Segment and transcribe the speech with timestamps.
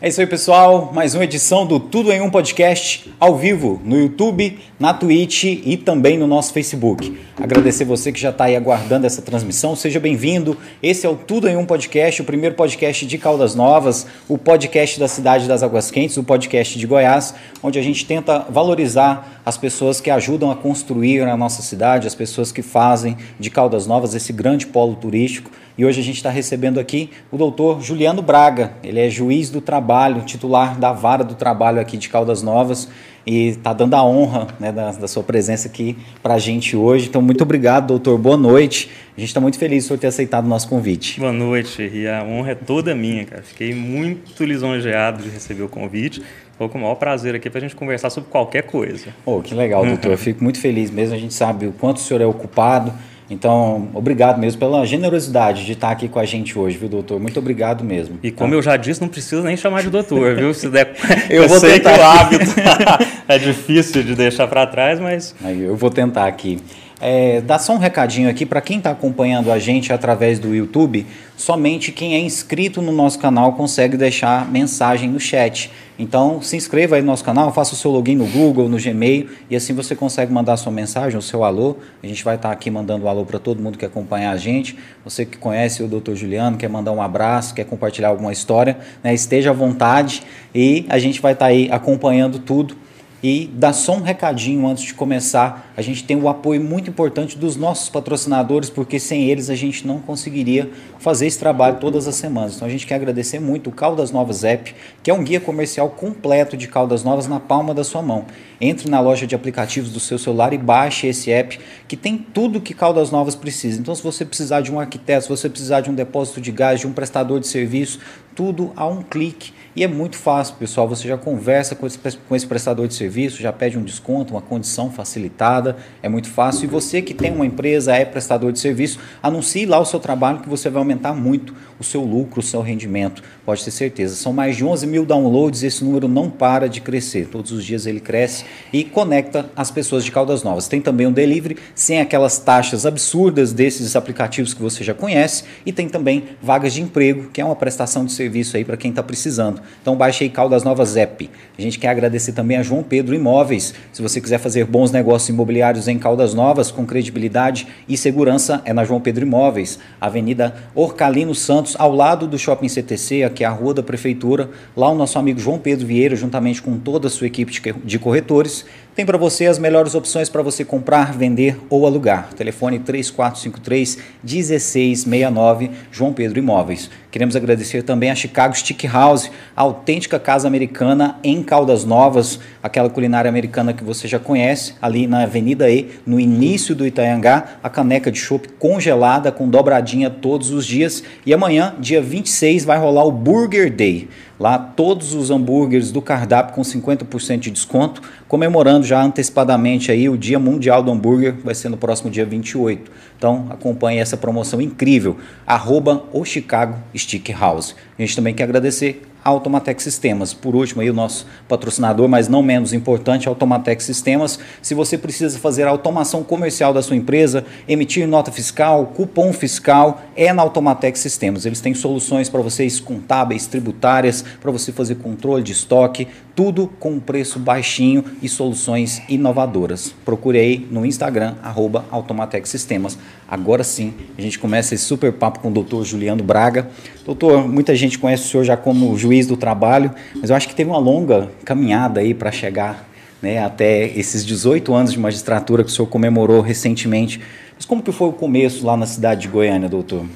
[0.00, 0.92] É isso aí, pessoal.
[0.94, 5.76] Mais uma edição do Tudo em Um Podcast ao vivo no YouTube, na Twitch e
[5.76, 7.18] também no nosso Facebook.
[7.36, 9.74] Agradecer você que já está aí aguardando essa transmissão.
[9.74, 10.56] Seja bem-vindo.
[10.80, 15.00] Esse é o Tudo em Um Podcast, o primeiro podcast de Caldas Novas, o podcast
[15.00, 19.56] da cidade das Águas Quentes, o podcast de Goiás, onde a gente tenta valorizar as
[19.56, 24.14] pessoas que ajudam a construir a nossa cidade, as pessoas que fazem de Caldas Novas
[24.14, 25.50] esse grande polo turístico.
[25.78, 28.72] E hoje a gente está recebendo aqui o doutor Juliano Braga.
[28.82, 32.88] Ele é juiz do trabalho, titular da vara do trabalho aqui de Caldas Novas
[33.24, 37.06] e está dando a honra né, da, da, sua presença aqui para a gente hoje.
[37.06, 38.18] Então, muito obrigado, doutor.
[38.18, 38.90] Boa noite.
[39.16, 41.20] A gente está muito feliz por ter aceitado o nosso convite.
[41.20, 43.42] Boa noite, e a honra é toda minha, cara.
[43.44, 46.20] Fiquei muito lisonjeado de receber o convite.
[46.50, 49.14] Estou com o maior prazer aqui para a gente conversar sobre qualquer coisa.
[49.24, 50.10] Oh, que legal, doutor.
[50.10, 51.14] Eu fico muito feliz mesmo.
[51.14, 52.92] A gente sabe o quanto o senhor é ocupado
[53.30, 57.20] então, obrigado mesmo pela generosidade de estar aqui com a gente hoje, viu, doutor?
[57.20, 58.18] Muito obrigado mesmo.
[58.22, 58.56] E como tá?
[58.56, 60.54] eu já disse, não precisa nem chamar de doutor, viu?
[60.54, 60.94] Se der,
[61.28, 61.94] eu, eu vou sei tentar.
[61.94, 62.54] que o hábito
[63.28, 65.34] é difícil de deixar para trás, mas.
[65.44, 66.58] Aí eu vou tentar aqui.
[67.00, 71.06] É, dá só um recadinho aqui para quem está acompanhando a gente através do YouTube.
[71.36, 75.70] Somente quem é inscrito no nosso canal consegue deixar mensagem no chat.
[75.96, 79.28] Então se inscreva aí no nosso canal, faça o seu login no Google, no Gmail
[79.48, 81.76] e assim você consegue mandar sua mensagem, o seu alô.
[82.02, 84.76] A gente vai estar tá aqui mandando alô para todo mundo que acompanha a gente.
[85.04, 86.14] Você que conhece o Dr.
[86.14, 89.14] Juliano, quer mandar um abraço, quer compartilhar alguma história, né?
[89.14, 92.76] esteja à vontade e a gente vai estar tá aí acompanhando tudo
[93.22, 95.72] e dá só um recadinho antes de começar.
[95.76, 99.86] A gente tem o apoio muito importante dos nossos patrocinadores, porque sem eles a gente
[99.86, 102.56] não conseguiria fazer esse trabalho todas as semanas.
[102.56, 105.90] Então a gente quer agradecer muito o Caldas Novas App, que é um guia comercial
[105.90, 108.26] completo de Caldas Novas na palma da sua mão.
[108.60, 112.60] Entre na loja de aplicativos do seu celular e baixe esse app, que tem tudo
[112.60, 113.80] que Caldas Novas precisa.
[113.80, 116.80] Então se você precisar de um arquiteto, se você precisar de um depósito de gás,
[116.80, 118.00] de um prestador de serviço,
[118.34, 120.88] tudo a um clique e é muito fácil, pessoal.
[120.88, 124.42] Você já conversa com esse, com esse prestador de serviço, já pede um desconto, uma
[124.42, 125.76] condição facilitada.
[126.02, 126.64] É muito fácil.
[126.64, 130.40] E você que tem uma empresa, é prestador de serviço, anuncie lá o seu trabalho
[130.40, 133.22] que você vai aumentar muito o seu lucro, o seu rendimento.
[133.46, 134.16] Pode ter certeza.
[134.16, 135.62] São mais de 11 mil downloads.
[135.62, 137.28] Esse número não para de crescer.
[137.28, 140.66] Todos os dias ele cresce e conecta as pessoas de Caldas Novas.
[140.66, 145.44] Tem também um delivery sem aquelas taxas absurdas desses aplicativos que você já conhece.
[145.64, 148.90] E tem também vagas de emprego, que é uma prestação de serviço aí para quem
[148.90, 149.62] está precisando.
[149.80, 151.30] Então baixe aí Caldas Novas App.
[151.58, 153.74] A gente quer agradecer também a João Pedro Imóveis.
[153.92, 158.72] Se você quiser fazer bons negócios imobiliários em Caldas Novas com credibilidade e segurança, é
[158.72, 163.50] na João Pedro Imóveis, Avenida Orcalino Santos, ao lado do Shopping CTC, aqui é a
[163.50, 164.50] rua da prefeitura.
[164.76, 167.52] Lá o nosso amigo João Pedro Vieira, juntamente com toda a sua equipe
[167.84, 168.64] de corretores,
[168.98, 172.30] tem para você as melhores opções para você comprar, vender ou alugar.
[172.34, 176.90] Telefone 3453 1669, João Pedro Imóveis.
[177.08, 182.90] Queremos agradecer também a Chicago Stick House, a autêntica casa americana em Caldas Novas, aquela
[182.90, 187.70] culinária americana que você já conhece, ali na Avenida E, no início do Itaiangá, a
[187.70, 191.04] caneca de chopp congelada com dobradinha todos os dias.
[191.24, 194.08] E amanhã, dia 26, vai rolar o Burger Day.
[194.38, 200.16] Lá todos os hambúrgueres do cardápio com 50% de desconto, comemorando já antecipadamente aí o
[200.16, 202.90] Dia Mundial do Hambúrguer, vai ser no próximo dia 28.
[203.16, 205.16] Então acompanhe essa promoção incrível,
[205.46, 207.74] arroba o Chicago Stick House.
[207.98, 210.32] A gente também quer agradecer Automatec Sistemas.
[210.32, 214.38] Por último, aí o nosso patrocinador, mas não menos importante, Automatec Sistemas.
[214.62, 220.02] Se você precisa fazer a automação comercial da sua empresa, emitir nota fiscal, cupom fiscal,
[220.16, 221.46] é na Automatec Sistemas.
[221.46, 226.92] Eles têm soluções para vocês contábeis, tributárias, para você fazer controle de estoque, tudo com
[226.92, 229.94] um preço baixinho e soluções inovadoras.
[230.04, 232.96] Procure aí no Instagram, arroba Automatec Sistemas.
[233.30, 236.70] Agora sim, a gente começa esse super papo com o doutor Juliano Braga.
[237.04, 240.54] Doutor, muita gente conhece o senhor já como juiz do trabalho, mas eu acho que
[240.54, 242.88] teve uma longa caminhada aí para chegar
[243.20, 247.20] né, até esses 18 anos de magistratura que o senhor comemorou recentemente.
[247.54, 250.06] Mas como que foi o começo lá na cidade de Goiânia, doutor?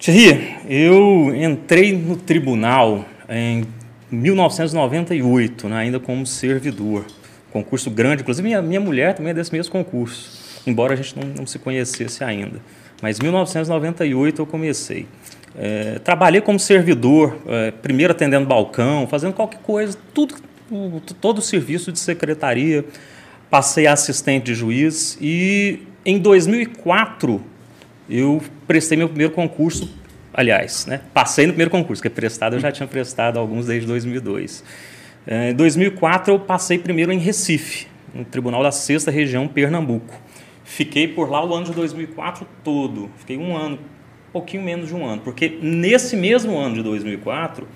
[0.00, 3.62] Thierry, eu entrei no tribunal em
[4.10, 7.04] 1998, né, ainda como servidor.
[7.52, 11.26] Concurso grande, inclusive minha, minha mulher também é desse mesmo concurso embora a gente não,
[11.28, 12.60] não se conhecesse ainda.
[13.00, 15.06] Mas em 1998 eu comecei.
[15.56, 20.36] É, trabalhei como servidor, é, primeiro atendendo balcão, fazendo qualquer coisa, tudo,
[21.20, 22.84] todo o serviço de secretaria.
[23.50, 27.42] Passei a assistente de juiz e em 2004
[28.08, 29.90] eu prestei meu primeiro concurso.
[30.32, 33.86] Aliás, né, passei no primeiro concurso, que é prestado, eu já tinha prestado alguns desde
[33.86, 34.62] 2002.
[35.26, 40.27] É, em 2004 eu passei primeiro em Recife, no Tribunal da Sexta Região, Pernambuco.
[40.68, 43.10] Fiquei por lá o ano de 2004 todo.
[43.16, 43.78] Fiquei um ano,
[44.30, 47.66] pouquinho menos de um ano, porque nesse mesmo ano de 2004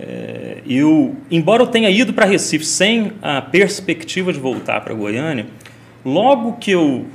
[0.00, 5.46] É, eu, embora eu tenha ido para Recife sem a perspectiva de voltar para Goiânia,
[6.04, 7.06] logo que eu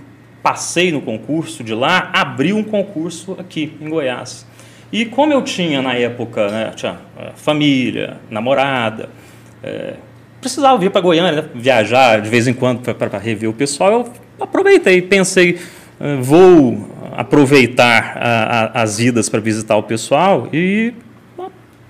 [0.42, 4.46] passei no concurso de lá, abriu um concurso aqui em Goiás.
[4.92, 9.08] E como eu tinha na época, né, tinha é, família, namorada,
[9.64, 9.94] é,
[10.42, 14.23] precisava vir para Goiânia, né, viajar de vez em quando para rever o pessoal, eu
[14.40, 15.60] aproveitei, pensei,
[16.00, 20.94] é, vou aproveitar a, a, as idas para visitar o pessoal e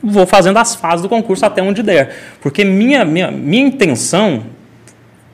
[0.03, 2.15] vou fazendo as fases do concurso até onde der.
[2.41, 4.43] Porque minha, minha, minha intenção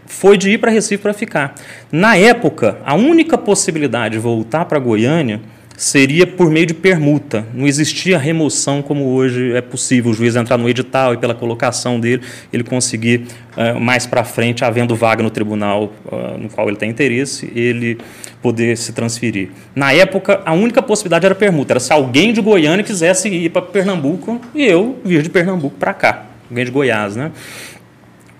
[0.05, 1.55] foi de ir para Recife para ficar.
[1.91, 5.41] Na época, a única possibilidade de voltar para Goiânia
[5.79, 7.47] seria por meio de permuta.
[7.53, 10.11] Não existia remoção como hoje é possível.
[10.11, 12.21] O juiz entrar no edital e pela colocação dele,
[12.51, 16.89] ele conseguir uh, mais para frente, havendo vaga no tribunal uh, no qual ele tem
[16.89, 17.97] interesse, ele
[18.41, 19.51] poder se transferir.
[19.73, 21.71] Na época, a única possibilidade era permuta.
[21.71, 25.93] Era se alguém de Goiânia quisesse ir para Pernambuco e eu vir de Pernambuco para
[25.93, 26.25] cá.
[26.49, 27.31] Alguém de Goiás, né?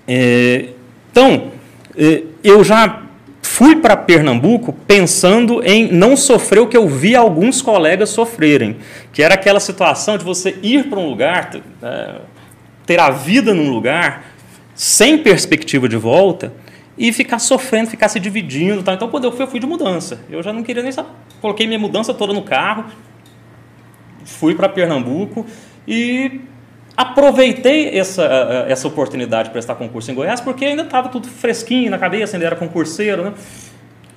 [0.06, 0.66] É,
[1.10, 1.52] então,
[2.44, 3.09] eu já
[3.50, 8.78] fui para Pernambuco pensando em não sofrer o que eu vi alguns colegas sofrerem,
[9.12, 11.50] que era aquela situação de você ir para um lugar,
[11.82, 12.16] é,
[12.86, 14.24] ter a vida num lugar
[14.76, 16.54] sem perspectiva de volta
[16.96, 18.84] e ficar sofrendo, ficar se dividindo.
[18.84, 18.94] Tá?
[18.94, 20.22] Então, quando eu fui, eu fui de mudança.
[20.30, 21.10] Eu já não queria nem saber.
[21.42, 22.86] Coloquei minha mudança toda no carro,
[24.26, 25.44] fui para Pernambuco
[25.88, 26.40] e
[27.00, 31.98] aproveitei essa, essa oportunidade de prestar concurso em Goiás, porque ainda estava tudo fresquinho na
[31.98, 33.34] cabeça, ainda era concurseiro, né?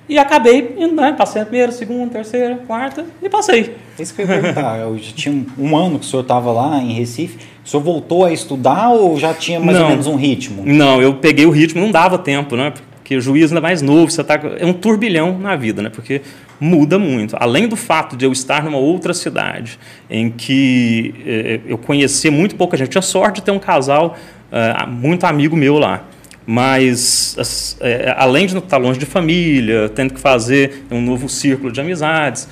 [0.09, 1.15] E acabei indo, né?
[1.17, 3.77] Passei a primeira, segunda, terceira, quarta e passei.
[3.97, 4.79] Isso que eu ia perguntar.
[4.79, 7.37] Eu já tinha um ano que o senhor estava lá em Recife.
[7.65, 10.61] O senhor voltou a estudar ou já tinha mais não, ou menos um ritmo?
[10.65, 12.73] Não, eu peguei o ritmo, não dava tempo, né?
[13.03, 15.89] Porque o juiz ainda mais novo, você tá, é um turbilhão na vida, né?
[15.89, 16.21] Porque
[16.57, 17.35] muda muito.
[17.37, 19.77] Além do fato de eu estar numa outra cidade,
[20.09, 24.17] em que eh, eu conhecia muito pouca gente, eu tinha sorte de ter um casal
[24.49, 26.05] eh, muito amigo meu lá.
[26.45, 31.81] Mas, eh, além de estar longe de família, tendo que fazer um novo círculo de
[31.81, 32.47] amizades,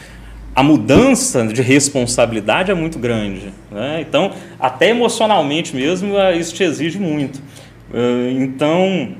[0.53, 3.53] a mudança de responsabilidade é muito grande.
[3.71, 4.01] Né?
[4.01, 7.41] Então, até emocionalmente mesmo, isso te exige muito.
[8.37, 9.15] Então,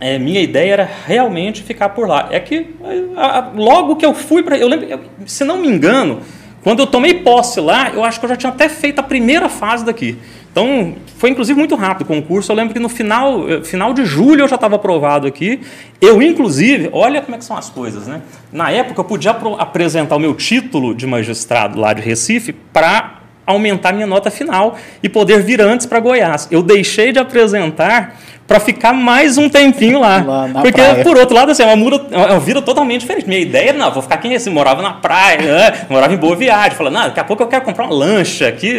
[0.00, 2.28] é, minha ideia era realmente ficar por lá.
[2.30, 2.74] É que
[3.16, 4.56] a, a, logo que eu fui para.
[4.56, 6.20] Eu lembro, eu, se não me engano,
[6.62, 9.48] quando eu tomei posse lá, eu acho que eu já tinha até feito a primeira
[9.48, 10.16] fase daqui.
[10.50, 12.50] Então, foi inclusive muito rápido o concurso.
[12.50, 15.60] Eu lembro que no final, eh, final de julho eu já estava aprovado aqui.
[16.00, 18.22] Eu, inclusive, olha como é que são as coisas, né?
[18.52, 23.92] Na época, eu podia apresentar o meu título de magistrado lá de Recife para aumentar
[23.92, 26.48] minha nota final e poder vir antes para Goiás.
[26.50, 28.16] Eu deixei de apresentar
[28.50, 30.24] para ficar mais um tempinho lá.
[30.26, 31.04] lá Porque, praia.
[31.04, 33.28] por outro lado, assim, é uma, muda, é uma vida totalmente diferente.
[33.28, 35.86] Minha ideia era, não, vou ficar aqui em Recife, morava na praia, né?
[35.88, 36.72] morava em Boa Viagem.
[36.76, 38.76] Falei, não, daqui a pouco eu quero comprar uma lancha aqui,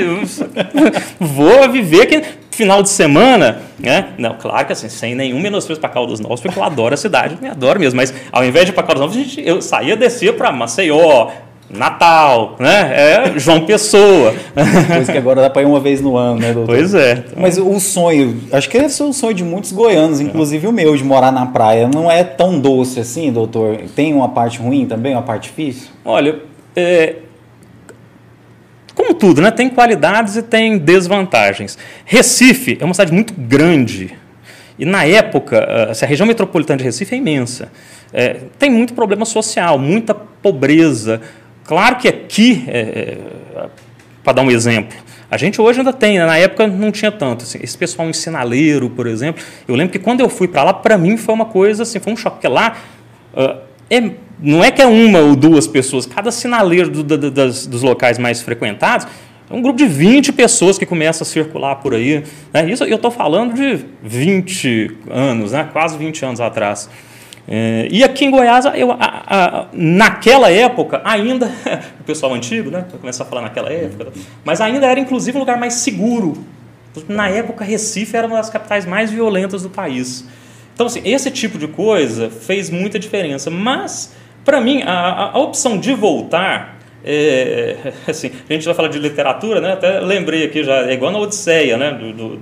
[1.18, 2.22] vou viver aqui
[2.52, 4.08] final de semana, né?
[4.18, 7.38] Não, claro que assim, sem nenhum menosprezo para Caldas Novas, porque eu adoro a cidade,
[7.42, 10.52] me adoro mesmo, mas ao invés de ir para Caldas Novas, eu saía, descia para
[10.52, 11.30] Maceió,
[11.74, 12.92] Natal, né?
[12.94, 14.34] É João Pessoa.
[14.88, 16.76] Coisa que agora dá para ir uma vez no ano, né, doutor?
[16.76, 17.24] Pois é.
[17.28, 17.42] Então...
[17.42, 20.70] Mas o sonho, acho que esse é o sonho de muitos goianos, inclusive é.
[20.70, 21.88] o meu, de morar na praia.
[21.88, 23.78] Não é tão doce assim, doutor?
[23.96, 25.90] Tem uma parte ruim também, uma parte difícil?
[26.04, 26.40] Olha,
[26.76, 27.16] é...
[28.94, 29.52] como tudo, né?
[29.52, 31.78] Tem qualidades e tem desvantagens.
[32.06, 34.14] Recife é uma cidade muito grande.
[34.78, 37.72] E na época, assim, a região metropolitana de Recife é imensa.
[38.12, 41.22] É, tem muito problema social, muita pobreza,
[41.72, 43.70] Claro que aqui, é, é,
[44.22, 44.98] para dar um exemplo,
[45.30, 46.26] a gente hoje ainda tem, né?
[46.26, 47.44] na época não tinha tanto.
[47.46, 50.74] Assim, esse pessoal em sinaleiro, por exemplo, eu lembro que quando eu fui para lá,
[50.74, 52.76] para mim foi uma coisa assim, foi um choque, porque lá
[53.34, 57.66] uh, é, não é que é uma ou duas pessoas, cada sinaleiro do, do, das,
[57.66, 59.08] dos locais mais frequentados
[59.50, 62.22] é um grupo de 20 pessoas que começa a circular por aí.
[62.52, 62.70] Né?
[62.70, 65.70] Isso eu estou falando de 20 anos, né?
[65.72, 66.90] quase 20 anos atrás.
[67.48, 71.52] É, e aqui em Goiás, eu, a, a, naquela época, ainda,
[72.00, 72.86] o pessoal antigo, né?
[73.00, 74.12] Começar a falar naquela época,
[74.44, 76.46] mas ainda era inclusive um lugar mais seguro.
[77.08, 80.26] Na época, Recife era uma das capitais mais violentas do país.
[80.74, 83.50] Então, assim, esse tipo de coisa fez muita diferença.
[83.50, 89.00] Mas, para mim, a, a, opção de voltar, é, assim, a gente vai falar de
[89.00, 89.74] literatura, né?
[89.74, 91.92] Até lembrei aqui já, é igual na Odisseia, né?
[91.92, 92.40] Do, do,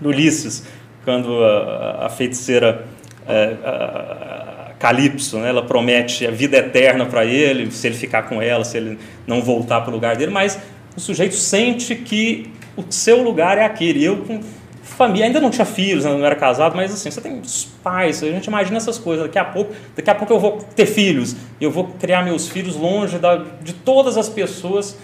[0.00, 0.66] do Ulisses,
[1.04, 2.84] quando a, a feiticeira
[3.28, 5.48] é, Calypso, né?
[5.48, 9.42] ela promete a vida eterna para ele, se ele ficar com ela, se ele não
[9.42, 10.58] voltar para o lugar dele, mas
[10.96, 14.04] o sujeito sente que o seu lugar é aquele.
[14.04, 14.40] Eu com
[14.82, 18.26] família, ainda não tinha filhos, não era casado, mas assim, você tem os pais, a
[18.26, 19.26] gente imagina essas coisas.
[19.26, 22.74] Daqui a pouco, daqui a pouco eu vou ter filhos, eu vou criar meus filhos
[22.74, 24.96] longe da, de todas as pessoas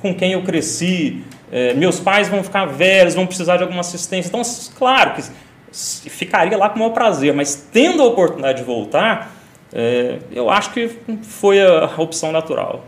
[0.00, 1.22] com quem eu cresci.
[1.50, 4.28] é, meus pais vão ficar velhos, vão precisar de alguma assistência.
[4.28, 4.42] Então,
[4.78, 5.22] claro que
[5.72, 9.34] ficaria lá com o meu prazer, mas tendo a oportunidade de voltar,
[9.72, 10.90] é, eu acho que
[11.22, 12.84] foi a opção natural.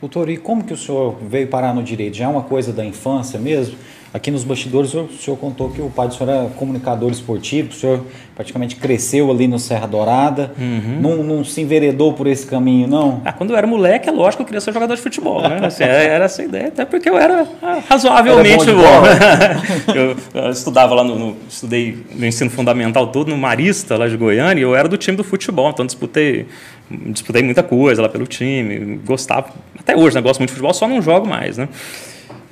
[0.00, 2.16] Doutor, e como que o senhor veio parar no direito?
[2.16, 3.76] Já é uma coisa da infância mesmo?
[4.18, 7.72] Aqui nos bastidores o senhor contou que o pai do senhor era comunicador esportivo, o
[7.72, 10.98] senhor praticamente cresceu ali no Serra Dourada, uhum.
[11.00, 13.22] não, não, se enveredou por esse caminho, não?
[13.24, 15.60] Ah, quando eu era moleque, é lógico que eu queria ser jogador de futebol, né?
[15.62, 19.94] Assim, era essa a ideia, até porque eu era ah, razoavelmente era bom.
[19.94, 24.16] eu, eu, estudava lá no, no, estudei no ensino fundamental todo no Marista, lá de
[24.16, 26.48] Goiânia, e eu era do time do futebol, então disputei
[26.90, 29.46] disputei muita coisa lá pelo time, gostava,
[29.78, 31.68] até hoje, né, gosto muito de futebol, só não jogo mais, né?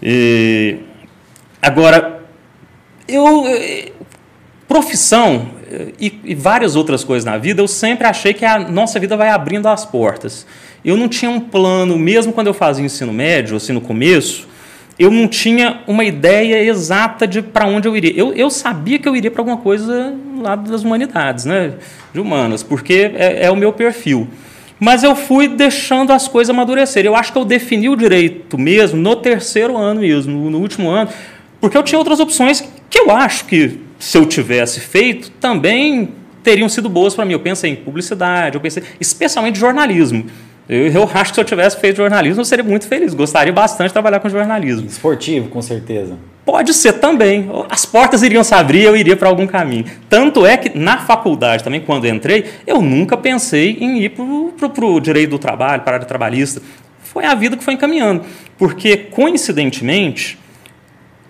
[0.00, 0.76] E
[1.60, 2.22] Agora,
[3.08, 3.44] eu,
[4.68, 5.50] profissão
[5.98, 9.28] e, e, várias outras coisas na vida, eu sempre achei que a nossa vida vai
[9.28, 10.46] abrindo as portas.
[10.84, 14.48] Eu não tinha um plano, mesmo quando eu fazia ensino médio, assim, no começo,
[14.98, 18.12] eu não tinha uma ideia exata de para onde eu iria.
[18.16, 21.74] Eu, eu sabia que eu iria para alguma coisa lá das humanidades, né?
[22.16, 24.28] de humanas, porque é, é o meu perfil.
[24.78, 27.04] Mas eu fui deixando as coisas amadurecer.
[27.04, 31.10] Eu acho que eu defini o direito mesmo no terceiro ano mesmo, no último ano,
[31.66, 36.68] porque eu tinha outras opções que eu acho que, se eu tivesse feito, também teriam
[36.68, 37.32] sido boas para mim.
[37.32, 40.26] Eu pensei em publicidade, eu pensei especialmente jornalismo.
[40.68, 43.14] Eu, eu, acho que se eu tivesse feito jornalismo, eu seria muito feliz.
[43.14, 44.86] Gostaria bastante de trabalhar com jornalismo.
[44.86, 46.16] Esportivo, com certeza.
[46.44, 47.50] Pode ser também.
[47.68, 49.86] As portas iriam se abrir eu iria para algum caminho.
[50.08, 55.00] Tanto é que na faculdade também, quando entrei, eu nunca pensei em ir para o
[55.00, 56.62] direito do trabalho, para a área trabalhista.
[57.02, 58.22] Foi a vida que foi encaminhando.
[58.56, 60.38] Porque, coincidentemente,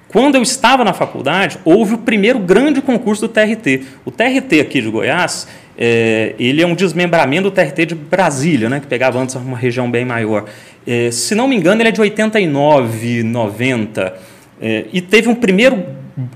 [0.09, 3.83] quando eu estava na faculdade, houve o primeiro grande concurso do TRT.
[4.05, 8.81] O TRT aqui de Goiás, é, ele é um desmembramento do TRT de Brasília, né,
[8.81, 10.45] que pegava antes uma região bem maior.
[10.87, 14.15] É, se não me engano, ele é de 89, 90.
[14.61, 15.85] É, e teve um primeiro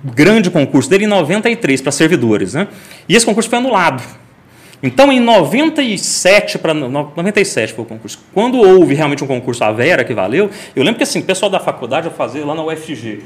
[0.05, 2.55] grande concurso dele em 93 para servidores.
[2.55, 2.67] Né?
[3.09, 4.03] E esse concurso foi anulado.
[4.83, 8.19] Então, em 97 para 97 foi o concurso.
[8.33, 11.51] Quando houve realmente um concurso à Vera que valeu, eu lembro que assim, o pessoal
[11.51, 13.21] da faculdade eu fazia lá na UFG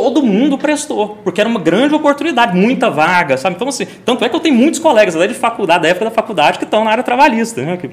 [0.00, 3.56] todo mundo prestou, porque era uma grande oportunidade, muita vaga, sabe?
[3.56, 6.10] Então, assim, tanto é que eu tenho muitos colegas até de faculdade, da época da
[6.10, 7.76] faculdade, que estão na área trabalhista, né?
[7.76, 7.90] que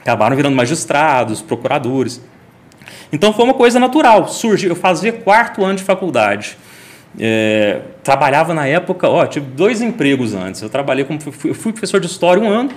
[0.00, 2.20] acabaram virando magistrados, procuradores.
[3.12, 4.26] Então, foi uma coisa natural.
[4.28, 6.56] Surgiu, eu fazia quarto ano de faculdade.
[7.18, 10.62] É, trabalhava na época, ó, tive dois empregos antes.
[10.62, 12.70] Eu trabalhei como fui, fui professor de história um ano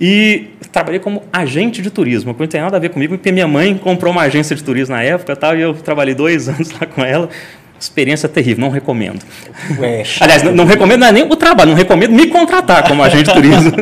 [0.00, 2.34] e trabalhei como agente de turismo.
[2.38, 5.02] Não tem nada a ver comigo, porque minha mãe comprou uma agência de turismo na
[5.02, 7.28] época, tal, e eu trabalhei dois anos lá com ela.
[7.78, 9.20] Experiência terrível, não recomendo.
[9.78, 13.02] Ué, Aliás, não, não, recomendo não é nem o trabalho, não recomendo me contratar como
[13.02, 13.72] agente de turismo.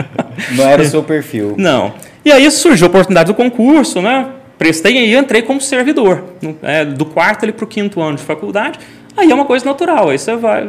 [0.56, 1.54] não era o seu perfil.
[1.58, 1.92] Não.
[2.24, 4.26] E aí surgiu a oportunidade do concurso, né?
[4.56, 6.24] Prestei e entrei como servidor.
[6.62, 8.78] É, do quarto para o quinto ano de faculdade.
[9.16, 10.08] Aí é uma coisa natural.
[10.08, 10.64] Aí você vai,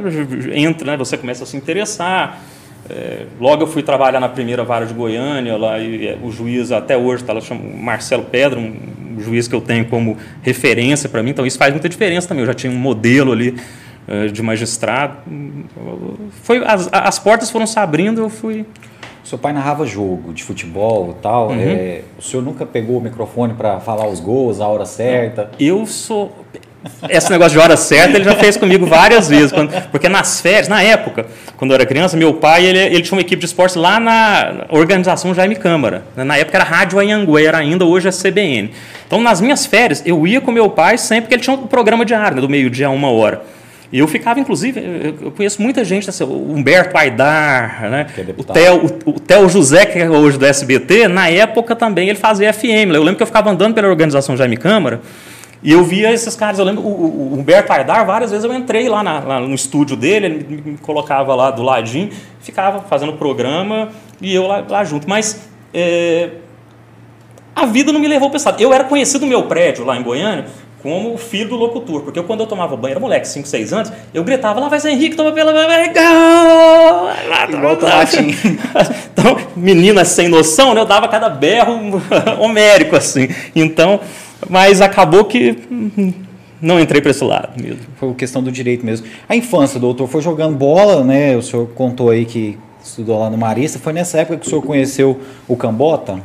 [0.54, 0.98] entra, né?
[0.98, 2.42] você começa a se interessar.
[2.90, 6.72] É, logo eu fui trabalhar na primeira vara de Goiânia, lá, e é, o juiz
[6.72, 11.24] até hoje está lá, chama Marcelo Pedro, um juiz que eu tenho como referência para
[11.24, 12.42] mim, então isso faz muita diferença também.
[12.42, 13.56] Eu já tinha um modelo ali
[14.08, 15.18] uh, de magistrado.
[16.42, 18.66] Foi, as, as portas foram se abrindo, eu fui.
[19.24, 21.50] Seu pai narrava jogo de futebol e tal.
[21.50, 21.60] Uhum.
[21.60, 25.50] É, o senhor nunca pegou o microfone para falar os gols, a hora certa?
[25.58, 26.36] Eu sou
[27.10, 29.52] esse negócio de hora certa ele já fez comigo várias vezes.
[29.52, 31.26] Quando, porque nas férias, na época,
[31.58, 34.66] quando eu era criança, meu pai ele, ele tinha uma equipe de esportes lá na
[34.70, 36.04] organização Jaime Câmara.
[36.16, 38.72] Na época era Rádio Anhanguera ainda, hoje é CBN.
[39.08, 42.06] Então, nas minhas férias, eu ia com meu pai sempre que ele tinha um programa
[42.06, 43.42] diário, né, do meio-dia a uma hora.
[43.92, 44.82] E eu ficava, inclusive,
[45.22, 48.08] eu conheço muita gente, assim, o Humberto Aidar, né?
[48.18, 52.10] É o, Theo, o, o Theo José, que é hoje do SBT, na época também
[52.10, 52.90] ele fazia FM.
[52.92, 55.00] Eu lembro que eu ficava andando pela organização Jaime Câmara
[55.64, 58.90] e eu via esses caras, eu lembro, o, o Humberto Aidar, várias vezes eu entrei
[58.90, 62.10] lá, na, lá, no estúdio dele, ele me colocava lá do ladinho,
[62.42, 63.90] ficava fazendo programa
[64.22, 65.10] e eu lá, lá junto.
[65.10, 66.32] Mas é,
[67.56, 68.62] a vida não me levou para esse lado.
[68.62, 70.46] Eu era conhecido no meu prédio lá em Goiânia
[70.84, 73.72] como o filho do locutor, porque eu, quando eu tomava banho, era moleque, 5, 6
[73.72, 75.54] anos, eu gritava, lá vai ser Henrique, toma pela...
[75.86, 77.08] Igual
[79.14, 82.02] Então, menina sem noção, né, eu dava cada berro
[82.38, 83.30] homérico, assim.
[83.56, 84.02] Então,
[84.50, 85.58] mas acabou que
[86.62, 87.82] não entrei para esse lado mesmo.
[87.98, 89.06] Foi questão do direito mesmo.
[89.28, 91.36] A infância, doutor, foi jogando bola, né?
[91.36, 93.80] O senhor contou aí que estudou lá no Marista.
[93.80, 96.20] Foi nessa época que o senhor conheceu o Cambota?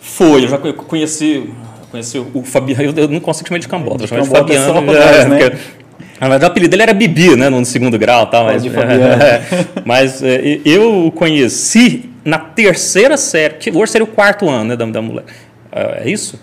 [0.00, 1.48] Foi, eu já conheci,
[1.90, 4.82] conheci o Fabiano, eu não consigo chamar de Cambota, eu chamo de Fabiano.
[4.92, 5.38] É, né?
[5.38, 9.42] porque, o apelido dele era Bibi, né, no segundo grau tal, mas, é,
[9.84, 14.76] mas é, eu o conheci na terceira série, que hoje seria o quarto ano né,
[14.76, 15.24] da, da mulher.
[15.72, 16.38] É isso?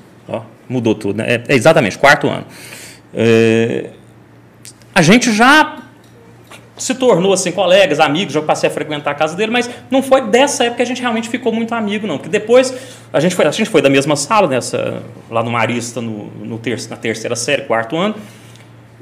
[0.70, 1.42] Mudou tudo, né?
[1.48, 2.46] É, exatamente, quarto ano.
[3.14, 3.90] É,
[4.94, 5.80] a gente já
[6.80, 10.22] se tornou assim colegas, amigos, já passei a frequentar a casa dele, mas não foi
[10.22, 12.18] dessa época que a gente realmente ficou muito amigo, não.
[12.18, 12.74] Porque depois
[13.12, 16.58] a gente foi, a gente foi da mesma sala, nessa, lá no Marista, no, no
[16.58, 18.16] ter, na terceira série, quarto ano.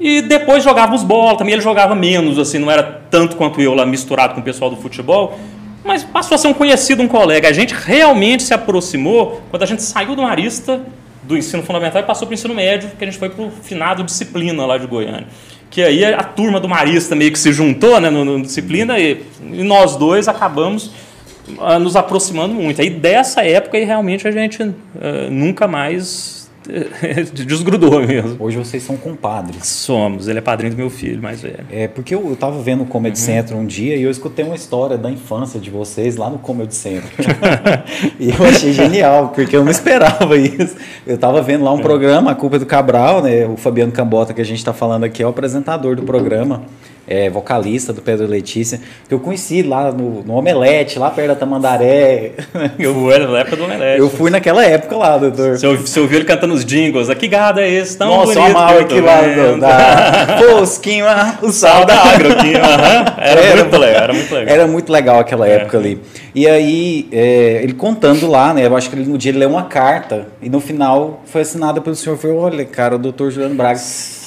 [0.00, 3.86] E depois jogávamos bola, também ele jogava menos, assim, não era tanto quanto eu lá
[3.86, 5.38] misturado com o pessoal do futebol,
[5.84, 7.48] mas passou a ser um conhecido, um colega.
[7.48, 10.80] A gente realmente se aproximou quando a gente saiu do Marista,
[11.28, 13.50] do ensino fundamental, e passou para o ensino médio, que a gente foi para o
[13.50, 15.26] finado disciplina lá de Goiânia
[15.70, 19.22] que aí a turma do Marista meio que se juntou né, no, no disciplina e,
[19.42, 20.90] e, nós dois acabamos
[21.58, 22.80] uh, nos aproximando muito.
[22.80, 24.74] Aí dessa época aí, realmente a gente uh,
[25.30, 26.37] nunca mais
[27.32, 28.36] Desgrudou mesmo.
[28.38, 29.66] Hoje vocês são compadres.
[29.66, 30.28] Somos.
[30.28, 31.64] Ele é padrinho do meu filho mais velho.
[31.70, 33.24] É, porque eu, eu tava vendo o Comedy uhum.
[33.24, 36.74] Central um dia e eu escutei uma história da infância de vocês lá no Comedy
[36.74, 37.10] Central.
[38.20, 40.76] e eu achei genial, porque eu não esperava isso.
[41.06, 41.82] Eu tava vendo lá um é.
[41.82, 43.46] programa, A Culpa é do Cabral, né?
[43.46, 46.62] O Fabiano Cambota, que a gente tá falando aqui, é o apresentador do programa
[47.08, 51.34] é, vocalista do Pedro Letícia, que eu conheci lá no, no Omelete, lá perto da
[51.34, 52.32] Tamandaré.
[52.78, 53.98] Eu fui na época do Omelete.
[53.98, 55.58] Eu fui naquela época lá, doutor.
[55.58, 57.08] Você, você ouviu ele cantando os jingles?
[57.14, 57.96] Que gado é esse?
[57.96, 58.52] Tão Nossa, bonito.
[58.52, 62.58] Nossa, aqui lá do, da Fosquinha, o sal da agroquinha.
[62.58, 63.22] Uhum.
[63.22, 64.54] Era, era, muito legal, era muito legal.
[64.54, 65.52] Era muito legal aquela é.
[65.52, 66.00] época ali.
[66.34, 68.66] E aí, é, ele contando lá, né?
[68.66, 71.80] Eu acho que ele, no dia ele leu uma carta e no final foi assinada
[71.80, 72.18] pelo senhor.
[72.18, 73.78] Foi, olha, cara, o doutor Juliano Braga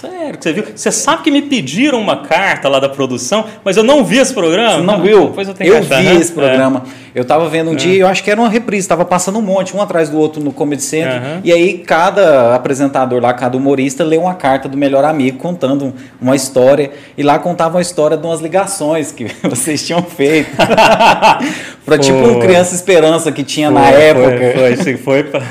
[0.01, 0.63] Sério, você viu?
[0.75, 4.33] Você sabe que me pediram uma carta lá da produção, mas eu não vi esse
[4.33, 4.77] programa.
[4.77, 5.27] Você não viu?
[5.27, 6.15] Depois eu tenho eu que achar, vi né?
[6.15, 6.83] esse programa.
[6.97, 7.01] É.
[7.13, 7.75] Eu estava vendo um é.
[7.75, 10.41] dia, eu acho que era uma reprise, estava passando um monte, um atrás do outro
[10.41, 11.21] no Comedy Center.
[11.21, 11.41] Uhum.
[11.43, 16.35] E aí cada apresentador lá, cada humorista, leu uma carta do melhor amigo contando uma
[16.35, 16.91] história.
[17.17, 20.51] E lá contava uma história de umas ligações que vocês tinham feito.
[21.85, 24.37] para tipo um Criança Esperança que tinha foi, na época.
[24.37, 25.41] Foi, foi, foi, foi.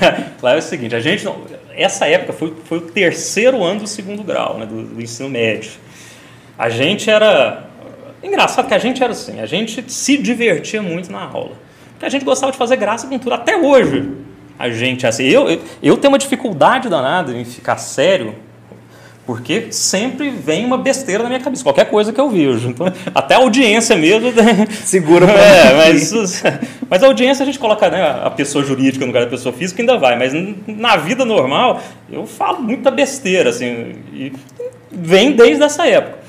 [0.43, 1.37] Lá é o seguinte, a gente não
[1.81, 5.71] essa época foi, foi o terceiro ano do segundo grau, né, do, do ensino médio.
[6.61, 7.65] A gente era.
[8.23, 11.53] Engraçado que a gente era assim, a gente se divertia muito na aula.
[11.93, 13.33] Porque a gente gostava de fazer graça com tudo.
[13.33, 14.11] Até hoje,
[14.59, 15.25] a gente assim.
[15.25, 18.35] Eu, eu, eu tenho uma dificuldade danada em ficar sério
[19.25, 22.69] porque sempre vem uma besteira na minha cabeça, qualquer coisa que eu vejo.
[22.69, 24.31] Então, até a audiência mesmo.
[24.85, 26.43] Segura pra é, mas,
[26.91, 29.81] mas a audiência a gente coloca né, a pessoa jurídica no lugar da pessoa física,
[29.81, 30.19] ainda vai.
[30.19, 30.35] Mas
[30.67, 31.81] na vida normal,
[32.13, 33.95] eu falo muita besteira, assim.
[34.13, 34.33] E
[34.91, 36.20] vem desde essa época.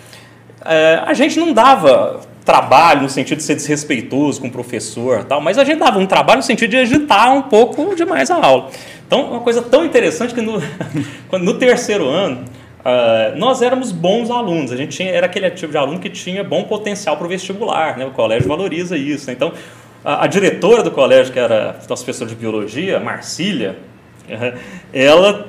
[0.66, 5.40] É, a gente não dava trabalho no sentido de ser desrespeitoso com o professor tal,
[5.40, 8.70] mas a gente dava um trabalho no sentido de agitar um pouco demais a aula.
[9.06, 10.62] Então, uma coisa tão interessante que no,
[11.40, 12.46] no terceiro ano,
[12.82, 16.44] Uh, nós éramos bons alunos, a gente tinha, era aquele tipo de aluno que tinha
[16.44, 18.06] bom potencial para o vestibular, né?
[18.06, 19.30] o colégio valoriza isso.
[19.30, 19.54] Então,
[20.04, 23.78] a, a, diretora do colégio, que era nossa professora de biologia, Marcília,
[24.92, 25.48] ela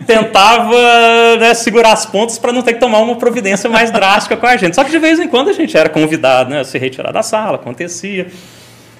[0.00, 4.46] tentava né, segurar as pontas para não ter que tomar uma providência mais drástica com
[4.46, 4.74] a gente.
[4.74, 7.22] Só que de vez em quando a gente era convidado né, a se retirar da
[7.22, 8.26] sala, acontecia.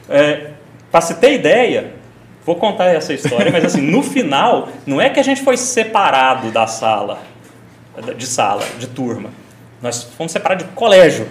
[0.09, 0.51] É,
[0.91, 1.93] para se ter ideia,
[2.45, 6.51] vou contar essa história, mas assim, no final, não é que a gente foi separado
[6.51, 7.19] da sala
[8.17, 9.31] de sala, de turma.
[9.87, 11.29] Nós fomos separados de colégio,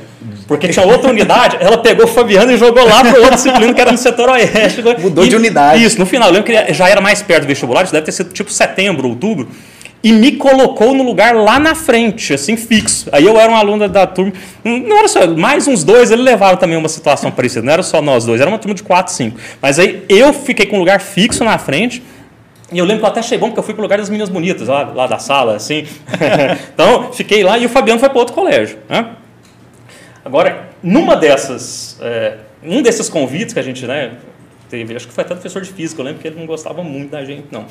[0.48, 3.82] porque tinha outra unidade, ela pegou o Fabiano e jogou lá para outra disciplina que
[3.82, 4.82] era no setor oeste.
[4.98, 5.84] Mudou e, de unidade.
[5.84, 8.14] Isso, no final, eu lembro que já era mais perto do vestibular, isso deve ter
[8.14, 9.50] sido tipo setembro, outubro,
[10.02, 13.10] e me colocou no lugar lá na frente, assim, fixo.
[13.12, 14.32] Aí eu era um aluno da, da turma,
[14.64, 18.02] não era só, mais uns dois, ele levava também uma situação parecida, não era só
[18.02, 19.38] nós dois, era uma turma de quatro, cinco.
[19.62, 22.02] Mas aí eu fiquei com um lugar fixo na frente,
[22.72, 24.10] e eu lembro que eu até achei bom, porque eu fui para o lugar das
[24.10, 25.86] meninas bonitas, lá, lá da sala, assim.
[26.74, 28.80] então, fiquei lá e o Fabiano foi para outro colégio.
[28.90, 29.16] Né?
[30.24, 34.14] Agora, numa dessas, é, um desses convites que a gente né,
[34.68, 37.12] teve, acho que foi até professor de física, eu lembro que ele não gostava muito
[37.12, 37.66] da gente, não.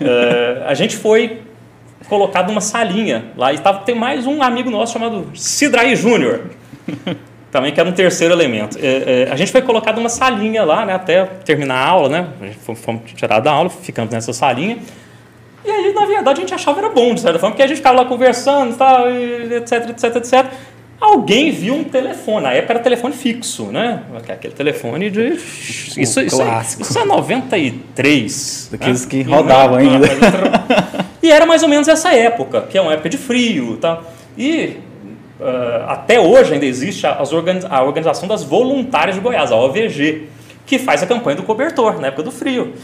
[0.00, 1.42] É, a gente foi
[2.08, 6.42] colocado numa salinha lá e tava, tem mais um amigo nosso chamado Sidrai Júnior
[7.50, 8.78] também que era um terceiro elemento.
[8.80, 12.26] É, é, a gente foi colocado numa salinha lá, né, até terminar a aula, né?
[12.40, 14.78] A gente fomos tirados da aula, ficamos nessa salinha.
[15.64, 17.78] E aí, na verdade, a gente achava era bom, de certa forma, porque a gente
[17.78, 20.46] ficava lá conversando, tal, etc, etc, etc.
[21.00, 24.02] Alguém viu um telefone, na época era telefone fixo, né?
[24.28, 25.28] Aquele telefone de.
[25.28, 26.82] Isso, isso, clássico.
[26.82, 28.68] isso é 93.
[28.72, 29.10] Daqueles né?
[29.10, 30.08] que rodavam ainda.
[31.22, 34.00] E era mais ou menos essa época, que é uma época de frio, tá?
[34.36, 34.87] E Uh,
[35.86, 37.18] até hoje ainda existe a,
[37.70, 40.28] a, Organização das Voluntárias de Goiás, a OVG,
[40.66, 42.74] que faz a campanha do cobertor na época do frio.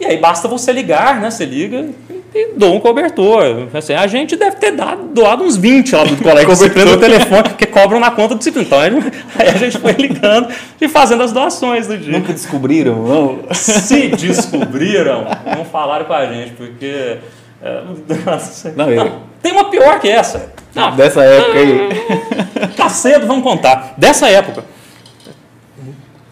[0.00, 1.30] E aí basta você ligar, né?
[1.30, 1.88] Você liga
[2.34, 3.68] e doa um cobertor.
[3.74, 7.50] Assim, a gente deve ter dado, doado uns 20 lá do colégio disciplina do telefone,
[7.50, 8.66] que cobram na conta do disciplina.
[8.66, 10.48] Então aí a gente foi ligando
[10.80, 12.12] e fazendo as doações do dia.
[12.12, 13.40] Nunca descobriram, não?
[13.52, 17.18] Se descobriram, não falaram com a gente, porque.
[18.74, 20.52] não, eu, tem uma pior que essa.
[20.74, 22.70] Não, Dessa época aí.
[22.76, 23.94] Tá cedo, vamos contar.
[23.96, 24.64] Dessa época.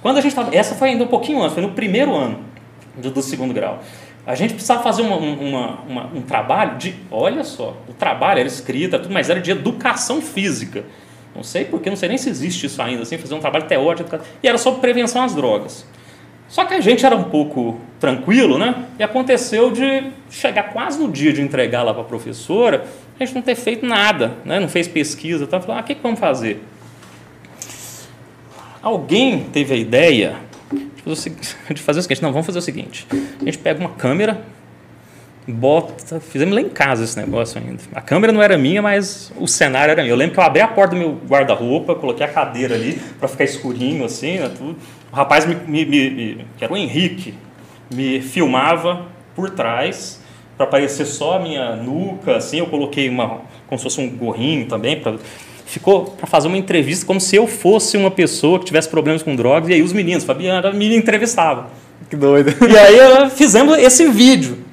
[0.01, 0.55] Quando a gente estava.
[0.55, 2.41] Essa foi ainda um pouquinho antes, foi no primeiro ano
[2.97, 3.83] do, do segundo grau.
[4.27, 6.95] A gente precisava fazer uma, uma, uma, um trabalho de.
[7.11, 10.85] Olha só, o trabalho era escrita, tudo, mas era de educação física.
[11.35, 14.19] Não sei porque, não sei nem se existe isso ainda, assim, fazer um trabalho teórico.
[14.43, 15.87] E era sobre prevenção às drogas.
[16.49, 18.87] Só que a gente era um pouco tranquilo, né?
[18.99, 22.87] E aconteceu de chegar quase no dia de entregar lá para a professora,
[23.19, 24.59] a gente não ter feito nada, né?
[24.61, 25.47] não fez pesquisa.
[25.47, 25.61] Tá?
[25.61, 26.63] Falou, ah, o que, que vamos fazer?
[28.81, 30.37] Alguém teve a ideia
[31.05, 33.07] de fazer o seguinte: não, vamos fazer o seguinte.
[33.13, 34.41] A gente pega uma câmera,
[35.47, 36.21] bota.
[36.21, 37.83] Fizemos lá em casa esse negócio ainda.
[37.93, 40.13] A câmera não era minha, mas o cenário era meu.
[40.13, 43.27] Eu lembro que eu abri a porta do meu guarda-roupa, coloquei a cadeira ali para
[43.27, 44.77] ficar escurinho assim, né, tudo.
[45.13, 47.35] O rapaz, me, me, me, que era o Henrique,
[47.93, 50.21] me filmava por trás
[50.57, 52.59] para aparecer só a minha nuca, assim.
[52.59, 55.17] Eu coloquei uma, como se fosse um gorrinho também para
[55.69, 59.37] ficou para fazer uma entrevista como se eu fosse uma pessoa que tivesse problemas com
[59.37, 61.69] drogas, e aí os meninos, Fabiana, me entrevistava.
[62.09, 62.55] Que doido.
[62.67, 64.65] E aí fizemos esse vídeo.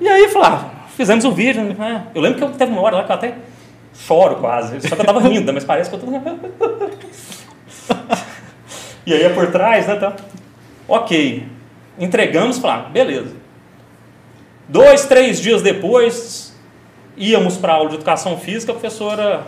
[0.00, 1.62] E aí, falava, ah, fizemos o vídeo.
[1.62, 2.06] Né?
[2.14, 3.34] Eu lembro que teve uma hora lá que eu até
[3.94, 6.06] choro quase, só que eu tava rindo, mas parece que eu tô...
[9.06, 9.96] e aí é por trás, né?
[9.96, 10.16] Tá?
[10.86, 11.46] Ok,
[11.98, 13.34] entregamos, falar, beleza.
[14.68, 16.56] Dois, três dias depois,
[17.16, 19.46] íamos para a aula de educação física, a professora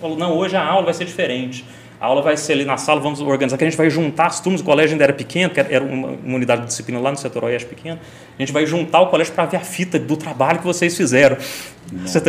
[0.00, 1.64] falou, não, hoje a aula vai ser diferente.
[2.00, 4.40] A aula vai ser ali na sala, vamos organizar, que a gente vai juntar as
[4.40, 7.16] turmas, o colégio ainda era pequeno, que era uma, uma unidade de disciplina lá no
[7.16, 8.00] setor oeste pequeno.
[8.36, 11.36] A gente vai juntar o colégio para ver a fita do trabalho que vocês fizeram.
[12.04, 12.20] Você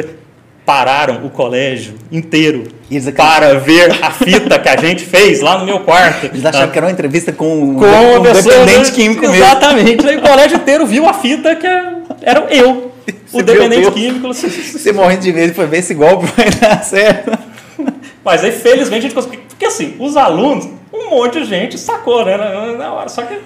[0.65, 2.67] pararam o colégio inteiro
[3.15, 6.27] para ver a fita que a gente fez lá no meu quarto.
[6.27, 9.35] Eles acharam que era uma entrevista com, com um dependente químico mesmo.
[9.35, 10.07] Exatamente.
[10.07, 11.67] Aí o colégio inteiro viu a fita que
[12.21, 12.91] era eu.
[13.31, 14.33] O dependente químico.
[14.33, 17.31] Você morrendo de medo foi ver esse golpe vai dar certo.
[18.23, 19.41] Mas aí, felizmente, a gente conseguiu.
[19.49, 22.37] Porque assim, os alunos, um monte de gente sacou, né?
[22.77, 23.09] Na hora.
[23.09, 23.37] Só que.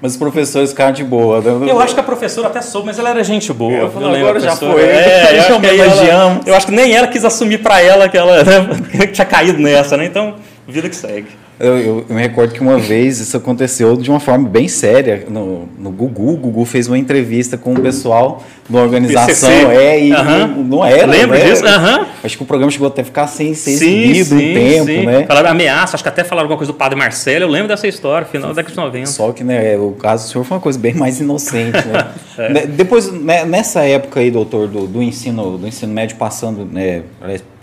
[0.00, 1.40] Mas os professores ficaram de boa.
[1.40, 1.70] Né?
[1.70, 3.72] Eu acho que a professora até soube, mas ela era gente boa.
[3.72, 4.82] Eu, eu agora já foi.
[4.82, 8.42] É, eu, acho ela, eu acho que nem ela quis assumir para ela que ela
[8.42, 10.06] né, tinha caído nessa, né?
[10.06, 10.36] Então,
[10.66, 11.28] vida que segue.
[11.60, 15.26] Eu, eu, eu, me recordo que uma vez isso aconteceu de uma forma bem séria
[15.28, 16.32] no, no Gugu.
[16.32, 19.50] O Gugu fez uma entrevista com o pessoal da organização.
[19.50, 19.76] PCC.
[19.76, 21.04] É, e não, não era.
[21.04, 21.44] Lembro né?
[21.44, 21.62] disso?
[21.62, 22.06] Uhum.
[22.24, 25.04] Acho que o programa chegou até a ficar sem ser exibido um tempo, sim.
[25.04, 25.26] né?
[25.26, 27.44] Falaram ameaça, acho que até falaram alguma coisa do padre Marcelo.
[27.44, 29.06] Eu lembro dessa história, final da década de 90.
[29.06, 31.86] Só que né, o caso do senhor foi uma coisa bem mais inocente.
[31.86, 32.06] Né?
[32.38, 32.66] é.
[32.68, 37.02] Depois, né, nessa época aí, doutor, do, do, ensino, do ensino médio, passando, né,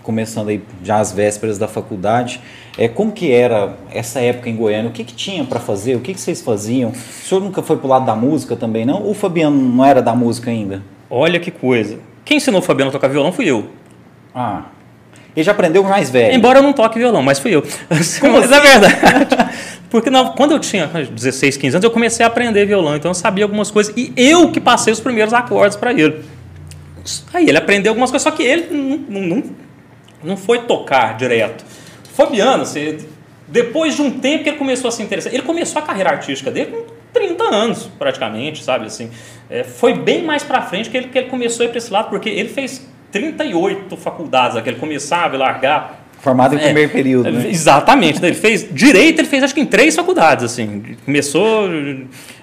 [0.08, 2.40] começando aí já as vésperas da faculdade.
[2.78, 4.88] É, como que era essa época em Goiânia?
[4.88, 5.96] O que, que tinha para fazer?
[5.96, 6.92] O que, que vocês faziam?
[6.92, 9.02] O senhor nunca foi pro lado da música também, não?
[9.02, 10.82] Ou o Fabiano não era da música ainda?
[11.10, 11.98] Olha que coisa.
[12.24, 13.66] Quem ensinou o Fabiano a tocar violão fui eu.
[14.34, 14.62] Ah.
[15.36, 16.34] Ele já aprendeu mais velho.
[16.34, 17.60] Embora eu não toque violão, mas fui eu.
[17.60, 18.66] Como mas assim?
[18.66, 19.36] é verdade.
[19.90, 23.14] Porque não, quando eu tinha 16, 15 anos, eu comecei a aprender violão, então eu
[23.14, 23.92] sabia algumas coisas.
[23.94, 26.24] E eu que passei os primeiros acordes para ele.
[27.34, 29.42] Aí ele aprendeu algumas coisas, só que ele não, não,
[30.22, 31.64] não foi tocar direto.
[32.14, 32.98] Fabiano, você,
[33.46, 36.50] depois de um tempo que ele começou a se interessar, ele começou a carreira artística
[36.50, 38.86] dele com 30 anos, praticamente, sabe?
[38.86, 39.10] Assim,
[39.48, 41.92] é, foi bem mais para frente que ele, que ele começou a ir para esse
[41.92, 46.06] lado, porque ele fez 38 faculdades, que ele começava e largar.
[46.20, 47.48] Formado em é, primeiro período, né?
[47.48, 48.22] Exatamente.
[48.24, 50.96] Ele fez direito, ele fez acho que em três faculdades, assim.
[51.04, 51.68] Começou,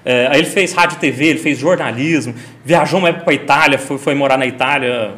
[0.04, 2.34] é, aí ele fez rádio e TV, ele fez jornalismo,
[2.64, 5.12] viajou uma época para a Itália, foi, foi morar na Itália,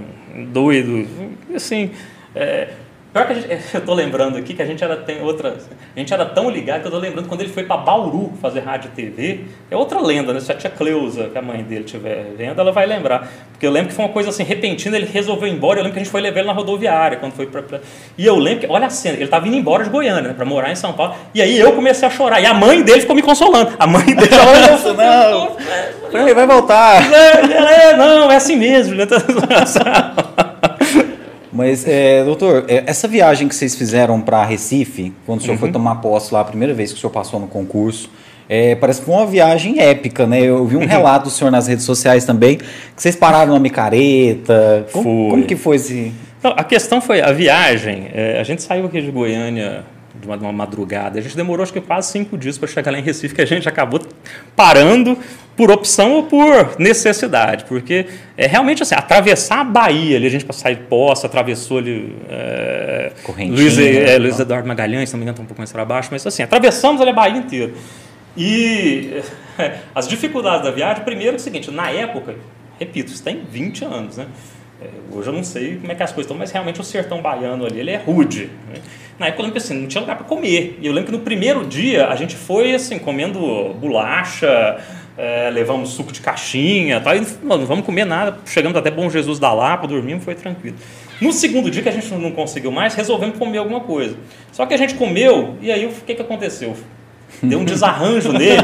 [0.48, 1.06] doido,
[1.54, 1.90] assim.
[2.38, 2.68] É,
[3.10, 5.56] Pior que a gente, eu tô lembrando aqui que a gente era tem outra,
[5.96, 8.60] a gente era tão ligado que eu tô lembrando quando ele foi para Bauru fazer
[8.60, 10.40] rádio e TV, é outra lenda, né?
[10.40, 13.26] Se a tia Cleusa, que a mãe dele estiver vendo, ela vai lembrar.
[13.50, 15.94] Porque eu lembro que foi uma coisa assim repentina, ele resolveu ir embora, eu lembro
[15.94, 17.80] que a gente foi levar ele na rodoviária quando foi para pra...
[18.16, 20.44] E eu lembro que, olha a cena, ele tava indo embora de Goiânia, né, para
[20.44, 23.16] morar em São Paulo, e aí eu comecei a chorar, e a mãe dele ficou
[23.16, 23.72] me consolando.
[23.78, 24.36] A mãe dele,
[24.70, 25.56] Nossa, não.
[26.12, 27.02] Ele vai voltar.
[27.10, 28.94] É, é, não, é assim mesmo.
[31.58, 35.58] Mas, é, doutor, é, essa viagem que vocês fizeram para Recife, quando o senhor uhum.
[35.58, 38.08] foi tomar posse lá, a primeira vez que o senhor passou no concurso,
[38.48, 40.40] é, parece que foi uma viagem épica, né?
[40.40, 44.86] Eu vi um relato do senhor nas redes sociais também, que vocês pararam na micareta.
[44.92, 46.12] Como, como que foi esse...
[46.40, 49.84] Não, a questão foi, a viagem, é, a gente saiu aqui de Goiânia
[50.20, 51.18] de uma, de uma, madrugada.
[51.18, 53.46] A gente demorou acho que quase cinco dias para chegar lá em Recife, que a
[53.46, 54.00] gente acabou
[54.56, 55.18] parando
[55.56, 60.44] por opção ou por necessidade, porque é realmente assim, atravessar a Bahia, ali, a gente
[60.44, 63.12] para sair de Poça, atravessou ali é,
[63.48, 64.38] Luiz, é, Luiz.
[64.38, 67.00] Eduardo Magalhães, se não me engano, está um pouco mais para baixo, mas assim, atravessamos
[67.00, 67.72] ali a Bahia inteira.
[68.36, 69.20] E
[69.92, 72.36] as dificuldades da viagem, primeiro é o seguinte, na época,
[72.78, 74.26] repito, isso tem 20 anos, né?
[74.80, 77.20] É, hoje eu não sei como é que as coisas estão, mas realmente o sertão
[77.20, 78.48] baiano ali, ele é rude.
[78.68, 78.80] Né?
[79.18, 80.78] Na época eu lembro que assim, não tinha lugar para comer.
[80.80, 84.78] E eu lembro que no primeiro dia a gente foi assim, comendo bolacha,
[85.16, 88.38] é, levamos suco de caixinha, tal, e não vamos comer nada.
[88.46, 90.76] Chegamos até Bom Jesus da Lapa, dormimos, foi tranquilo.
[91.20, 94.16] No segundo dia que a gente não conseguiu mais, resolvemos comer alguma coisa.
[94.52, 96.76] Só que a gente comeu, e aí o que, que aconteceu?
[97.42, 98.62] Deu um desarranjo nele.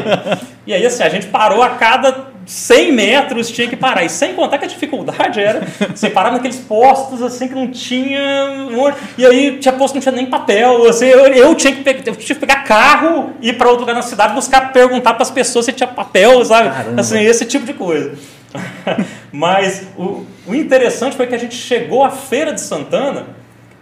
[0.65, 4.05] E aí, assim, a gente parou a cada 100 metros tinha que parar.
[4.05, 8.69] E sem contar que a dificuldade era você parar naqueles postos assim que não tinha.
[9.17, 10.89] E aí tinha posto que não tinha nem papel.
[10.89, 13.95] Assim, eu, eu, tinha que pegar, eu tinha que pegar carro, ir para outro lugar
[13.95, 16.71] na cidade, buscar perguntar para as pessoas se tinha papel, sabe?
[16.71, 17.01] Caramba.
[17.01, 18.15] Assim, esse tipo de coisa.
[19.33, 23.27] Mas o, o interessante foi que a gente chegou à Feira de Santana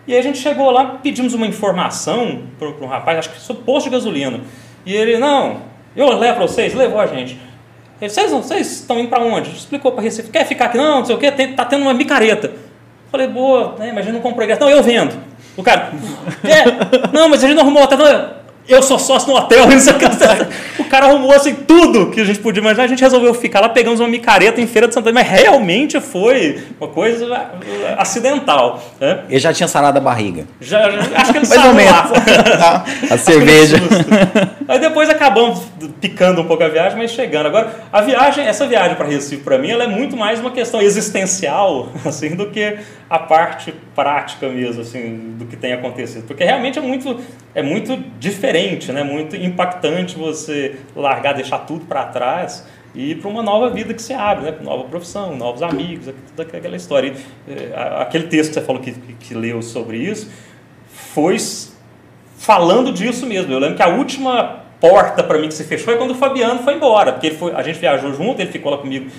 [0.06, 3.62] e aí a gente chegou lá, pedimos uma informação para um rapaz, acho que sobre
[3.62, 4.40] posto de gasolina.
[4.84, 5.60] E ele, não,
[5.94, 7.38] eu levo para vocês, levou a gente.
[8.08, 9.50] Vocês, estão indo para onde?
[9.50, 10.76] Explicou para Recife, quer ficar aqui?
[10.76, 12.52] Não, não sei o quê, tem, tá tendo uma micareta.
[13.10, 14.60] Falei, boa, né, mas não comprou ingresso.
[14.60, 15.16] Não, eu vendo.
[15.56, 15.92] O cara,
[16.42, 17.98] é, não, mas a gente não arrumou hotel.
[18.68, 19.64] Eu sou sócio no hotel.
[20.78, 22.84] o cara arrumou assim tudo que a gente podia imaginar.
[22.84, 26.62] A gente resolveu ficar lá, pegamos uma micareta em Feira de Santana, mas realmente foi
[26.80, 27.26] uma coisa
[27.98, 28.82] acidental.
[29.00, 29.20] Né?
[29.28, 30.46] Ele já tinha sarado a barriga.
[30.60, 32.84] Já, acho que ele sarou lá.
[33.10, 33.76] a cerveja.
[34.68, 35.62] Aí depois acabamos
[36.00, 37.46] picando um pouco a viagem, mas chegando.
[37.46, 40.80] Agora, a viagem, essa viagem para Recife, para mim, ela é muito mais uma questão
[40.80, 46.26] existencial, assim, do que a parte prática mesmo, assim, do que tem acontecido.
[46.26, 47.20] Porque realmente é muito,
[47.54, 48.51] é muito diferente,
[48.92, 49.02] né?
[49.02, 54.12] muito impactante você largar, deixar tudo para trás e para uma nova vida que se
[54.12, 54.58] abre, né?
[54.62, 57.14] nova profissão, novos amigos, toda aquela história.
[57.48, 60.30] E, é, aquele texto que você falou que, que, que leu sobre isso
[60.88, 61.36] foi
[62.36, 63.52] falando disso mesmo.
[63.52, 66.60] Eu lembro que a última porta para mim que se fechou foi quando o Fabiano
[66.64, 69.10] foi embora, porque foi, a gente viajou junto, ele ficou lá comigo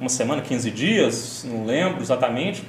[0.00, 2.62] uma semana, 15 dias, não lembro exatamente,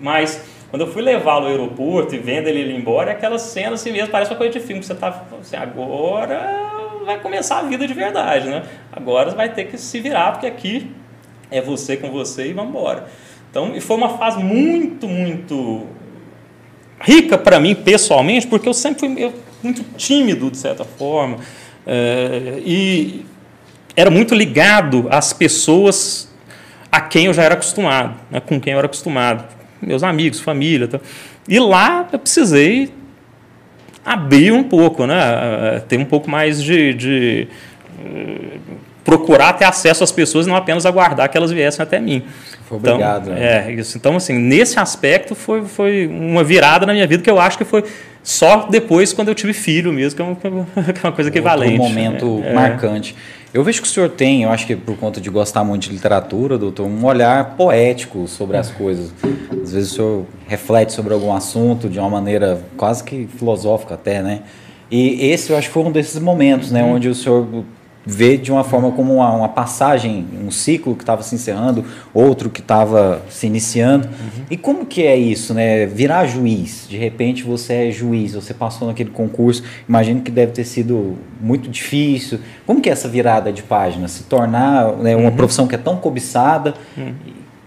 [0.00, 3.74] mas quando eu fui levá-lo ao aeroporto e vendo ele ir embora, é aquela cena
[3.74, 6.70] assim mesmo, parece uma coisa de filme, que você tá assim, agora
[7.04, 8.62] vai começar a vida de verdade, né?
[8.92, 10.92] Agora vai ter que se virar, porque aqui
[11.50, 13.06] é você com você e vamos embora.
[13.50, 15.86] Então, e foi uma fase muito, muito
[17.00, 21.38] rica para mim pessoalmente, porque eu sempre fui muito tímido, de certa forma,
[21.84, 23.26] é, e
[23.96, 26.32] era muito ligado às pessoas
[26.92, 30.88] a quem eu já era acostumado, né, com quem eu era acostumado meus amigos, família.
[30.88, 31.00] Tá?
[31.48, 32.92] E lá eu precisei
[34.04, 35.82] abrir um pouco, né?
[35.88, 37.48] ter um pouco mais de, de
[37.98, 38.58] uh,
[39.04, 42.22] procurar ter acesso às pessoas e não apenas aguardar que elas viessem até mim.
[42.66, 43.24] Foi obrigado.
[43.24, 43.68] Então, né?
[43.68, 43.98] é, isso.
[43.98, 47.64] então, assim, nesse aspecto foi, foi uma virada na minha vida que eu acho que
[47.64, 47.84] foi
[48.22, 50.36] só depois quando eu tive filho mesmo, que é uma,
[50.92, 51.74] que é uma coisa equivalente.
[51.74, 53.16] Um momento é, marcante.
[53.52, 55.90] Eu vejo que o senhor tem, eu acho que por conta de gostar muito de
[55.92, 59.12] literatura, doutor, um olhar poético sobre as coisas.
[59.62, 64.22] Às vezes o senhor reflete sobre algum assunto de uma maneira quase que filosófica até,
[64.22, 64.42] né?
[64.88, 66.94] E esse eu acho que foi um desses momentos, né, uhum.
[66.94, 67.64] onde o senhor
[68.10, 72.50] vê de uma forma como uma, uma passagem, um ciclo que estava se encerrando, outro
[72.50, 74.08] que estava se iniciando.
[74.08, 74.44] Uhum.
[74.50, 75.86] E como que é isso, né?
[75.86, 76.86] Virar juiz.
[76.88, 79.62] De repente você é juiz, você passou naquele concurso.
[79.88, 82.40] Imagino que deve ter sido muito difícil.
[82.66, 84.08] Como que é essa virada de página?
[84.08, 85.36] Se tornar né, uma uhum.
[85.36, 86.74] profissão que é tão cobiçada.
[86.96, 87.14] Uhum.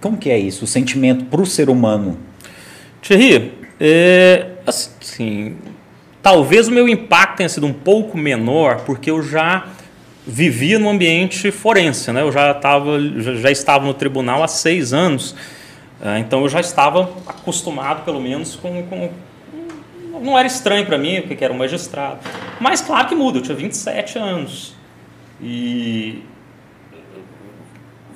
[0.01, 0.65] Como que é isso?
[0.65, 2.17] O sentimento para o ser humano?
[3.01, 5.55] Thierry, é, assim,
[6.21, 9.67] talvez o meu impacto tenha sido um pouco menor, porque eu já
[10.25, 12.21] vivia no ambiente forense, né?
[12.21, 15.35] Eu já, tava, já, estava no tribunal há seis anos,
[16.01, 19.09] é, então eu já estava acostumado, pelo menos, com, com
[20.21, 22.19] não era estranho para mim, porque era um magistrado.
[22.59, 24.73] Mas claro que muda, eu tinha 27 anos.
[25.41, 26.23] E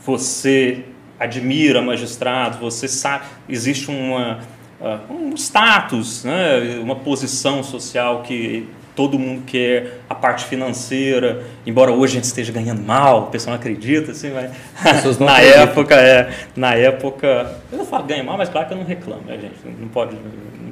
[0.05, 0.85] você
[1.19, 4.39] admira magistrados, você sabe, existe uma,
[4.79, 8.67] uh, um status, né, uma posição social que
[8.97, 13.53] todo mundo quer a parte financeira, embora hoje a gente esteja ganhando mal, o pessoal
[13.53, 14.49] não acredita, assim, mas
[15.19, 15.61] na acreditam.
[15.61, 19.21] época, é, na época, eu não falo ganha mal, mas claro que eu não reclamo,
[19.27, 19.53] né, gente?
[19.79, 20.17] Não pode,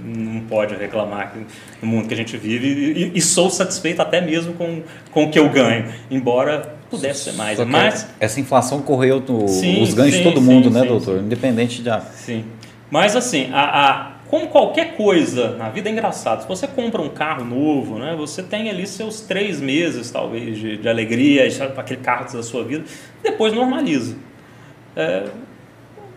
[0.03, 1.35] não pode reclamar
[1.79, 5.29] no mundo que a gente vive e, e sou satisfeito até mesmo com, com o
[5.29, 7.59] que eu ganho, embora pudesse ser mais.
[7.59, 11.19] Mas essa inflação correu no, sim, os ganhos sim, de todo mundo, sim, né, doutor?
[11.19, 11.91] Independente de.
[12.15, 12.43] Sim.
[12.89, 16.41] Mas assim, a, a como qualquer coisa na vida é engraçado.
[16.41, 20.77] Se você compra um carro novo, né, você tem ali seus três meses, talvez, de,
[20.77, 22.85] de alegria, aquele carro da sua vida,
[23.21, 24.17] depois normaliza.
[24.95, 25.27] É,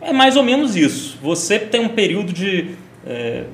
[0.01, 1.18] é, mais ou menos isso.
[1.23, 2.71] Você tem um período de,
[3.07, 3.44] é,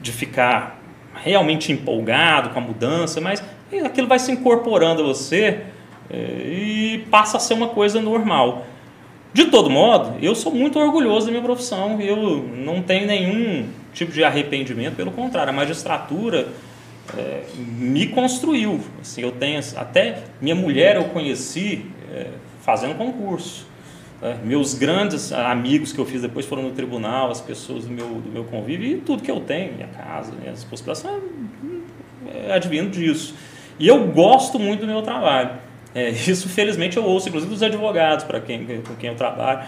[0.00, 0.80] de ficar
[1.14, 3.42] realmente empolgado com a mudança, mas
[3.84, 5.62] aquilo vai se incorporando a você
[6.08, 8.66] é, e passa a ser uma coisa normal.
[9.32, 14.12] De todo modo, eu sou muito orgulhoso da minha profissão, eu não tenho nenhum tipo
[14.12, 16.48] de arrependimento, pelo contrário, a magistratura
[17.16, 18.80] é, me construiu.
[19.00, 22.28] Assim, eu tenho até minha mulher eu conheci é,
[22.60, 23.66] fazendo concurso.
[24.22, 28.06] É, meus grandes amigos que eu fiz depois foram no tribunal, as pessoas do meu,
[28.06, 31.04] do meu convívio e tudo que eu tenho, minha casa, minhas possibilidades,
[32.28, 33.34] é, é advindo disso.
[33.78, 35.50] E eu gosto muito do meu trabalho.
[35.94, 39.66] É, isso, felizmente, eu ouço, inclusive, dos advogados para quem, com quem eu trabalho.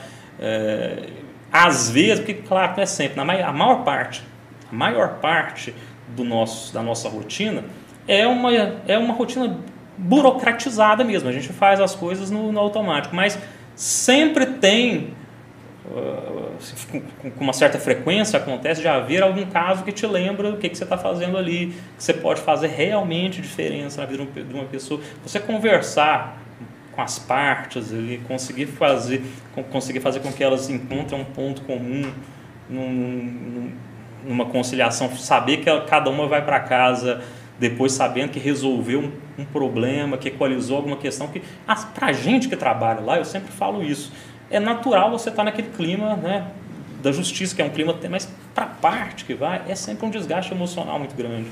[1.52, 4.22] Às vezes, porque, claro, não é sempre, na maior, a maior parte,
[4.70, 5.74] a maior parte
[6.08, 7.64] do nosso, da nossa rotina
[8.06, 8.52] é uma,
[8.86, 9.58] é uma rotina
[9.96, 11.28] burocratizada mesmo.
[11.28, 13.38] A gente faz as coisas no, no automático, mas
[13.74, 15.16] sempre tem
[16.88, 20.76] com uma certa frequência acontece de haver algum caso que te lembra o que, que
[20.76, 25.00] você está fazendo ali, que você pode fazer realmente diferença na vida de uma pessoa.
[25.22, 26.38] Você conversar
[26.98, 29.22] com as partes ali, conseguir fazer,
[29.70, 32.10] conseguir fazer com que elas encontrem um ponto comum
[32.68, 33.70] num,
[34.26, 37.22] numa conciliação, saber que cada uma vai para casa
[37.56, 41.40] depois sabendo que resolveu um, um, problema, que equalizou alguma questão que
[41.94, 44.12] para a gente que trabalha lá, eu sempre falo isso
[44.50, 46.48] é natural você estar tá naquele clima né,
[47.00, 50.10] da justiça, que é um clima, mas para a parte que vai, é sempre um
[50.10, 51.48] desgaste emocional muito grande.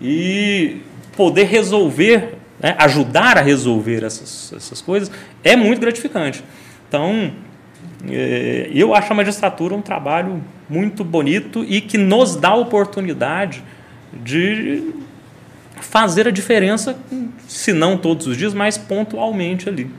[0.00, 0.78] E
[1.16, 5.10] poder resolver, né, ajudar a resolver essas, essas coisas,
[5.42, 6.44] é muito gratificante.
[6.88, 7.32] Então,
[8.08, 13.62] é, eu acho a magistratura um trabalho muito bonito e que nos dá a oportunidade
[14.12, 14.92] de
[15.80, 16.96] fazer a diferença,
[17.48, 19.90] se não todos os dias, mas pontualmente ali.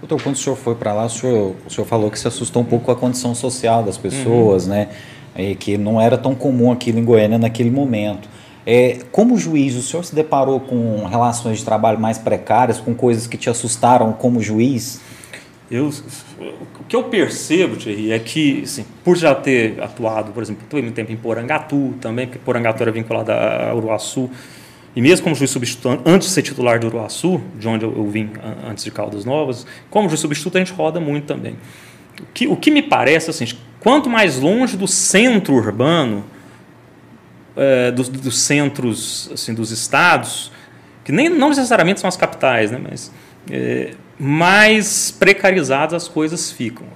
[0.00, 2.62] Doutor, quando o senhor foi para lá, o senhor, o senhor falou que se assustou
[2.62, 4.70] um pouco com a condição social das pessoas, uhum.
[4.70, 4.88] né?
[5.36, 8.28] E que não era tão comum aquilo em Goiânia naquele momento.
[8.66, 13.26] É, como juiz, o senhor se deparou com relações de trabalho mais precárias, com coisas
[13.26, 15.00] que te assustaram como juiz?
[15.70, 15.90] Eu,
[16.80, 20.92] o que eu percebo, Thierry, é que, assim, por já ter atuado, por exemplo, muito
[20.92, 24.30] tempo em Porangatu também, porque Porangatu era vinculado a Uruaçu,
[24.96, 28.30] e mesmo como juiz substituto, antes de ser titular do Uruaçu, de onde eu, vim
[28.68, 31.56] antes de Caldas Novas, como juiz substituto a gente roda muito também.
[32.20, 33.46] O que, o que me parece, assim,
[33.80, 36.24] quanto mais longe do centro urbano,
[37.56, 40.50] é, dos, dos, centros assim, dos estados,
[41.04, 43.12] que nem não necessariamente são as capitais, né, mas
[43.50, 46.86] é, mais precarizadas as coisas ficam.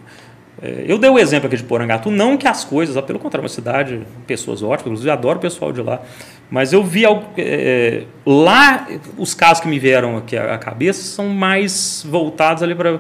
[0.60, 3.46] É, eu dei o exemplo aqui de Porangatu, não que as coisas, pelo contrário, é
[3.46, 6.02] uma cidade, pessoas ótimas, inclusive adoro o pessoal de lá,
[6.50, 7.04] mas eu vi
[7.36, 12.98] é, lá, os casos que me vieram aqui à cabeça são mais voltados ali para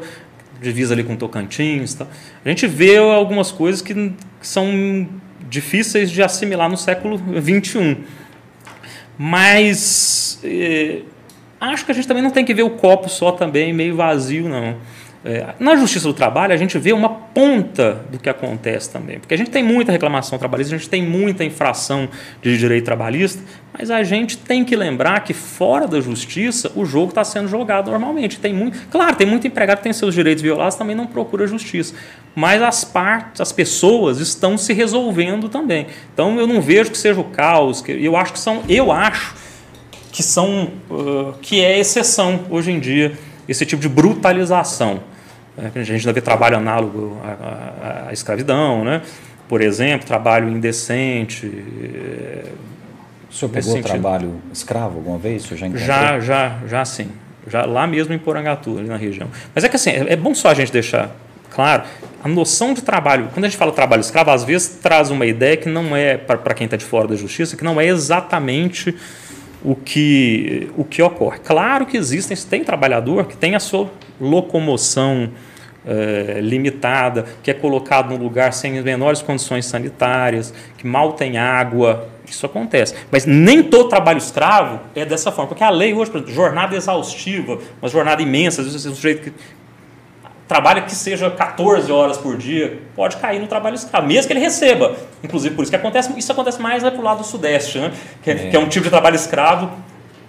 [0.60, 1.94] divisa ali com Tocantins.
[1.94, 2.06] Tá?
[2.44, 5.08] A gente vê algumas coisas que, que são
[5.48, 7.98] difíceis de assimilar no século XXI.
[9.16, 11.00] Mas é,
[11.60, 14.48] acho que a gente também não tem que ver o copo só também meio vazio,
[14.48, 14.76] não.
[15.30, 19.18] É, na justiça do trabalho, a gente vê uma ponta do que acontece também.
[19.18, 22.08] Porque a gente tem muita reclamação trabalhista, a gente tem muita infração
[22.40, 23.42] de direito trabalhista,
[23.78, 27.90] mas a gente tem que lembrar que fora da justiça o jogo está sendo jogado
[27.90, 28.40] normalmente.
[28.40, 31.94] Tem muito, claro, tem muito empregado que tem seus direitos violados também não procura justiça.
[32.34, 35.88] Mas as partes, as pessoas estão se resolvendo também.
[36.14, 39.34] Então eu não vejo que seja o caos, que eu acho que são, eu acho
[40.10, 43.12] que são uh, que é exceção hoje em dia
[43.46, 45.00] esse tipo de brutalização.
[45.58, 49.02] É, a gente ainda vê trabalho análogo à, à, à, escravidão, né?
[49.48, 51.46] por exemplo, trabalho indecente.
[51.46, 52.44] É,
[53.30, 55.50] o senhor pegou trabalho escravo alguma vez?
[55.50, 57.08] O já, já, já, já sim.
[57.46, 59.28] Já lá mesmo em Porangatu, ali na região.
[59.54, 61.10] Mas é que assim, é, é bom só a gente deixar
[61.50, 61.82] claro,
[62.22, 65.56] a noção de trabalho, quando a gente fala trabalho escravo, às vezes traz uma ideia
[65.56, 68.94] que não é, para quem está de fora da justiça, que não é exatamente
[69.64, 71.38] o que, o que ocorre.
[71.40, 73.90] Claro que existem, tem trabalhador que tem a sua
[74.20, 75.30] locomoção
[75.88, 81.38] é, limitada, que é colocado num lugar sem as menores condições sanitárias, que mal tem
[81.38, 82.94] água, isso acontece.
[83.10, 86.76] Mas nem todo trabalho escravo é dessa forma, porque a lei hoje, por exemplo, jornada
[86.76, 89.32] exaustiva, uma jornada imensa, às vezes um sujeito que
[90.46, 94.40] trabalha que seja 14 horas por dia, pode cair no trabalho escravo, mesmo que ele
[94.40, 94.96] receba.
[95.22, 97.92] Inclusive, por isso que acontece, isso acontece mais para o lado do Sudeste, né?
[98.22, 98.34] que, é.
[98.34, 99.70] que é um tipo de trabalho escravo,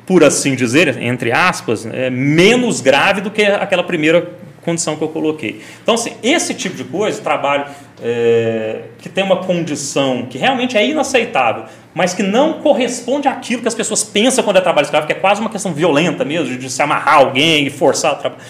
[0.05, 4.38] por assim dizer, entre aspas, é menos grave do que aquela primeira
[4.69, 5.61] condição que eu coloquei.
[5.81, 7.65] Então, assim, esse tipo de coisa, trabalho
[8.01, 13.67] é, que tem uma condição que realmente é inaceitável, mas que não corresponde àquilo que
[13.67, 16.69] as pessoas pensam quando é trabalho escravo, que é quase uma questão violenta mesmo, de,
[16.69, 18.41] se amarrar alguém e forçar o trabalho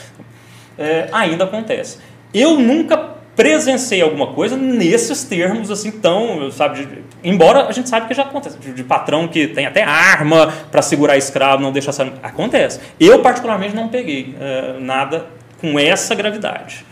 [0.77, 1.97] é, ainda acontece.
[2.33, 2.97] Eu nunca
[3.35, 8.23] presenciei alguma coisa nesses termos assim tão, sabe, de, embora a gente sabe que já
[8.23, 12.79] acontece, de, de patrão que tem até arma para segurar escravo, não deixar sair, acontece.
[12.99, 16.85] Eu particularmente não peguei é, nada com essa gravidade.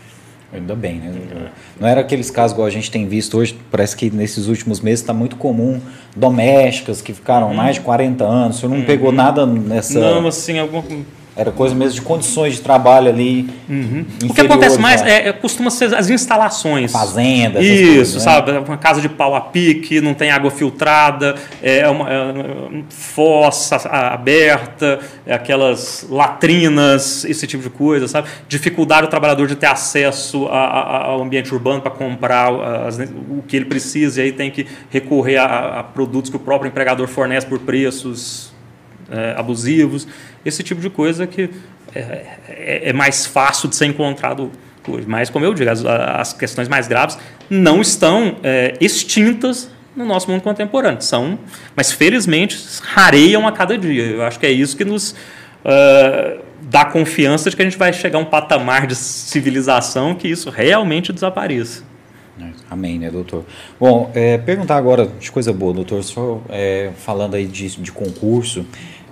[0.52, 1.12] Ainda bem, né?
[1.78, 5.00] Não era aqueles casos igual a gente tem visto hoje, parece que nesses últimos meses
[5.00, 5.78] está muito comum
[6.16, 8.56] domésticas que ficaram mais de 40 anos.
[8.56, 10.00] O senhor não pegou nada nessa.
[10.00, 10.84] Não, assim, alguma.
[11.38, 13.48] Era coisa mesmo de condições de trabalho ali.
[14.28, 16.90] O que acontece mais é, é- costuma ser as instalações.
[16.90, 18.20] Fazenda, Isso, coisas, né?
[18.20, 18.50] sabe?
[18.58, 23.76] Uma casa de pau a pique, não tem água filtrada, é uma, é uma fossa
[23.88, 28.26] a- aberta, é aquelas latrinas, esse tipo de coisa, sabe?
[28.48, 32.52] Dificuldade do trabalhador de ter acesso a- a- ao ambiente urbano para comprar
[32.84, 36.40] as- o que ele precisa, e aí tem que recorrer a, a produtos que o
[36.40, 38.52] próprio empregador fornece por preços
[39.10, 40.06] é, abusivos,
[40.44, 41.50] esse tipo de coisa que
[41.94, 42.00] é,
[42.48, 44.50] é- é mais fácil de ser encontrado
[44.86, 45.06] hoje.
[45.06, 47.18] Mas, como eu digo, as, as questões mais graves
[47.50, 51.02] não estão é, extintas no nosso mundo contemporâneo.
[51.02, 51.38] São,
[51.74, 54.04] mas felizmente rareiam a cada dia.
[54.04, 55.14] Eu acho que é isso que nos
[55.64, 60.28] é, dá confiança de que a gente vai chegar a um patamar de civilização que
[60.28, 61.82] isso realmente desapareça.
[62.70, 63.44] Amém, né, doutor?
[63.80, 66.04] Bom, é, perguntar agora de coisa boa, doutor.
[66.04, 68.64] Senhor é, falando aí de, de concurso,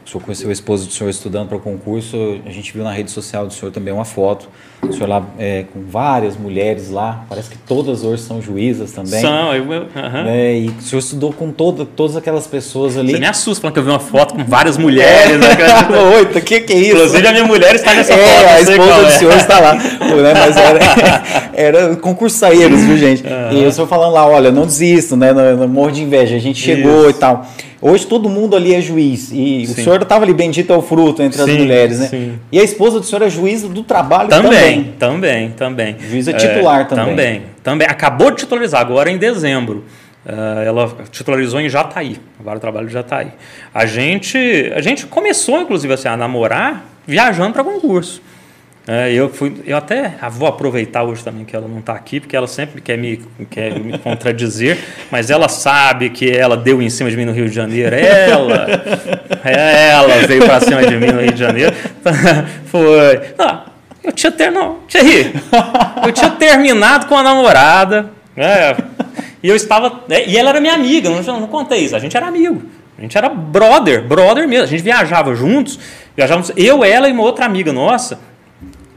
[0.07, 3.11] o senhor conheceu a esposa do senhor estudando para concurso, a gente viu na rede
[3.11, 4.49] social do senhor também uma foto,
[4.81, 9.21] o senhor lá é, com várias mulheres lá, parece que todas hoje são juízas também.
[9.21, 10.23] São, eu, aham.
[10.23, 13.11] né, e o senhor estudou com toda, todas aquelas pessoas ali.
[13.13, 15.41] Você me assusta falando que eu vi uma foto com várias mulheres.
[15.41, 15.49] né?
[16.19, 16.95] Oita, que que é isso?
[16.95, 18.49] Inclusive a minha mulher está nessa é, foto.
[18.49, 19.11] a esposa do é.
[19.11, 19.75] senhor está lá.
[19.75, 20.55] Né, Mas
[21.57, 23.25] era, era concursaieiros, viu, gente?
[23.51, 25.33] E o senhor falando lá, olha, não desisto, né?
[25.33, 26.37] Não, não morro de inveja.
[26.37, 27.11] A gente chegou Isso.
[27.11, 27.45] e tal.
[27.81, 29.31] Hoje todo mundo ali é juiz.
[29.33, 29.73] E Sim.
[29.73, 32.07] o senhor estava ali, bendito é o fruto entre as Sim, mulheres, né?
[32.09, 32.39] sim.
[32.51, 35.97] E a esposa do senhor é juíza do trabalho Também, também, também.
[36.09, 37.07] Juíza titular também.
[37.07, 37.89] Também, também.
[37.89, 39.85] Acabou de titularizar, agora em dezembro.
[40.27, 43.29] Ah, ela titularizou em Jataí, agora o trabalho de Jataí.
[43.73, 48.21] A gente, a gente começou, inclusive, assim, a namorar viajando para concurso.
[48.89, 52.21] É, eu, fui, eu até ah, vou aproveitar hoje também que ela não está aqui,
[52.21, 53.21] porque ela sempre quer me,
[53.51, 54.79] quer me contradizer,
[55.11, 57.97] mas ela sabe que ela deu em cima de mim no Rio de Janeiro.
[57.97, 58.67] Ela,
[59.43, 61.75] ela veio para cima de mim no Rio de Janeiro.
[62.67, 63.21] Foi.
[63.37, 63.63] Não,
[64.05, 65.35] eu tinha ter, não, Thierry,
[66.07, 68.77] eu tinha terminado com a namorada, né?
[69.43, 72.17] E eu estava, né, e ela era minha amiga, não, não contei isso, a gente
[72.17, 72.63] era amigo.
[72.97, 74.65] A gente era brother, brother mesmo.
[74.65, 75.79] A gente viajava juntos,
[76.17, 78.19] viajávamos eu, ela e uma outra amiga nossa.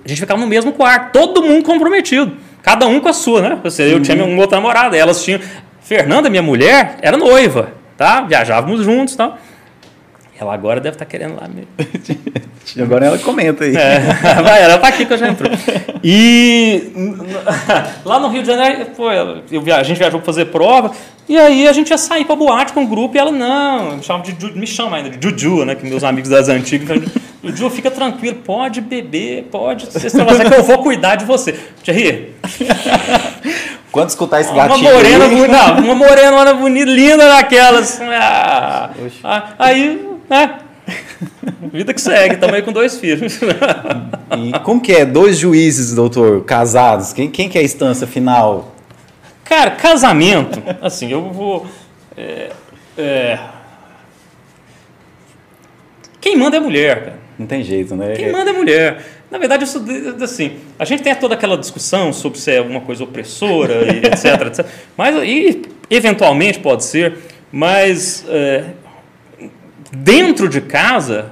[0.09, 2.35] A gente ficava no mesmo quarto, todo mundo comprometido.
[2.63, 3.59] Cada um com a sua, né?
[3.63, 5.39] Você, eu tinha uma outra namorada, elas tinham.
[5.81, 8.21] Fernanda, minha mulher, era noiva, tá?
[8.21, 9.37] Viajávamos juntos e tal.
[10.39, 11.69] Ela agora deve estar querendo lá mesmo.
[12.77, 13.75] Agora ela comenta aí.
[13.75, 13.99] É,
[14.43, 15.51] vai, ela tá aqui que eu já entrou.
[16.03, 16.91] E
[18.05, 20.91] lá no Rio de Janeiro, pô, eu via- a gente viajou para fazer prova,
[21.27, 24.03] e aí a gente ia sair para boate com o grupo, e ela, não, me
[24.03, 27.01] chama, de, me chama ainda de Juju, né, que meus amigos das antigas,
[27.43, 31.53] Juju, fica tranquilo, pode beber, pode, é que eu vou cuidar de você.
[31.83, 32.35] Thierry,
[33.91, 37.99] Quando escutar esse uma gatinho morena aí, bonita, não, uma morena bonita, linda daquelas.
[38.01, 38.91] Ah,
[39.23, 40.51] ah, aí, né,
[41.71, 43.39] vida que segue, também com dois filhos.
[44.37, 45.05] E como que é?
[45.05, 47.13] Dois juízes, doutor, casados.
[47.13, 48.75] Quem, quem que é a instância final?
[49.43, 51.65] Cara, casamento, assim, eu vou.
[52.15, 52.51] é,
[52.97, 53.39] é,
[56.21, 57.19] quem manda é mulher, cara.
[57.37, 58.13] Não tem jeito, né?
[58.15, 59.01] Quem manda é mulher.
[59.31, 59.83] Na verdade, isso,
[60.21, 64.47] assim, a gente tem toda aquela discussão sobre se é alguma coisa opressora, e etc,
[64.47, 64.65] etc.
[64.97, 67.17] Mas, e eventualmente pode ser,
[67.51, 68.65] mas é,
[69.91, 71.31] dentro de casa,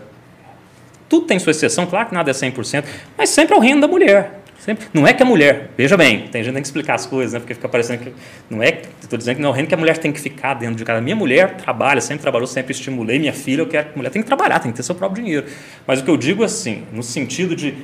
[1.09, 2.83] tudo tem sua exceção, claro que nada é 100%,
[3.17, 4.37] mas sempre é o reino da mulher.
[4.59, 4.87] Sempre.
[4.93, 7.31] Não é que a mulher, veja bem, tem gente que tem que explicar as coisas,
[7.31, 7.39] né?
[7.39, 8.13] porque fica parecendo que.
[8.49, 10.55] Não é, estou dizendo que não é o reino que a mulher tem que ficar
[10.55, 10.99] dentro de casa.
[10.99, 13.17] Minha mulher trabalha, sempre trabalhou, sempre estimulei.
[13.17, 15.23] Minha filha, eu quero que a mulher tem que trabalhar, tem que ter seu próprio
[15.23, 15.45] dinheiro.
[15.85, 17.75] Mas o que eu digo assim, no sentido de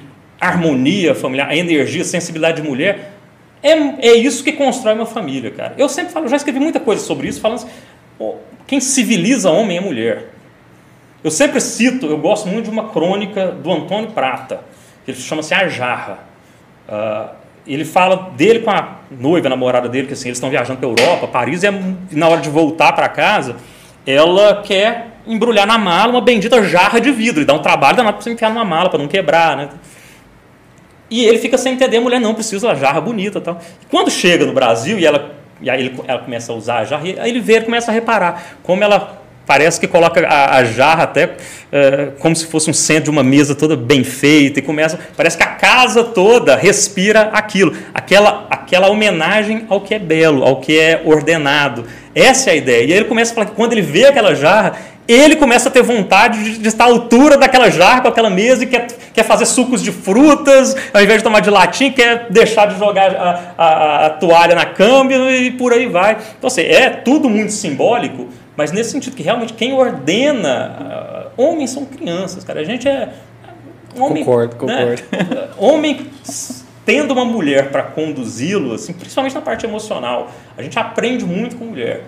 [0.41, 3.13] harmonia familiar, a energia, a sensibilidade de mulher,
[3.61, 3.71] é,
[4.09, 5.74] é isso que constrói uma família, cara.
[5.78, 7.69] Eu sempre falo, já escrevi muita coisa sobre isso, falando assim,
[8.67, 10.34] quem civiliza homem é mulher.
[11.24, 14.61] Eu sempre cito, eu gosto muito de uma crônica do Antônio Prata,
[15.05, 16.19] que ele chama-se A Jarra.
[16.88, 17.30] Ah,
[17.65, 20.89] ele fala dele com a noiva, a namorada dele, que assim, eles estão viajando para
[20.89, 23.55] Europa, Paris, e, é- e na hora de voltar para casa,
[24.05, 28.15] ela quer embrulhar na mala uma bendita jarra de vidro, e dá um trabalho danado
[28.17, 29.69] para você enfiar numa mala, para não quebrar, né?
[31.09, 33.57] E ele fica sem entender, a mulher não precisa da jarra bonita e tal.
[33.89, 37.07] Quando chega no Brasil e ela, e aí ele- ela começa a usar a jarra,
[37.07, 40.64] e aí ele vê, ele começa a reparar como ela parece que coloca a, a
[40.64, 41.32] jarra até
[41.72, 45.36] eh, como se fosse um centro de uma mesa toda bem feita e começa, parece
[45.38, 50.80] que a casa toda respira aquilo, aquela, aquela homenagem ao que é belo, ao que
[50.80, 51.86] é ordenado.
[52.16, 52.84] Essa é a ideia.
[52.84, 54.74] E aí ele começa a falar que quando ele vê aquela jarra,
[55.08, 58.64] ele começa a ter vontade de, de, estar à altura daquela jarra com aquela mesa
[58.64, 62.68] e quer, quer fazer sucos de frutas, ao invés de tomar de latim, quer deixar
[62.68, 66.18] de jogar a, a, a toalha na câmbio e por aí vai.
[66.38, 71.72] Então, assim, é tudo muito simbólico, mas nesse sentido que realmente quem ordena, uh, homens
[71.72, 72.60] são crianças, cara.
[72.62, 73.14] A gente é.
[73.97, 74.95] Homem, concordo, né?
[75.08, 75.49] concordo.
[75.58, 76.08] homem
[76.86, 81.66] tendo uma mulher para conduzi-lo, assim, principalmente na parte emocional, a gente aprende muito com
[81.66, 82.04] mulher.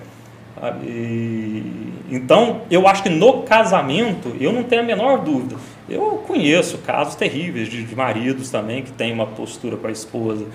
[0.83, 5.55] E, então, eu acho que no casamento, eu não tenho a menor dúvida.
[5.87, 10.45] Eu conheço casos terríveis de, de maridos também que têm uma postura com a esposa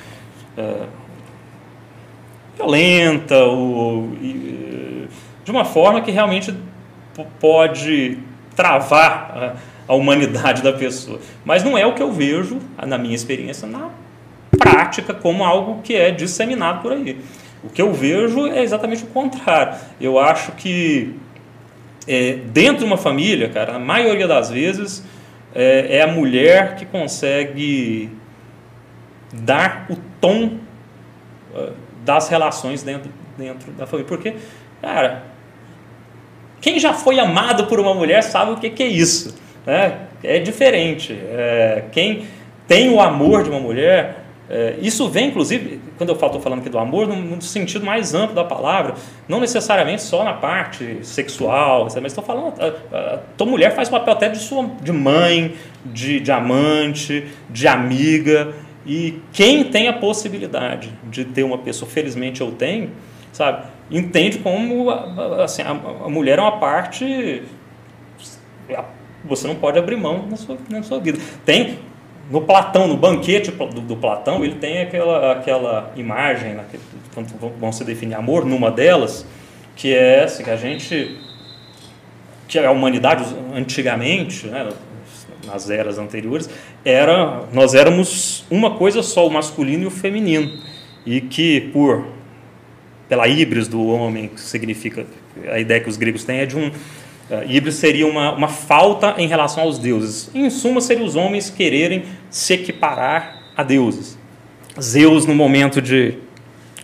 [0.57, 0.75] é,
[2.57, 5.09] violenta ou e,
[5.51, 6.55] de uma forma que realmente
[7.39, 8.19] pode
[8.55, 9.57] travar
[9.89, 11.21] a, a humanidade da pessoa.
[11.45, 13.91] Mas não é o que eu vejo, na minha experiência, na
[14.59, 17.19] prática, como algo que é disseminado por aí.
[17.63, 19.75] O que eu vejo é exatamente o contrário.
[20.01, 21.15] Eu acho que
[22.07, 25.05] é, dentro de uma família, cara, a maioria das vezes
[25.55, 28.11] é, é a mulher que consegue
[29.33, 30.59] dar o tom
[31.53, 31.73] uh,
[32.05, 34.09] das relações dentro, dentro da família.
[34.09, 34.35] Porque,
[34.81, 35.30] cara,
[36.61, 39.35] quem já foi amado por uma mulher sabe o que, que é isso.
[39.67, 39.99] Né?
[40.23, 41.13] É diferente.
[41.13, 42.25] É, quem
[42.67, 44.21] tem o amor de uma mulher
[44.53, 48.35] é, isso vem, inclusive, quando eu estou falando aqui do amor, no, sentido mais amplo
[48.35, 48.95] da palavra,
[49.29, 53.93] não necessariamente só na parte sexual, mas estou falando, a, a, tua mulher faz o
[53.93, 55.55] papel até de, sua, de mãe,
[55.85, 58.53] de, de amante, de amiga,
[58.85, 62.91] e quem tem a possibilidade de ter uma pessoa, felizmente eu tenho,
[63.33, 64.91] sabe, entende como
[65.43, 65.75] assim, a,
[66.09, 67.43] mulher é uma parte
[69.25, 71.19] você não pode abrir mão na sua, na sua vida.
[71.45, 71.79] Tem
[72.31, 76.65] no Platão, no banquete do, do, Platão, ele tem aquela, aquela imagem, né,
[77.13, 77.29] quando
[77.59, 79.27] vão se definir amor, numa delas,
[79.75, 81.19] que é assim, que a gente,
[82.47, 83.25] que a humanidade
[83.55, 84.69] antigamente, né,
[85.45, 86.49] nas eras anteriores,
[86.85, 90.53] era, nós éramos uma coisa só, o masculino e o feminino,
[91.05, 92.07] e que por
[93.11, 95.05] pela híbris do homem, que significa
[95.51, 96.71] a ideia que os gregos têm é de um
[97.31, 100.29] Uh, seria uma, uma falta em relação aos deuses.
[100.35, 104.19] Em suma, seria os homens quererem se equiparar a deuses.
[104.81, 106.15] Zeus, no momento de,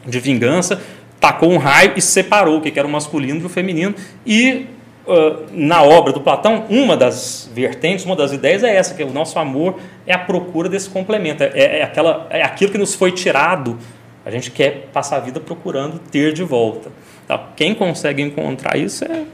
[0.07, 0.81] de vingança,
[1.19, 3.93] tacou um raio e separou o que era o masculino do feminino.
[4.25, 4.67] E
[5.05, 9.13] uh, na obra do Platão, uma das vertentes, uma das ideias é essa, que o
[9.13, 13.11] nosso amor é a procura desse complemento, é, é, aquela, é aquilo que nos foi
[13.11, 13.77] tirado,
[14.27, 16.91] a gente quer passar a vida procurando ter de volta.
[17.29, 17.39] Tá?
[17.57, 19.25] Quem consegue encontrar isso é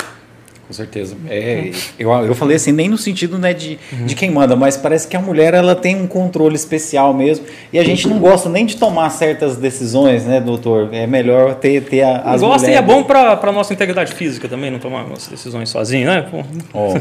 [0.72, 1.16] com certeza.
[1.28, 4.06] É, eu, eu falei assim, nem no sentido né, de, uhum.
[4.06, 7.44] de quem manda, mas parece que a mulher ela tem um controle especial mesmo.
[7.70, 10.88] E a gente não gosta nem de tomar certas decisões, né, doutor?
[10.92, 14.70] É melhor ter, ter as Gosta e é bom para a nossa integridade física também,
[14.70, 16.26] não tomar as decisões sozinho, né?
[16.72, 16.94] Oh,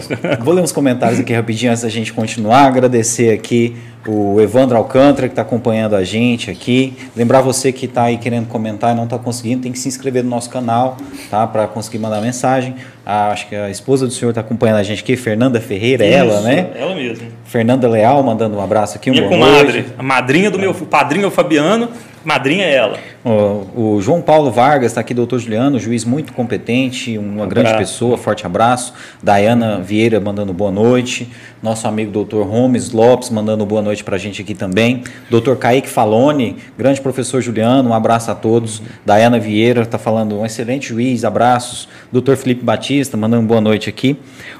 [0.44, 2.66] vou ler uns comentários aqui rapidinho antes da gente continuar.
[2.66, 3.78] Agradecer aqui
[4.08, 6.98] o Evandro Alcântara, que está acompanhando a gente aqui.
[7.16, 10.24] Lembrar você que está aí querendo comentar e não está conseguindo, tem que se inscrever
[10.24, 10.98] no nosso canal,
[11.30, 11.46] tá?
[11.46, 12.76] Para conseguir mandar mensagem.
[13.06, 16.16] A, acho que a esposa do senhor está acompanhando a gente aqui, Fernanda Ferreira, Isso,
[16.16, 16.72] ela, né?
[16.76, 17.28] Ela mesmo.
[17.46, 19.12] Fernanda Leal, mandando um abraço aqui.
[19.12, 21.90] Um Minha comadre, a madrinha do meu, o padrinho o Fabiano,
[22.24, 23.00] Madrinha é ela.
[23.24, 27.76] O, o João Paulo Vargas está aqui, doutor Juliano, juiz muito competente, uma um grande
[27.78, 28.94] pessoa, forte abraço.
[29.22, 31.30] Dayana Vieira mandando boa noite.
[31.62, 35.04] Nosso amigo doutor Holmes Lopes mandando boa noite para a gente aqui também.
[35.30, 38.82] Doutor Kaique Falone, grande professor Juliano, um abraço a todos.
[39.06, 41.88] Dayana Vieira está falando, um excelente juiz, abraços.
[42.12, 44.18] Doutor Felipe Batista mandando boa noite aqui.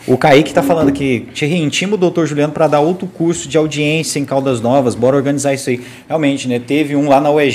[0.08, 3.58] O Kaique está falando aqui, te reintimo o doutor Juliano para dar outro curso de
[3.58, 5.82] audiência em Caldas Novas, bora organizar isso aí.
[6.08, 6.60] Realmente, né?
[6.60, 7.51] Teve um lá na UEG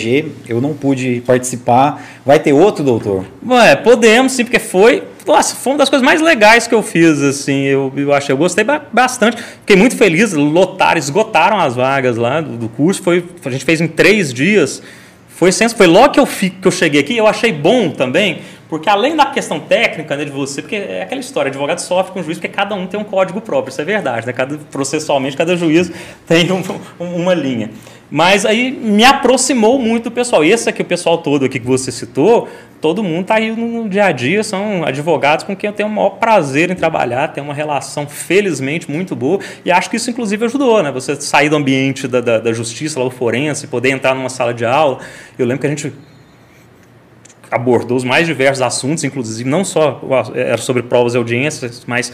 [0.48, 2.02] eu não pude participar.
[2.24, 3.24] Vai ter outro, doutor?
[3.48, 5.02] Ué, podemos sim, porque foi.
[5.26, 8.36] Nossa, foi uma das coisas mais legais que eu fiz, assim, eu, eu achei, eu
[8.36, 13.50] gostei bastante, fiquei muito feliz, lotaram, esgotaram as vagas lá do, do curso, foi, a
[13.50, 14.80] gente fez em três dias,
[15.28, 18.38] foi foi logo que eu, que eu cheguei aqui, eu achei bom também,
[18.68, 22.22] porque além da questão técnica né, de você, porque é aquela história, advogado sofre com
[22.22, 24.32] juiz, porque cada um tem um código próprio, isso é verdade, né?
[24.32, 25.90] cada, processualmente cada juiz
[26.26, 26.62] tem um,
[26.98, 27.70] uma linha.
[28.10, 30.44] Mas aí me aproximou muito do pessoal.
[30.44, 32.48] E esse aqui, o pessoal todo aqui que você citou,
[32.80, 35.92] todo mundo está aí no dia a dia, são advogados com quem eu tenho o
[35.92, 39.40] maior prazer em trabalhar, tem uma relação, felizmente, muito boa.
[39.64, 40.92] E acho que isso, inclusive, ajudou, né?
[40.92, 44.54] Você sair do ambiente da, da, da justiça, lá o forense, poder entrar numa sala
[44.54, 44.98] de aula.
[45.36, 45.92] Eu lembro que a gente
[47.50, 50.00] abordou os mais diversos assuntos, inclusive não só
[50.34, 52.12] era sobre provas e audiências, mas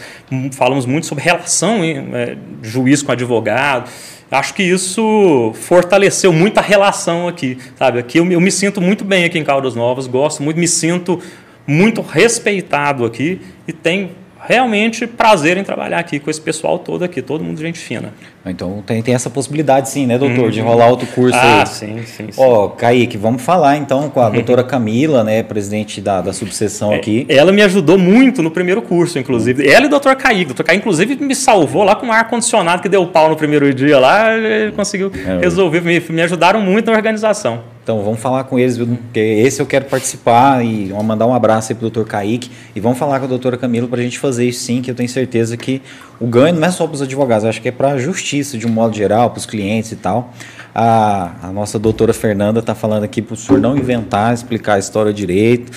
[0.51, 3.89] falamos muito sobre relação é, juiz com advogado.
[4.33, 7.99] Acho que isso fortaleceu muito a relação aqui, sabe?
[7.99, 11.21] Aqui eu, eu me sinto muito bem aqui em Caldas Novas, gosto muito, me sinto
[11.67, 14.09] muito respeitado aqui e tenho
[14.41, 18.11] realmente prazer em trabalhar aqui com esse pessoal todo aqui, todo mundo gente fina.
[18.45, 20.49] Então tem, tem essa possibilidade sim, né, doutor, uhum.
[20.49, 21.61] de rolar outro curso ah, aí.
[21.61, 22.27] Ah, sim, sim.
[22.35, 24.33] Ó, Kaique, vamos falar então com a uhum.
[24.33, 27.25] doutora Camila, né, presidente da, da subseção é, aqui.
[27.29, 29.67] Ela me ajudou muito no primeiro curso, inclusive.
[29.67, 30.43] Ela e o doutor Kaique.
[30.43, 33.73] O doutor Kaique, inclusive, me salvou lá com o ar-condicionado que deu pau no primeiro
[33.73, 37.73] dia lá, ele conseguiu é, resolver, me, me ajudaram muito na organização.
[37.83, 41.75] Então vamos falar com eles, porque esse eu quero participar e mandar um abraço aí
[41.75, 44.63] pro doutor Kaique e vamos falar com a doutora Camila para a gente fazer isso
[44.63, 45.81] sim, que eu tenho certeza que
[46.23, 48.65] o ganho não é só para os advogados, acho que é para a justiça de
[48.65, 50.31] um modo geral, para os clientes e tal.
[50.73, 54.79] A, a nossa doutora Fernanda está falando aqui para o senhor não inventar, explicar a
[54.79, 55.69] história direito.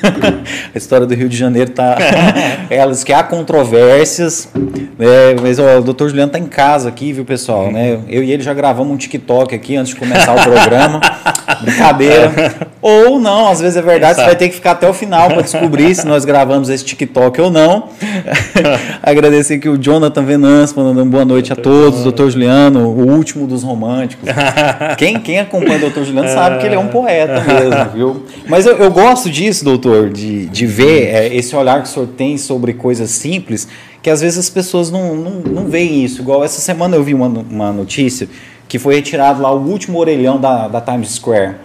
[0.74, 1.98] a história do Rio de Janeiro está.
[2.70, 4.48] Elas que há controvérsias,
[4.98, 5.36] né?
[5.42, 7.70] mas ó, o doutor Juliano está em casa aqui, viu, pessoal?
[7.70, 8.00] Né?
[8.08, 11.00] Eu e ele já gravamos um TikTok aqui antes de começar o programa.
[11.62, 12.32] Brincadeira.
[12.82, 15.42] ou não, às vezes é verdade, você vai ter que ficar até o final para
[15.42, 17.88] descobrir se nós gravamos esse TikTok ou não.
[19.02, 23.62] Agradecer aqui o Jonathan Venance, mandando boa noite a todos, doutor Juliano, o último dos
[23.62, 24.28] românticos.
[24.98, 28.26] quem, quem acompanha o doutor Juliano sabe que ele é um poeta mesmo, viu?
[28.48, 32.08] Mas eu, eu gosto disso, doutor, de, de ver é, esse olhar que o senhor
[32.08, 33.68] tem sobre coisas simples,
[34.02, 36.20] que às vezes as pessoas não, não, não veem isso.
[36.20, 38.28] Igual essa semana eu vi uma, uma notícia
[38.72, 41.56] que foi retirado lá o último orelhão da, da Times Square.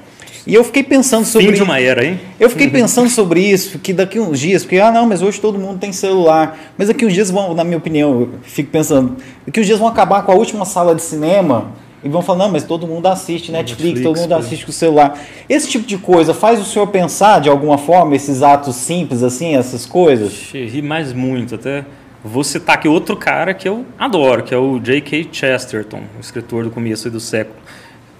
[0.45, 1.47] E eu fiquei pensando sobre.
[1.47, 2.19] Fim de uma era, hein?
[2.37, 5.57] Eu fiquei pensando sobre isso, que daqui uns dias, porque, ah, não, mas hoje todo
[5.57, 6.73] mundo tem celular.
[6.77, 9.87] Mas daqui uns dias vão, na minha opinião, eu fico pensando, daqui uns dias vão
[9.87, 11.71] acabar com a última sala de cinema
[12.03, 14.73] e vão falar, não, mas todo mundo assiste Netflix, Netflix todo mundo assiste com o
[14.73, 15.17] celular.
[15.47, 19.55] Esse tipo de coisa faz o senhor pensar de alguma forma esses atos simples, assim,
[19.55, 20.49] essas coisas?
[20.51, 21.85] Ri mais muito, até.
[22.23, 25.29] Vou citar aqui outro cara que eu adoro, que é o J.K.
[25.31, 27.57] Chesterton, o escritor do começo do século.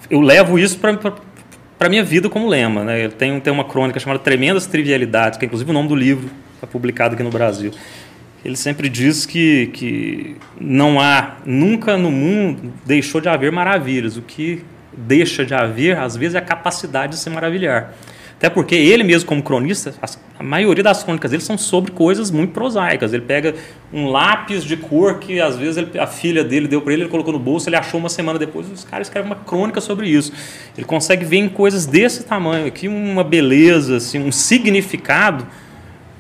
[0.09, 1.15] Eu levo isso para
[1.79, 2.83] a minha vida como lema.
[2.83, 3.05] Né?
[3.05, 6.29] Ele tem, tem uma crônica chamada Tremendas Trivialidades, que é inclusive o nome do livro,
[6.55, 7.71] está publicado aqui no Brasil.
[8.45, 14.15] Ele sempre diz que, que não há, nunca no mundo deixou de haver maravilhas.
[14.15, 14.63] O que
[14.95, 17.93] deixa de haver, às vezes, é a capacidade de se maravilhar.
[18.37, 19.95] Até porque ele mesmo, como cronista,
[20.37, 23.11] a maioria das crônicas dele são sobre coisas muito prosaicas.
[23.11, 23.55] Ele pega
[23.91, 27.09] um lápis de cor que às vezes ele, a filha dele deu para ele, ele
[27.09, 30.31] colocou no bolso, ele achou uma semana depois, os caras escrevem uma crônica sobre isso.
[30.77, 35.47] Ele consegue ver em coisas desse tamanho aqui uma beleza, assim, um significado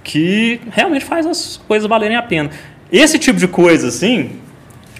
[0.03, 2.49] que realmente faz as coisas valerem a pena.
[2.91, 4.39] Esse tipo de coisa, assim,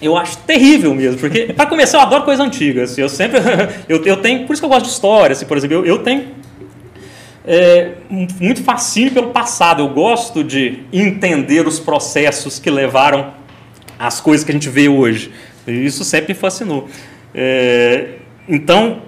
[0.00, 2.84] eu acho terrível mesmo, porque, para começar, eu adoro coisa antiga.
[2.84, 3.40] Assim, eu sempre.
[3.88, 4.46] eu, eu tenho.
[4.46, 5.32] Por isso que eu gosto de história.
[5.32, 6.37] Assim, por exemplo, eu, eu tenho
[7.50, 7.92] é,
[8.38, 9.82] muito fascínio pelo passado.
[9.82, 13.32] Eu gosto de entender os processos que levaram
[13.98, 15.32] às coisas que a gente vê hoje.
[15.66, 16.88] Isso sempre me fascinou.
[17.34, 19.00] É, então,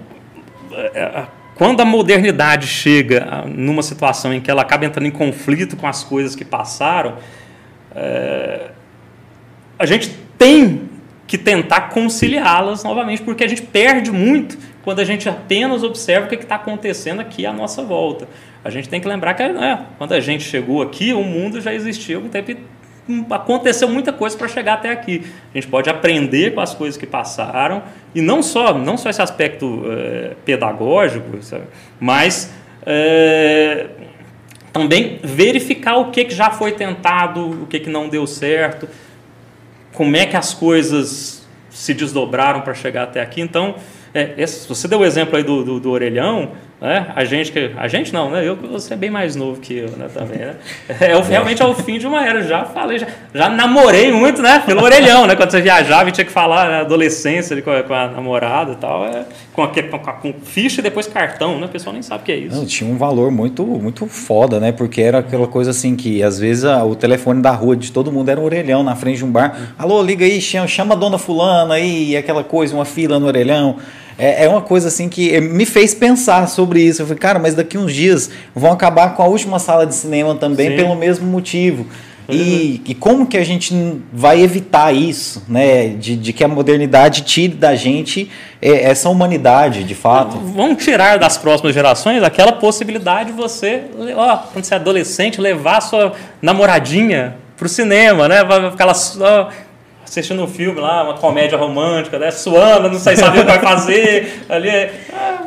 [0.73, 5.85] é, quando a modernidade chega numa situação em que ela acaba entrando em conflito com
[5.85, 7.17] as coisas que passaram,
[7.95, 8.71] é,
[9.77, 10.89] a gente tem
[11.27, 16.29] que tentar conciliá-las novamente, porque a gente perde muito quando a gente apenas observa o
[16.29, 18.27] que está acontecendo aqui à nossa volta.
[18.63, 21.73] A gente tem que lembrar que né, quando a gente chegou aqui, o mundo já
[21.73, 22.55] existia há tempo
[23.31, 25.25] aconteceu muita coisa para chegar até aqui.
[25.51, 29.21] A gente pode aprender com as coisas que passaram e não só não só esse
[29.21, 31.65] aspecto é, pedagógico, sabe?
[31.99, 32.53] mas
[32.85, 33.87] é,
[34.71, 38.87] também verificar o que, que já foi tentado, o que, que não deu certo,
[39.93, 43.41] como é que as coisas se desdobraram para chegar até aqui.
[43.41, 43.75] Então,
[44.13, 46.51] é, esse, você deu o exemplo aí do, do, do orelhão,
[46.81, 47.11] né?
[47.15, 48.45] A gente que a gente não, né?
[48.45, 50.07] Eu você é bem mais novo que eu, né?
[50.11, 50.55] Também, né?
[50.89, 52.41] É, é realmente é o fim de uma era.
[52.41, 54.63] Já falei, já, já namorei muito, né?
[54.65, 55.35] Pelo orelhão, né?
[55.35, 56.79] Quando você viajava e tinha que falar né?
[56.79, 60.81] adolescência ali, com, a, com a namorada e tal, é, com, a, com, com ficha
[60.81, 61.67] e depois cartão, né?
[61.67, 62.55] O pessoal nem sabe o que é isso.
[62.55, 64.71] Não, tinha um valor muito muito foda, né?
[64.71, 68.11] Porque era aquela coisa assim que às vezes a, o telefone da rua de todo
[68.11, 69.75] mundo era um orelhão na frente de um bar.
[69.77, 73.77] Alô, liga aí, chama, chama a dona fulana aí, aquela coisa, uma fila no orelhão
[74.21, 77.01] é, é uma coisa assim que me fez pensar sobre isso.
[77.01, 80.35] Eu falei, cara, mas daqui uns dias vão acabar com a última sala de cinema
[80.35, 80.75] também Sim.
[80.75, 81.87] pelo mesmo motivo.
[82.29, 82.81] E, uhum.
[82.91, 83.73] e, como que a gente
[84.13, 85.87] vai evitar isso, né?
[85.87, 88.29] De, de que a modernidade tire da gente
[88.61, 90.37] é, essa humanidade, de fato.
[90.37, 95.81] Vamos tirar das próximas gerações aquela possibilidade de você, ó, quando você é adolescente, levar
[95.81, 98.43] sua namoradinha para o cinema, né?
[98.43, 99.49] Vai ficar lá, ó,
[100.11, 102.31] assistindo um filme lá, uma comédia romântica, né?
[102.31, 104.43] Suando, não sei saber o que vai fazer.
[104.49, 105.37] Ali é, é,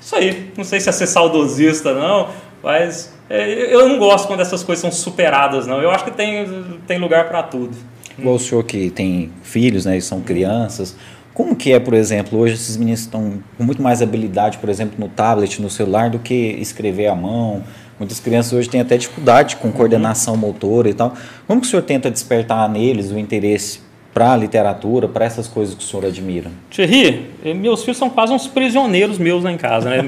[0.00, 0.50] Isso aí.
[0.56, 2.30] Não sei se é ser saudosista, não,
[2.62, 5.82] mas é, eu não gosto quando essas coisas são superadas, não.
[5.82, 6.46] Eu acho que tem,
[6.86, 7.76] tem lugar para tudo.
[8.18, 9.98] Igual o senhor que tem filhos, né?
[9.98, 10.96] E são crianças.
[11.34, 14.94] Como que é, por exemplo, hoje esses meninos estão com muito mais habilidade, por exemplo,
[14.98, 17.62] no tablet, no celular, do que escrever à mão,
[17.98, 21.14] Muitas crianças hoje têm até dificuldade com coordenação motora e tal.
[21.46, 23.80] Como que o senhor tenta despertar neles o interesse
[24.12, 26.50] para a literatura, para essas coisas que o senhor admira?
[26.70, 30.02] Thierry, meus filhos são quase uns prisioneiros meus lá em casa, né?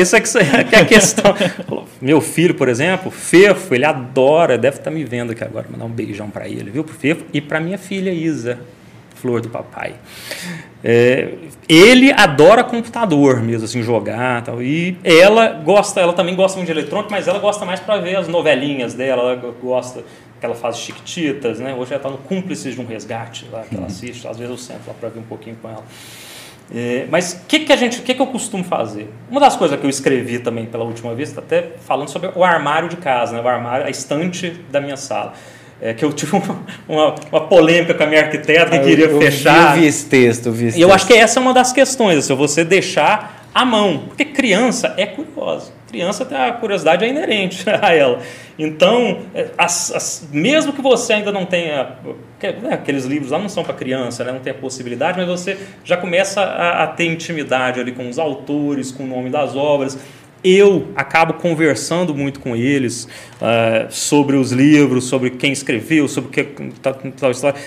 [0.00, 0.22] Essa é
[0.72, 1.34] é a questão.
[2.00, 5.90] Meu filho, por exemplo, Fefo, ele adora, deve estar me vendo aqui agora, mandar um
[5.90, 6.84] beijão para ele, viu?
[6.84, 8.58] Pro Fefo e para minha filha Isa,
[9.22, 9.94] flor do papai.
[10.84, 11.34] É,
[11.68, 14.60] ele adora computador mesmo, assim, jogar tal.
[14.60, 18.16] E ela gosta, ela também gosta muito de eletrônico, mas ela gosta mais para ver
[18.16, 20.02] as novelinhas dela, ela gosta
[20.40, 21.72] que ela faz chiquititas, né?
[21.72, 23.86] Hoje ela está no Cúmplices de um Resgate, lá, que ela uhum.
[23.86, 25.84] assiste, às vezes eu sento lá para ver um pouquinho com ela.
[26.74, 29.08] É, mas o que, que a gente, o que, que eu costumo fazer?
[29.30, 32.88] Uma das coisas que eu escrevi também pela última vez, até falando sobre o armário
[32.88, 33.40] de casa, né?
[33.40, 35.34] o armário, a estante da minha sala.
[35.84, 39.06] É, que eu tive uma, uma, uma, polêmica com a minha arquiteta que ah, queria
[39.06, 39.74] eu, fechar.
[39.74, 41.72] Eu vi esse texto, eu vi esse E eu acho que essa é uma das
[41.72, 44.04] questões, assim, você deixar à mão.
[44.06, 45.72] Porque criança é curiosa.
[45.88, 48.20] Criança tem a curiosidade é inerente a ela.
[48.56, 51.96] Então, é, as, as, mesmo que você ainda não tenha.
[52.40, 55.58] Né, aqueles livros lá não são para criança, né, não tem a possibilidade, mas você
[55.84, 59.98] já começa a, a ter intimidade ali com os autores, com o nome das obras
[60.44, 63.08] eu acabo conversando muito com eles
[63.40, 66.44] uh, sobre os livros, sobre quem escreveu, sobre o que
[66.80, 67.60] tal, tal história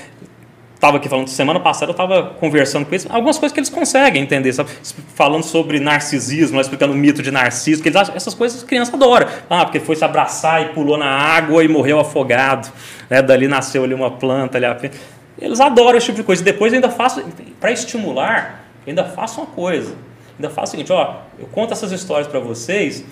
[0.86, 4.22] estava aqui falando semana passada, eu estava conversando com eles, algumas coisas que eles conseguem
[4.22, 4.70] entender, sabe?
[5.16, 8.94] falando sobre narcisismo, explicando o mito de Narciso, que eles acham, essas coisas as crianças
[8.94, 9.28] adoram.
[9.50, 12.72] Ah, porque foi se abraçar e pulou na água e morreu afogado.
[13.10, 13.22] Né?
[13.22, 14.58] Dali nasceu ali uma planta.
[14.58, 14.92] Ali,
[15.40, 16.44] eles adoram esse tipo de coisa.
[16.44, 17.24] Depois eu ainda faço,
[17.60, 19.96] para estimular, eu ainda faço uma coisa.
[20.38, 23.04] Ainda faço o seguinte, ó, eu conto essas histórias para vocês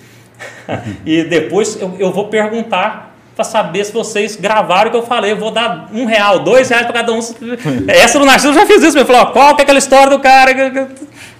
[1.06, 5.32] e depois eu, eu vou perguntar para saber se vocês gravaram o que eu falei.
[5.32, 7.18] Eu vou dar um real, dois reais para cada um.
[7.88, 8.96] Essa do Narciso eu já fiz isso.
[8.96, 10.52] Eu falei, qual que é aquela história do cara?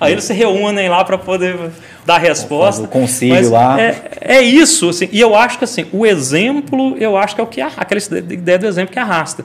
[0.01, 1.57] Aí eles se reúnem lá para poder
[2.05, 2.83] dar resposta.
[2.83, 3.81] O concílio lá.
[3.81, 4.89] É, é, isso.
[4.89, 8.01] Assim, e eu acho que assim, o exemplo, eu acho que é o que aquela
[8.33, 9.45] ideia do exemplo que arrasta.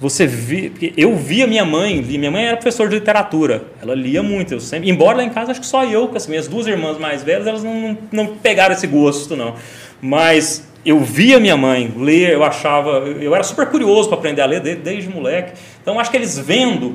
[0.00, 4.54] Você vi, eu via minha mãe, minha mãe era professora de literatura, ela lia muito,
[4.54, 6.96] eu sempre, embora lá em casa acho que só eu, com as minhas duas irmãs
[6.98, 9.56] mais velhas, elas não, não, pegaram esse gosto não.
[10.00, 14.46] Mas eu via minha mãe ler, eu achava, eu era super curioso para aprender a
[14.46, 15.58] ler desde, desde moleque.
[15.82, 16.94] Então acho que eles vendo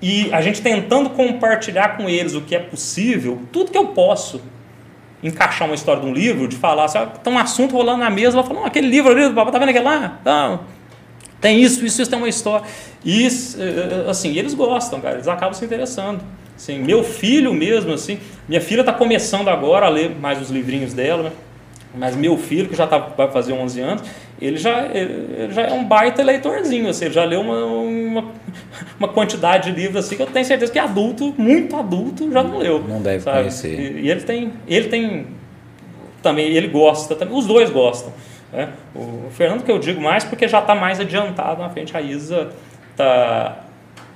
[0.00, 4.40] e a gente tentando compartilhar com eles o que é possível, tudo que eu posso
[5.22, 8.10] encaixar uma história de um livro, de falar, assim, ah, tem um assunto rolando na
[8.10, 10.18] mesa, ela fala, aquele livro ali, tá vendo aquele lá?
[10.24, 10.60] Não,
[11.42, 12.64] tem isso, isso, isso tem uma história.
[13.04, 16.22] E, eh, assim, eles gostam, cara, eles acabam se interessando.
[16.56, 20.94] Assim, meu filho mesmo, assim, minha filha está começando agora a ler mais os livrinhos
[20.94, 21.32] dela, né?
[21.94, 24.02] Mas meu filho, que já tá, vai fazer 11 anos,
[24.40, 28.24] ele já, ele já é um baita leitorzinho, assim, ele já leu uma, uma,
[28.98, 32.58] uma, quantidade de livros assim que eu tenho certeza que adulto, muito adulto, já não
[32.58, 32.82] leu.
[32.88, 33.38] Não deve sabe?
[33.38, 33.78] conhecer.
[33.78, 35.26] E, e, ele tem, ele tem
[36.22, 38.12] também, ele gosta também, os dois gostam.
[38.52, 38.68] Né?
[38.94, 42.50] O Fernando que eu digo mais porque já está mais adiantado na frente, a Isa
[42.90, 43.64] está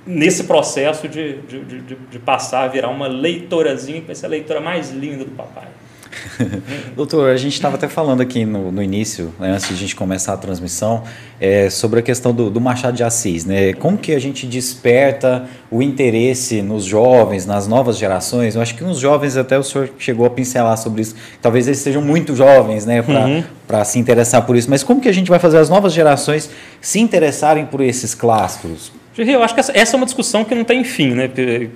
[0.05, 4.29] nesse processo de, de, de, de, passar a virar uma leitorazinha, que vai ser a
[4.29, 5.67] leitora mais linda do papai.
[6.95, 9.95] Doutor, a gente estava até falando aqui no, no início, né, antes de a gente
[9.95, 11.03] começar a transmissão,
[11.39, 13.45] é, sobre a questão do, do, Machado de Assis.
[13.45, 13.73] Né?
[13.73, 18.55] Como que a gente desperta o interesse nos jovens, nas novas gerações?
[18.55, 21.79] Eu acho que nos jovens, até o senhor chegou a pincelar sobre isso, talvez eles
[21.79, 23.85] sejam muito jovens né, para uhum.
[23.85, 24.69] se interessar por isso.
[24.69, 26.49] Mas como que a gente vai fazer as novas gerações
[26.81, 28.91] se interessarem por esses clássicos?
[29.17, 31.11] Eu acho que essa, essa é uma discussão que não tem fim.
[31.11, 31.29] Né?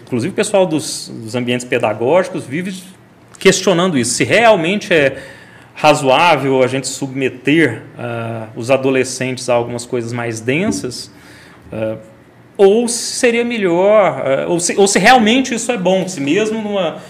[0.06, 2.72] Inclusive o pessoal dos, dos ambientes pedagógicos vive
[3.42, 5.18] questionando isso, se realmente é
[5.74, 11.12] razoável a gente submeter uh, os adolescentes a algumas coisas mais densas,
[11.74, 11.98] uh,
[12.56, 16.62] ou se seria melhor, uh, ou, se, ou se realmente isso é bom, se mesmo
[16.62, 17.02] numa,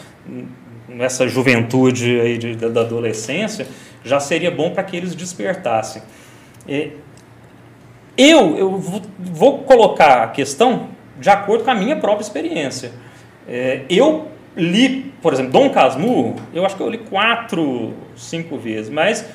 [0.88, 3.68] nessa juventude aí de, da adolescência,
[4.02, 6.02] já seria bom para que eles despertassem.
[8.18, 10.88] eu, eu vou, vou, colocar a questão
[11.20, 12.94] de acordo com a minha própria experiência.
[13.46, 18.90] É, eu li, por exemplo, Dom Casmurro, eu acho que eu li quatro, cinco vezes,
[18.90, 19.26] mas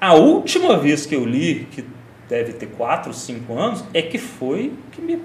[0.00, 1.84] a última vez que eu li, que
[2.28, 5.18] deve ter quatro, cinco anos, é que foi que me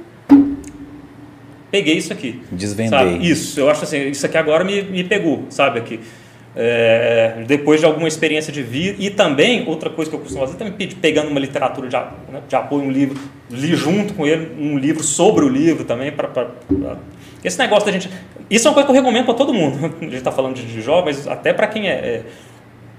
[1.69, 2.41] peguei isso aqui.
[2.51, 2.89] Desvendei.
[2.89, 3.27] Sabe?
[3.27, 5.99] Isso, eu acho assim, isso aqui agora me, me pegou, sabe, aqui.
[6.55, 10.55] É, depois de alguma experiência de vida e também outra coisa que eu costumo fazer
[10.55, 13.19] também pegando uma literatura de, né, de apoio um livro
[13.49, 16.27] li junto com ele um livro sobre o livro também para
[17.43, 18.09] esse negócio da gente.
[18.49, 19.77] Isso é uma coisa que eu recomendo para todo mundo.
[19.99, 22.21] A gente está falando de, jovens, até para quem é, é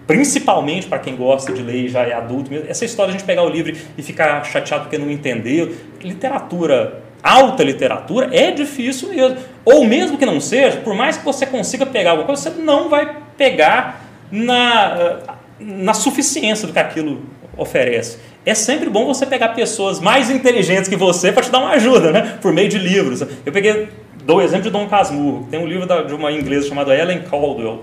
[0.07, 2.69] principalmente para quem gosta de ler e já é adulto mesmo.
[2.69, 5.75] Essa história de a gente pegar o livro e ficar chateado porque não entendeu.
[6.03, 9.39] Literatura, alta literatura, é difícil mesmo.
[9.65, 12.89] Ou mesmo que não seja, por mais que você consiga pegar alguma coisa, você não
[12.89, 17.23] vai pegar na na suficiência do que aquilo
[17.57, 18.19] oferece.
[18.47, 22.13] É sempre bom você pegar pessoas mais inteligentes que você para te dar uma ajuda,
[22.13, 22.39] né?
[22.43, 23.23] Por meio de livros.
[23.23, 23.89] Eu peguei,
[24.25, 25.49] dou o exemplo de Dom Casmurro.
[25.51, 27.83] Tem um livro da, de uma inglesa chamada Ellen Caldwell.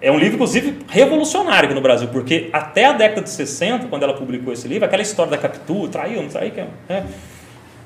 [0.00, 4.02] É um livro, inclusive, revolucionário aqui no Brasil, porque até a década de 60, quando
[4.02, 7.04] ela publicou esse livro, aquela história da Capitu, traiu, não traiu, é, é,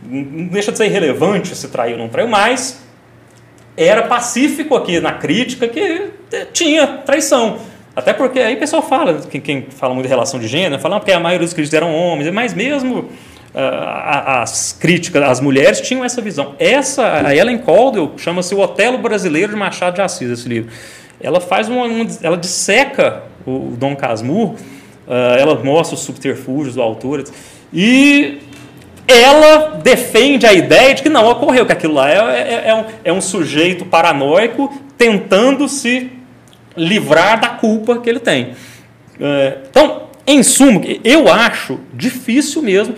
[0.08, 2.80] não deixa de ser irrelevante se traiu ou não traiu, mas
[3.76, 6.10] era pacífico aqui na crítica que
[6.52, 7.58] tinha traição.
[7.96, 11.00] Até porque aí o pessoal fala, quem, quem fala muito de relação de gênero, fala
[11.00, 13.08] porque a maioria dos críticos eram homens, mas mesmo uh,
[13.54, 16.54] as críticas, as mulheres tinham essa visão.
[16.58, 20.70] Essa, a Ellen Caldwell, chama-se O Otelo Brasileiro de Machado de Assis, esse livro.
[21.18, 24.56] Ela faz uma, uma ela disseca o, o Dom Casmurro,
[25.08, 27.24] uh, ela mostra os subterfúgios do autor,
[27.72, 28.40] e
[29.08, 32.84] ela defende a ideia de que não ocorreu, que aquilo lá é, é, é, um,
[33.04, 36.15] é um sujeito paranoico tentando se
[36.76, 38.54] livrar da culpa que ele tem.
[39.20, 42.94] É, então, em suma, eu acho difícil mesmo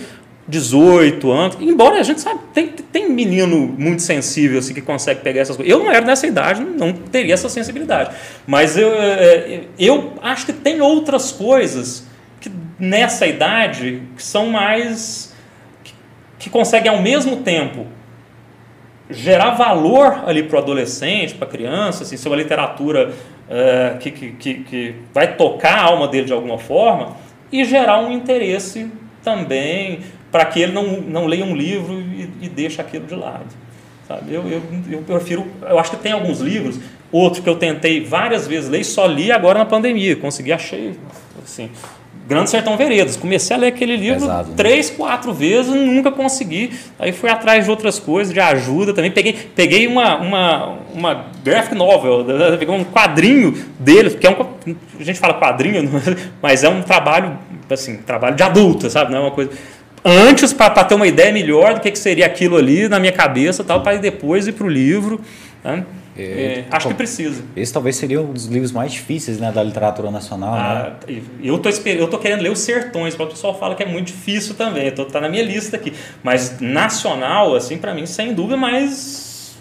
[0.49, 5.43] 18 anos, embora a gente sabe, tem, tem menino muito sensível assim, que consegue pegar
[5.43, 5.71] essas coisas.
[5.71, 8.17] Eu não era nessa idade, não teria essa sensibilidade.
[8.47, 12.07] Mas eu, é, eu acho que tem outras coisas
[12.41, 15.35] que nessa idade que são mais.
[15.85, 15.93] que,
[16.39, 17.87] que conseguem ao mesmo tempo
[19.11, 23.13] gerar valor ali para o adolescente, para a criança, assim, ser uma literatura
[23.49, 27.17] é, que, que, que vai tocar a alma dele de alguma forma
[27.51, 28.91] e gerar um interesse
[29.23, 33.47] também para que ele não, não leia um livro e, e deixe aquilo de lado.
[34.07, 34.33] Sabe?
[34.33, 36.79] Eu, eu, eu prefiro, eu acho que tem alguns livros,
[37.13, 40.95] outro que eu tentei várias vezes ler só li agora na pandemia, consegui, achei,
[41.43, 41.71] assim,
[42.29, 43.17] Grande Sertão Veredas.
[43.17, 44.55] Comecei a ler aquele livro Pesado, né?
[44.55, 46.79] três, quatro vezes, nunca consegui.
[46.99, 49.11] Aí fui atrás de outras coisas, de ajuda também.
[49.11, 52.27] Peguei, peguei uma, uma, uma graphic novel,
[52.59, 54.47] peguei um quadrinho dele, que é um.
[55.01, 55.91] A gente fala quadrinho,
[56.43, 57.39] mas é um trabalho,
[57.71, 59.11] assim, trabalho de adulta, sabe?
[59.11, 59.51] Não é uma coisa.
[60.05, 63.65] Antes, para ter uma ideia melhor do que, que seria aquilo ali na minha cabeça,
[63.65, 65.19] tal, para depois ir para o livro.
[65.65, 65.83] Né?
[66.19, 67.43] É, é, acho que precisa.
[67.55, 70.55] Esse talvez seria um dos livros mais difíceis né, da literatura nacional.
[70.55, 71.23] Ah, né?
[71.43, 74.55] Eu tô, eu tô querendo ler Os Sertões, o pessoal fala que é muito difícil
[74.57, 74.91] também.
[74.91, 75.93] Tô, tá na minha lista aqui.
[76.23, 79.57] Mas nacional, assim, para mim, sem dúvida, mais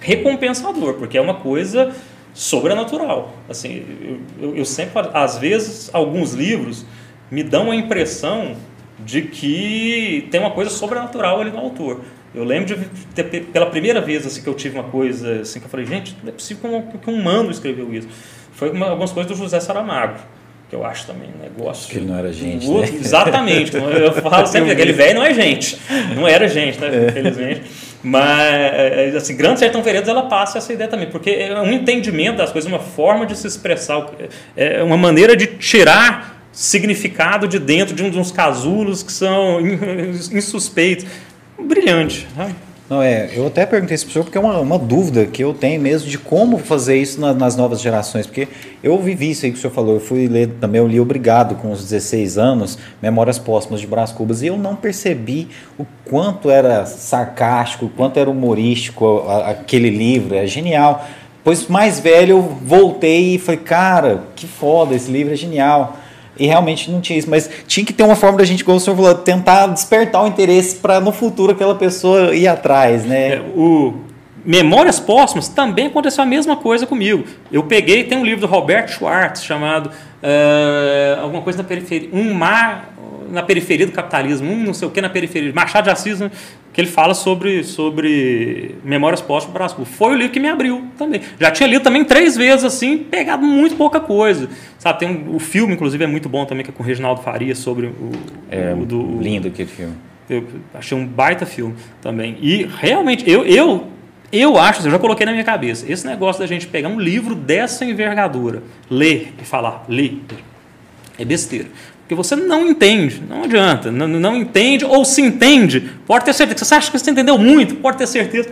[0.00, 1.92] recompensador, porque é uma coisa
[2.32, 3.34] sobrenatural.
[3.48, 3.84] Assim,
[4.40, 6.86] eu, eu, eu sempre, às vezes, alguns livros
[7.30, 8.56] me dão a impressão
[8.98, 12.00] de que tem uma coisa sobrenatural ali no autor.
[12.34, 15.66] Eu lembro de ter, pela primeira vez assim, que eu tive uma coisa assim, que
[15.66, 18.08] eu falei, gente, não é possível que um humano escreveu isso.
[18.52, 20.18] Foi uma, algumas coisas do José Saramago,
[20.68, 21.88] que eu acho também um negócio.
[21.90, 22.66] Que ele não era gente.
[22.66, 22.98] Outro, né?
[23.00, 23.74] Exatamente.
[23.74, 25.78] Eu falo sempre, aquele velho não é gente.
[26.14, 26.88] Não era gente, né?
[26.88, 27.08] É.
[27.08, 27.62] Infelizmente.
[28.02, 32.52] Mas, assim, Grande Sertão Veredas, ela passa essa ideia também, porque é um entendimento das
[32.52, 34.08] coisas, uma forma de se expressar,
[34.56, 39.60] é uma maneira de tirar significado de dentro de uns casulos que são
[40.32, 41.06] insuspeitos
[41.58, 42.26] brilhante.
[42.36, 42.54] Né?
[42.88, 45.44] Não, é, eu até perguntei isso para o senhor porque é uma, uma dúvida que
[45.44, 48.48] eu tenho mesmo de como fazer isso na, nas novas gerações, porque
[48.82, 51.56] eu vivi isso aí que o senhor falou, eu fui ler também, eu li Obrigado
[51.56, 55.48] com os 16 anos, Memórias Póstumas de Brás Cubas, e eu não percebi
[55.78, 61.06] o quanto era sarcástico, o quanto era humorístico aquele livro, é genial.
[61.44, 65.98] Pois mais velho eu voltei e falei, cara, que foda, esse livro é genial.
[66.38, 68.80] E realmente não tinha isso, mas tinha que ter uma forma da gente, como o
[68.80, 73.34] senhor falou, tentar despertar o interesse para no futuro aquela pessoa ir atrás, né?
[73.34, 73.94] É, o
[74.44, 77.24] Memórias Póstumas também aconteceu a mesma coisa comigo.
[77.50, 82.32] Eu peguei, tem um livro do Roberto Schwartz chamado uh, alguma coisa na periferia, um
[82.32, 82.94] mar
[83.30, 86.30] na periferia do capitalismo, um não sei o que na periferia, Machado de Assis, né,
[86.72, 89.84] que ele fala sobre, sobre Memórias Póstumas para Brasco.
[89.84, 91.20] Foi o livro que me abriu também.
[91.40, 94.48] Já tinha lido também três vezes, assim, pegado muito pouca coisa.
[94.78, 97.22] Sabe, tem um, o filme, inclusive, é muito bom também, que é com o Reginaldo
[97.22, 98.12] Faria, sobre o...
[98.50, 99.94] É, o do, lindo aquele filme.
[100.28, 102.36] Eu achei um baita filme também.
[102.40, 103.44] E, realmente, eu...
[103.44, 103.88] eu
[104.30, 107.34] eu acho, eu já coloquei na minha cabeça, esse negócio da gente pegar um livro
[107.34, 110.20] dessa envergadura, ler e falar, ler,
[111.18, 111.68] é besteira.
[112.08, 116.64] Porque você não entende, não adianta, não, não entende ou se entende, pode ter certeza.
[116.64, 118.48] Você acha que você entendeu muito, pode ter certeza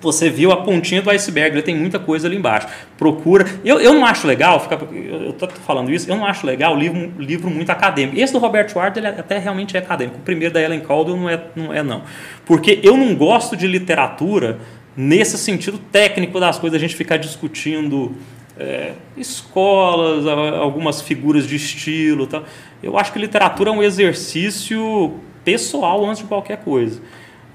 [0.00, 2.68] você viu a pontinha do iceberg, ele tem muita coisa ali embaixo.
[2.96, 3.46] Procura.
[3.64, 7.12] Eu, eu não acho legal, ficar, eu estou falando isso, eu não acho legal livro,
[7.18, 8.18] livro muito acadêmico.
[8.18, 10.18] Esse do Robert Ward, ele até realmente é acadêmico.
[10.18, 12.02] O primeiro da Ellen Caldwell não é, não é, não.
[12.46, 14.58] Porque eu não gosto de literatura
[14.96, 18.16] nesse sentido técnico das coisas, a gente ficar discutindo
[18.60, 22.26] é, escolas, algumas figuras de estilo.
[22.26, 22.42] Tá?
[22.82, 27.00] Eu acho que literatura é um exercício pessoal antes de qualquer coisa.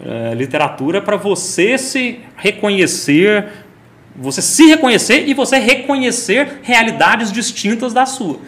[0.03, 3.47] É, literatura é para você se reconhecer
[4.18, 8.39] você se reconhecer e você reconhecer realidades distintas da sua.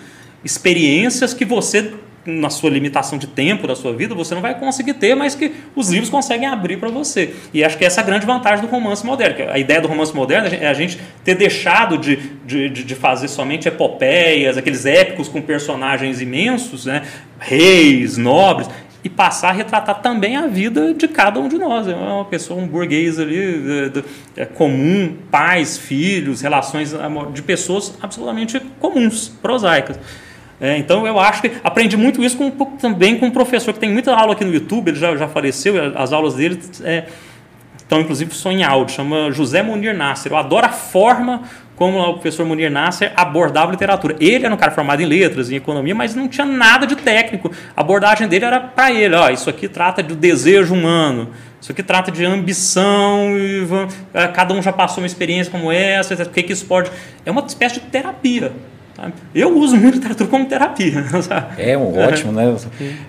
[0.41, 1.93] Experiências que você,
[2.27, 5.53] na sua limitação de tempo da sua vida, você não vai conseguir ter, mas que
[5.73, 7.33] os livros conseguem abrir para você.
[7.53, 9.49] E acho que essa é a grande vantagem do romance moderno.
[9.49, 13.69] A ideia do romance moderno é a gente ter deixado de, de, de fazer somente
[13.69, 17.03] epopeias, aqueles épicos com personagens imensos, né?
[17.39, 18.67] reis, nobres,
[19.03, 21.87] e passar a retratar também a vida de cada um de nós.
[21.87, 23.39] É uma pessoa, um burguês ali
[24.35, 26.93] é, é, comum, pais, filhos, relações
[27.33, 29.97] de pessoas absolutamente comuns, prosaicas.
[30.59, 33.91] É, então eu acho que aprendi muito isso com, também com um professor que tem
[33.91, 37.05] muita aula aqui no YouTube, ele já, já faleceu, as aulas dele é,
[37.77, 40.31] estão inclusive são em áudio, chama José Munir Nasser.
[40.31, 41.43] Eu adoro a forma
[41.75, 44.15] como o professor Munir Nasser abordava literatura.
[44.19, 47.51] Ele era um cara formado em letras, em economia, mas não tinha nada de técnico.
[47.75, 51.29] A abordagem dele era para ele, ó, isso aqui trata do desejo humano,
[51.61, 53.29] isso aqui trata de ambição,
[54.11, 56.91] é, cada um já passou uma experiência como essa, o que, que isso pode...
[57.23, 58.51] É uma espécie de terapia.
[59.33, 61.03] Eu uso muito literatura como terapia.
[61.21, 61.61] Sabe?
[61.61, 62.55] É um ótimo, né?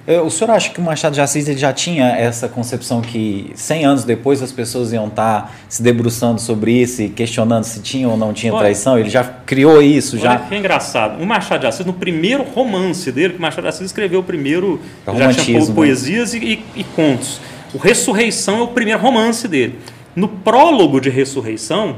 [0.07, 3.51] É, o senhor acha que o Machado de Assis ele já tinha essa concepção que
[3.55, 7.81] 100 anos depois as pessoas iam estar tá se debruçando sobre isso e questionando se
[7.81, 8.99] tinha ou não tinha Olha, traição?
[8.99, 10.17] Ele já criou isso?
[10.17, 11.23] Olha já que engraçado.
[11.23, 14.25] O Machado de Assis, no primeiro romance dele, que o Machado de Assis escreveu o
[14.25, 15.75] primeiro, é já tinha né?
[15.75, 17.41] poesias e, e, e contos.
[17.73, 19.79] O Ressurreição é o primeiro romance dele.
[20.15, 21.97] No prólogo de Ressurreição,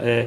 [0.00, 0.26] é,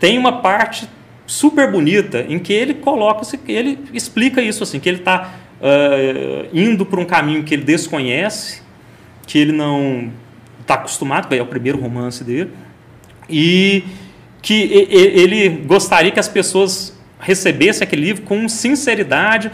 [0.00, 0.88] tem uma parte
[1.26, 6.48] super bonita em que ele coloca, ele explica isso assim, que ele está uh, eh,
[6.52, 8.62] indo por um caminho que ele desconhece,
[9.26, 10.10] que ele não
[10.60, 12.50] está acostumado, que é o primeiro romance dele,
[13.28, 13.84] e
[14.40, 19.50] que ele gostaria que as pessoas recebessem aquele livro com sinceridade,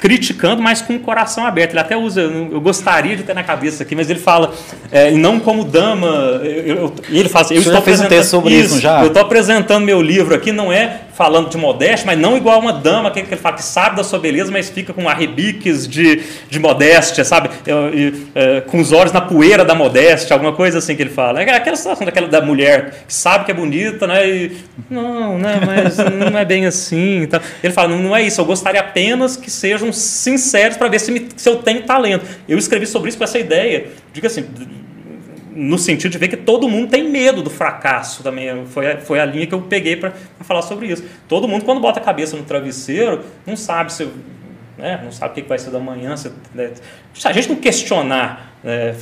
[0.00, 1.72] criticando, mas com o coração aberto.
[1.72, 4.52] Ele até usa, eu gostaria de ter na cabeça aqui, mas ele fala,
[4.90, 6.08] é, não como dama.
[6.42, 9.00] Eu, eu, ele fala assim, eu estou apresentando sobre isso, isso já.
[9.00, 12.72] Eu estou apresentando meu livro aqui, não é falando de modéstia, mas não igual uma
[12.72, 16.58] dama que ele fala que sabe da sua beleza, mas fica com arrebiques de, de
[16.58, 17.50] modéstia, sabe?
[18.34, 21.42] É, com os olhos na poeira da modéstia, alguma coisa assim que ele fala.
[21.42, 24.26] É aquela situação daquela da mulher que sabe que é bonita, né?
[24.26, 24.56] E,
[24.88, 25.60] não, né?
[25.64, 27.22] Mas não é bem assim.
[27.22, 28.40] Então, ele fala, não, não é isso.
[28.40, 32.24] Eu gostaria apenas que sejam sinceros para ver se, me, se eu tenho talento.
[32.48, 34.44] Eu escrevi sobre isso com essa ideia, diga assim
[35.54, 38.66] no sentido de ver que todo mundo tem medo do fracasso também.
[38.66, 41.04] Foi, foi a linha que eu peguei para falar sobre isso.
[41.28, 44.08] Todo mundo, quando bota a cabeça no travesseiro, não sabe se.
[44.78, 46.16] Né, não sabe o que vai ser da manhã.
[46.16, 46.72] Se, né,
[47.14, 48.96] se a gente não questionar né,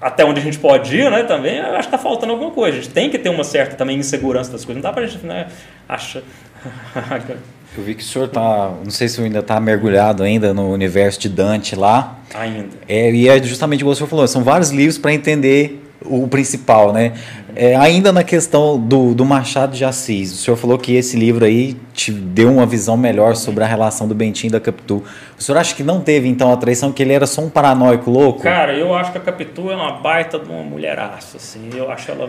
[0.00, 2.78] até onde a gente pode ir, né, também, acho que está faltando alguma coisa.
[2.78, 4.82] A gente tem que ter uma certa também insegurança das coisas.
[4.82, 5.48] Não dá para a gente né,
[5.88, 6.22] achar.
[7.76, 11.20] Eu vi que o senhor está, não sei se ainda está mergulhado ainda no universo
[11.20, 12.18] de Dante lá.
[12.34, 12.70] Ainda.
[12.88, 16.28] É, e é justamente o que o senhor falou, são vários livros para entender o
[16.28, 17.12] principal, né?
[17.56, 21.44] É, ainda na questão do, do Machado de Assis, o senhor falou que esse livro
[21.44, 25.02] aí te deu uma visão melhor sobre a relação do Bentinho e da Capitu.
[25.36, 28.10] O senhor acha que não teve então a traição, que ele era só um paranoico
[28.10, 28.42] louco?
[28.42, 31.68] Cara, eu acho que a Capitu é uma baita de uma mulheraça, assim.
[31.74, 32.28] Eu acho ela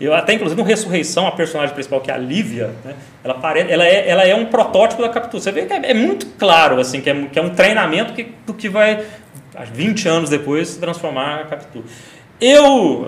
[0.00, 2.94] eu até inclusive no Ressurreição a personagem principal que é a Lívia, né?
[3.22, 5.38] Ela parece, ela é, ela é um protótipo da Capitu.
[5.38, 8.26] Você vê que é, é muito claro assim que é, que é um treinamento que,
[8.58, 9.04] que vai
[9.72, 11.84] 20 anos depois se transformar a Capitu.
[12.46, 13.06] Eu,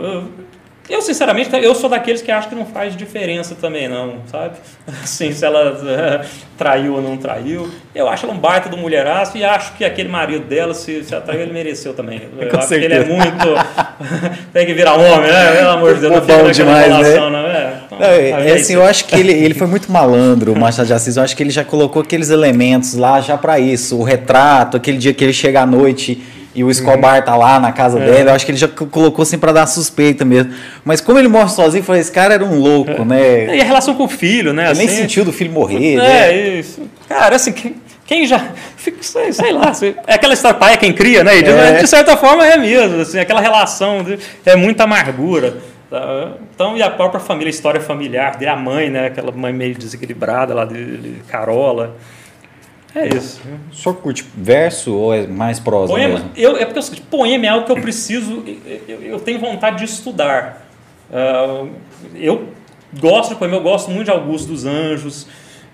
[0.88, 4.54] eu sinceramente, eu sou daqueles que acham que não faz diferença também, não, sabe?
[5.02, 6.26] Assim, se ela uh,
[6.56, 7.68] traiu ou não traiu.
[7.94, 11.14] Eu acho ela um baita do mulheraço e acho que aquele marido dela, se, se
[11.14, 12.22] atraiu, ele mereceu também.
[12.38, 13.04] Eu Com acho certeza.
[13.04, 13.48] que ele é muito.
[14.54, 15.52] tem que virar homem, né?
[15.56, 17.42] Pelo amor de Deus, não fica demais, relação, né?
[17.42, 17.80] não é?
[17.84, 20.94] Então, é, é assim, eu acho que ele, ele foi muito malandro, o Machado de
[20.94, 21.16] Assis.
[21.16, 23.98] Eu acho que ele já colocou aqueles elementos lá já para isso.
[23.98, 26.22] O retrato, aquele dia que ele chega à noite
[26.56, 28.04] e o Escobar tá lá na casa é.
[28.04, 30.54] dele, eu acho que ele já colocou assim para dar suspeita mesmo.
[30.82, 33.04] Mas como ele morre sozinho, eu falei, esse cara era um louco, é.
[33.04, 33.56] né?
[33.58, 34.62] E a relação com o filho, né?
[34.62, 36.34] Ele assim, nem sentiu do filho morrer, é, né?
[36.58, 36.80] isso.
[37.06, 37.76] Cara, assim, quem,
[38.06, 38.42] quem já.
[39.02, 39.70] Sei, sei lá,
[40.06, 41.42] é aquela história, pai é quem cria, né?
[41.42, 41.72] De, é.
[41.74, 45.58] de certa forma é mesmo, assim, aquela relação de, é muita amargura.
[45.90, 46.32] Tá?
[46.54, 49.08] Então, e a própria família, a história familiar dele, a mãe, né?
[49.08, 51.96] Aquela mãe meio desequilibrada lá de, de Carola.
[52.94, 53.40] É isso.
[53.70, 56.30] O senhor curte verso ou é mais prosa poema, mesmo?
[56.34, 58.42] Eu, é porque eu, poema é algo que eu preciso,
[58.88, 60.66] eu, eu tenho vontade de estudar.
[61.10, 61.68] Uh,
[62.14, 62.48] eu
[62.98, 65.26] gosto de poema, eu gosto muito de Augusto dos Anjos.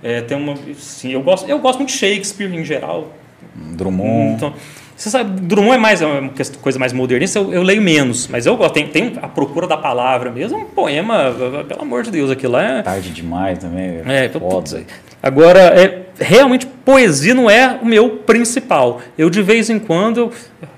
[0.02, 3.08] É, tem uma, sim, eu gosto, eu gosto muito de Shakespeare em geral.
[3.54, 4.34] Drummond.
[4.34, 4.54] Então,
[5.02, 6.30] você sabe, Drummond é mais é uma
[6.60, 8.74] coisa mais modernista, eu, eu leio menos, mas eu gosto.
[8.74, 11.34] Tem, tem, a procura da palavra mesmo, um poema,
[11.66, 12.82] pelo amor de Deus, aquilo lá é.
[12.82, 14.00] Tarde demais também.
[14.06, 14.84] É, foda.
[15.20, 19.00] Agora, é, realmente, poesia não é o meu principal.
[19.18, 20.32] Eu, de vez em quando, eu,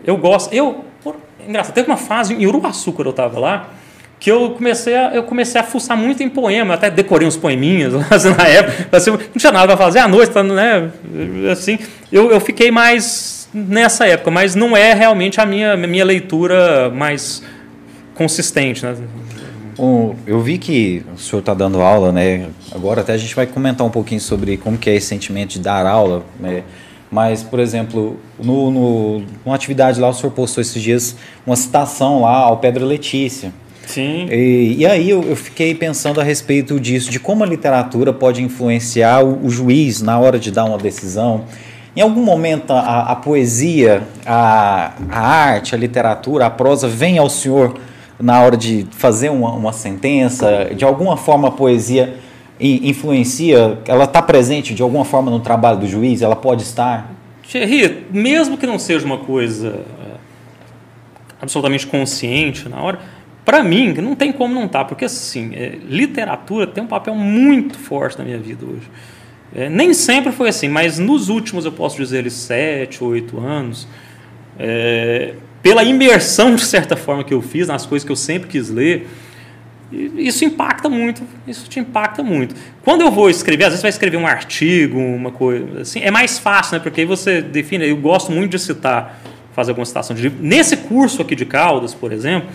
[0.06, 0.54] eu gosto.
[0.54, 1.16] Eu, por,
[1.46, 3.74] engraçado, teve uma fase em Uruaçu, quando eu estava lá,
[4.18, 7.36] que eu comecei a, eu comecei a fuçar muito em poema, eu até decorei uns
[7.36, 10.90] poeminhas assim, na época, assim, não tinha nada para fazer à noite, tá, né?
[11.52, 11.78] Assim,
[12.10, 17.42] eu, eu fiquei mais nessa época, mas não é realmente a minha, minha leitura mais
[18.14, 18.96] consistente, né?
[20.26, 22.48] eu vi que o senhor está dando aula, né?
[22.72, 25.60] Agora até a gente vai comentar um pouquinho sobre como que é esse sentimento de
[25.60, 26.62] dar aula, né?
[27.10, 32.22] Mas, por exemplo, no, no, numa atividade lá, o senhor postou esses dias uma citação
[32.22, 33.52] lá ao Pedro Letícia.
[33.86, 34.26] Sim.
[34.30, 38.42] E, e aí eu, eu, fiquei pensando a respeito disso, de como a literatura pode
[38.42, 41.44] influenciar o, o juiz na hora de dar uma decisão.
[41.96, 47.30] Em algum momento a, a poesia, a, a arte, a literatura, a prosa vem ao
[47.30, 47.78] senhor
[48.18, 50.70] na hora de fazer uma, uma sentença?
[50.74, 52.16] De alguma forma a poesia
[52.58, 53.78] influencia?
[53.86, 56.20] Ela está presente de alguma forma no trabalho do juiz?
[56.20, 57.12] Ela pode estar?
[57.48, 60.14] Thierry, mesmo que não seja uma coisa é,
[61.40, 62.98] absolutamente consciente na hora,
[63.44, 67.14] para mim não tem como não estar, tá, porque assim, é, literatura tem um papel
[67.14, 68.90] muito forte na minha vida hoje.
[69.54, 73.86] É, nem sempre foi assim, mas nos últimos, eu posso dizer, sete, oito anos,
[74.58, 78.68] é, pela imersão, de certa forma, que eu fiz nas coisas que eu sempre quis
[78.68, 79.08] ler,
[80.16, 82.54] isso impacta muito, isso te impacta muito.
[82.82, 86.38] Quando eu vou escrever, às vezes vai escrever um artigo, uma coisa assim, é mais
[86.38, 86.82] fácil, né?
[86.82, 89.20] Porque aí você define, eu gosto muito de citar,
[89.54, 90.38] fazer alguma citação de livro.
[90.42, 92.48] Nesse curso aqui de Caldas, por exemplo,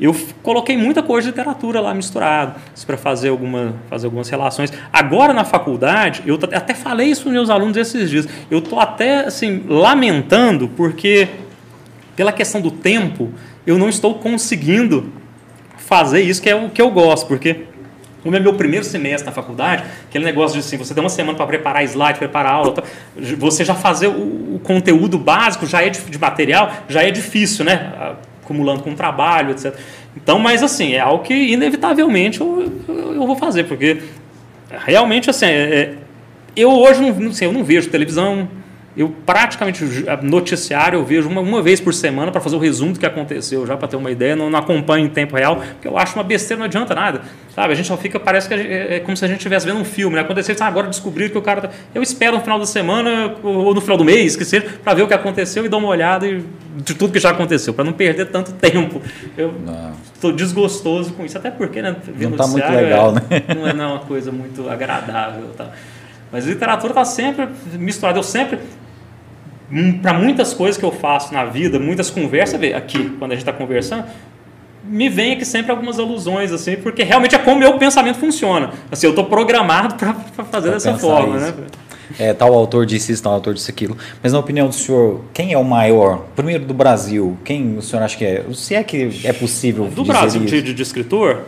[0.00, 2.54] eu coloquei muita coisa de literatura lá misturado,
[2.86, 4.72] para fazer, alguma, fazer algumas relações.
[4.92, 9.26] Agora na faculdade, eu até falei isso para meus alunos esses dias, eu estou até
[9.26, 11.28] assim, lamentando, porque
[12.16, 13.32] pela questão do tempo,
[13.66, 15.12] eu não estou conseguindo
[15.76, 17.66] fazer isso que é o que eu gosto, porque
[18.24, 21.36] como é meu primeiro semestre na faculdade, aquele negócio de assim, você tem uma semana
[21.36, 22.82] para preparar slide, preparar aula, tá?
[23.36, 27.66] você já fazer o, o conteúdo básico já é de, de, material, já é difícil,
[27.66, 27.92] né?
[28.44, 29.74] Acumulando com trabalho, etc.
[30.16, 34.02] Então, mas assim, é algo que inevitavelmente eu, eu, eu vou fazer, porque
[34.70, 35.94] realmente assim, é, é
[36.56, 38.48] eu hoje não, sei, eu não vejo televisão,
[38.96, 39.84] eu praticamente
[40.22, 43.66] noticiário eu vejo uma, uma vez por semana para fazer o resumo do que aconteceu,
[43.66, 46.22] já para ter uma ideia, não, não, acompanho em tempo real, porque eu acho uma
[46.22, 47.22] besteira, não adianta nada.
[47.54, 47.72] Sabe?
[47.72, 49.84] A gente só fica, parece que é, é como se a gente estivesse vendo um
[49.84, 50.22] filme, né?
[50.22, 51.62] Aconteceu, ah, agora descobrir que o cara.
[51.62, 51.70] Tá...
[51.94, 55.02] Eu espero no final da semana ou no final do mês, que seja, para ver
[55.02, 56.26] o que aconteceu e dar uma olhada
[56.76, 59.02] de tudo que já aconteceu, para não perder tanto tempo.
[59.36, 59.54] Eu
[60.12, 61.96] estou desgostoso com isso, até porque, né?
[62.16, 63.42] Não está muito legal, é, né?
[63.56, 65.48] Não é não, uma coisa muito agradável.
[65.56, 65.70] Tá?
[66.30, 68.18] Mas literatura está sempre misturada.
[68.18, 68.58] Eu sempre
[70.02, 73.52] para muitas coisas que eu faço na vida, muitas conversas, aqui, quando a gente está
[73.52, 74.04] conversando,
[74.84, 78.70] me vem aqui sempre algumas alusões, assim, porque realmente é como meu pensamento funciona.
[78.90, 81.56] Assim, eu estou programado para fazer pra dessa forma, isso.
[81.56, 81.66] né?
[82.18, 83.96] É, tal autor disse isso, tal autor disse aquilo.
[84.22, 86.26] Mas na opinião do senhor, quem é o maior?
[86.36, 88.44] Primeiro do Brasil, quem o senhor acha que é?
[88.52, 91.42] Se é que é possível Do Brasil, de, de, escritor?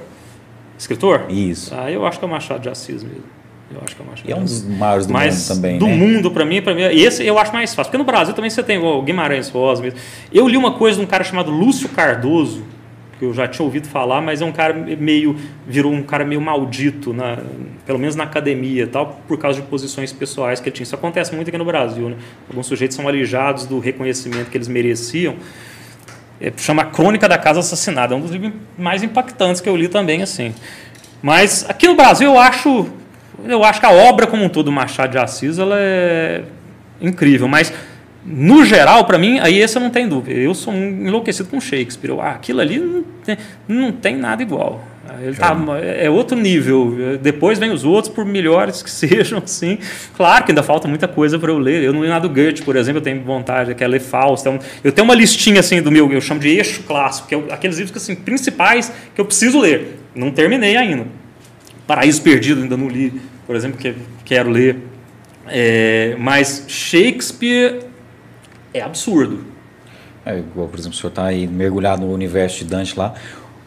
[0.78, 1.26] Escritor?
[1.28, 1.74] Isso.
[1.76, 3.36] Ah, eu acho que é o Machado de Assis mesmo.
[3.70, 5.78] Eu acho que é o E é um dos maiores do Mas mundo também.
[5.78, 5.96] Do né?
[5.96, 6.82] mundo, para mim, para mim.
[6.82, 7.90] E esse eu acho mais fácil.
[7.90, 9.98] Porque no Brasil também você tem o Guimarães Rosa mesmo.
[10.32, 12.62] Eu li uma coisa de um cara chamado Lúcio Cardoso,
[13.18, 15.36] que eu já tinha ouvido falar, mas é um cara meio.
[15.66, 17.38] virou um cara meio maldito, na,
[17.84, 20.84] pelo menos na academia tal, por causa de posições pessoais que ele tinha.
[20.84, 22.08] Isso acontece muito aqui no Brasil.
[22.08, 22.16] Né?
[22.48, 25.34] Alguns sujeitos são alijados do reconhecimento que eles mereciam.
[26.40, 28.14] É, chama Crônica da Casa Assassinada.
[28.14, 30.54] É um dos livros mais impactantes que eu li também, assim.
[31.20, 32.86] Mas aqui no Brasil eu acho
[33.45, 36.43] eu acho que a obra como um todo, Machado de Assis, ela é
[37.01, 37.72] incrível, mas
[38.24, 40.39] no geral, para mim, aí esse eu não tenho dúvida.
[40.39, 42.11] Eu sou enlouquecido com Shakespeare.
[42.11, 44.83] Eu, ah, aquilo ali não tem, não tem nada igual.
[45.22, 47.18] Ele tá, é outro nível.
[47.22, 49.79] Depois vem os outros, por melhores que sejam, assim.
[50.17, 51.84] Claro que ainda falta muita coisa para eu ler.
[51.84, 54.49] Eu não li nada do Goethe, por exemplo, eu tenho vontade, que é ler Fausto.
[54.49, 57.38] Então, eu tenho uma listinha assim do meu, eu chamo de eixo clássico, que é
[57.50, 60.00] aqueles livros assim, principais que eu preciso ler.
[60.14, 61.07] Não terminei ainda.
[61.87, 63.95] Paraíso Perdido ainda não li, por exemplo, que
[64.25, 64.76] quero ler.
[65.49, 67.84] É, mas Shakespeare
[68.75, 69.45] é absurdo.
[70.25, 73.14] É, igual, por exemplo, o senhor está aí mergulhado no universo de Dante lá.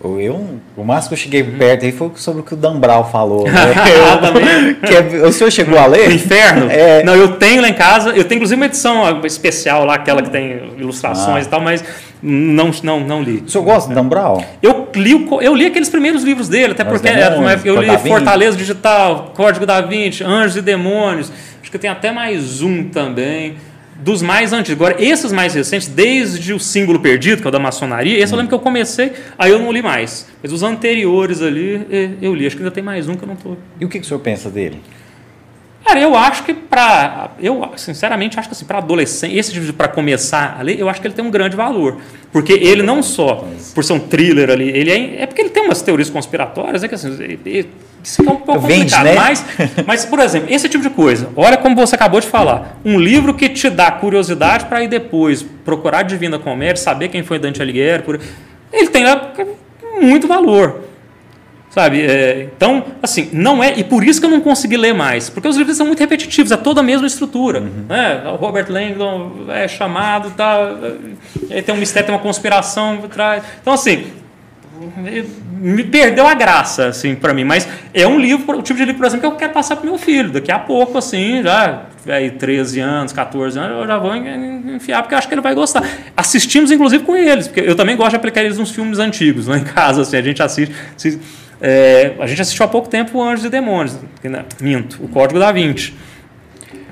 [0.02, 3.04] Eu, o máximo que eu cheguei perto aí foi sobre o que o Dan Brown
[3.04, 3.44] falou.
[3.44, 3.52] Né?
[4.82, 6.08] Eu, que é, o senhor chegou a ler?
[6.08, 6.72] O Inferno?
[6.72, 7.04] É...
[7.04, 8.12] Não, eu tenho lá em casa.
[8.12, 11.48] Eu tenho inclusive uma edição especial lá, aquela que tem ilustrações ah.
[11.48, 11.84] e tal, mas
[12.22, 13.44] não, não, não li.
[13.46, 14.44] O senhor gosta do Dan Brown?
[14.62, 19.32] Eu li, eu li aqueles primeiros livros dele, até porque demônios, eu li Fortaleza Digital,
[19.36, 21.32] Código da Vinci, Anjos e Demônios.
[21.62, 23.56] Acho que tem até mais um também
[23.96, 24.82] dos mais antigos.
[24.82, 28.36] Agora, esses mais recentes, desde o símbolo perdido, que é o da maçonaria, esse hum.
[28.36, 30.28] eu lembro que eu comecei, aí eu não li mais.
[30.42, 32.48] Mas os anteriores ali, eu li.
[32.48, 33.58] Acho que ainda tem mais um que eu não estou.
[33.80, 34.82] E o que, que o senhor pensa dele?
[35.90, 37.32] Cara, eu acho que para.
[37.42, 40.88] Eu, sinceramente, acho que assim, para adolescente, esse tipo de para começar a ler, eu
[40.88, 41.98] acho que ele tem um grande valor.
[42.32, 45.64] Porque ele não só, por ser um thriller ali, ele é, é porque ele tem
[45.64, 47.40] umas teorias conspiratórias, é que assim,
[48.04, 49.04] isso é um pouco Vende, complicado.
[49.04, 49.16] Né?
[49.16, 49.46] Mas,
[49.88, 51.30] mas, por exemplo, esse tipo de coisa.
[51.36, 52.78] Olha como você acabou de falar.
[52.86, 57.40] Um livro que te dá curiosidade para ir depois procurar Divina Comédia, saber quem foi
[57.40, 58.04] Dante Alighieri.
[58.04, 58.20] Por...
[58.72, 59.06] Ele tem
[60.00, 60.89] muito valor.
[61.80, 62.02] Sabe?
[62.02, 63.80] É, então, assim, não é.
[63.80, 65.30] E por isso que eu não consegui ler mais.
[65.30, 67.62] Porque os livros são muito repetitivos, é toda a mesma estrutura.
[67.62, 67.86] Uhum.
[67.88, 68.22] Né?
[68.26, 70.76] O Robert Langdon é chamado, tá,
[71.50, 73.42] é, tem um mistério, tem uma conspiração por trás.
[73.62, 74.08] Então, assim,
[75.58, 77.46] me perdeu a graça, assim, para mim.
[77.46, 79.86] Mas é um livro, o tipo de livro, por exemplo, que eu quero passar pro
[79.86, 80.32] meu filho.
[80.32, 85.14] Daqui a pouco, assim, já aí 13 anos, 14 anos, eu já vou enfiar, porque
[85.14, 85.82] eu acho que ele vai gostar.
[86.18, 89.58] Assistimos, inclusive, com eles, porque eu também gosto de aplicar eles nos filmes antigos, lá
[89.58, 90.76] em casa, assim, a gente assiste.
[90.94, 91.20] assiste
[91.62, 93.98] é, a gente assistiu há pouco tempo Anjos e Demônios,
[94.62, 95.94] minto, o Código da Vinci.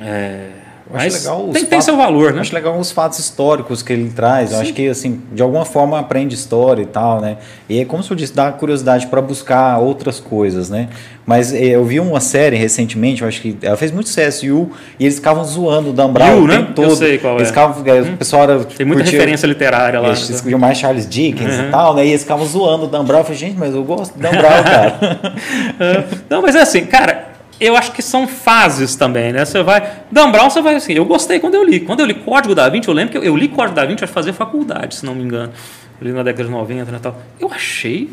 [0.01, 0.56] É,
[0.91, 2.41] mas legal tem, tem seu valor, né?
[2.41, 4.53] Acho legal os fatos históricos que ele traz.
[4.53, 7.37] Acho que, assim, de alguma forma aprende história e tal, né?
[7.67, 10.89] E é como se eu disse, dá curiosidade para buscar outras coisas, né?
[11.25, 14.71] Mas é, eu vi uma série recentemente, eu acho que ela fez muito sucesso, Yu,
[14.97, 16.57] e eles ficavam zoando o Dan Brown o né?
[16.57, 16.89] tempo todo.
[16.89, 17.51] Eu sei qual eles é.
[17.51, 18.13] Ficavam, hum.
[18.13, 20.07] O pessoal era, Tem muita curtia, referência literária lá.
[20.07, 21.67] Eles escreviam mais Charles Dickens uhum.
[21.67, 22.05] e tal, né?
[22.05, 23.19] E eles ficavam zoando o Dan Brown.
[23.19, 24.97] Eu falei, gente, mas eu gosto do Dan Brown, cara.
[25.79, 26.03] É.
[26.29, 27.26] Não, mas é assim, cara,
[27.59, 29.43] eu acho que são fases também, né?
[29.43, 30.01] Você vai.
[30.11, 30.93] Dan Brown, você vai assim.
[30.93, 31.79] Eu gostei quando eu li.
[31.79, 34.03] Quando eu li Código da Vinci, eu lembro que eu, eu li Código da Vinci
[34.03, 35.51] a fazer faculdade, se não me engano.
[35.99, 37.19] Eu li na década de 90 né, tal.
[37.39, 38.09] Eu achei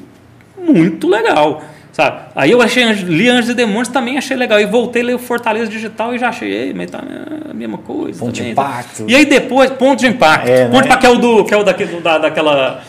[0.58, 1.62] muito legal.
[1.92, 2.22] Sabe?
[2.34, 4.58] Aí eu achei, li Anjos e Demônios, também achei legal.
[4.58, 7.00] E voltei a ler o Fortaleza Digital e já achei, mas tá
[7.48, 8.18] a mesma coisa.
[8.18, 9.04] Ponto também, de impacto.
[9.06, 10.48] E aí depois, ponto de impacto.
[10.48, 12.82] É, ponto de impacto, que é o, do, que é o daquele, da, daquela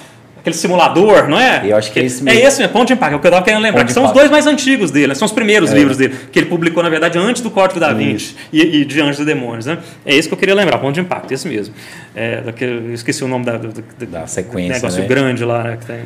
[0.46, 1.64] aquele simulador, não é?
[1.66, 2.40] Eu acho que é esse mesmo.
[2.40, 4.06] É esse mesmo, Ponto de Impacto, é o que eu estava querendo lembrar, que são
[4.06, 5.16] os dois mais antigos dele, né?
[5.16, 5.76] são os primeiros é.
[5.76, 9.02] livros dele, que ele publicou, na verdade, antes do Código da Vinci e, e, de
[9.02, 9.66] Anjos e Demônios.
[9.66, 9.80] Né?
[10.06, 11.74] É esse que eu queria lembrar, Ponto de Impacto, esse mesmo.
[12.16, 13.72] É, daquele, esqueci o nome da, da,
[14.08, 14.76] da sequência.
[14.76, 15.08] Negócio né?
[15.08, 15.78] grande lá, né?
[15.78, 16.00] Que tem,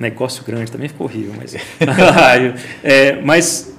[0.00, 1.54] negócio grande também ficou horrível, mas.
[2.82, 3.76] é, mas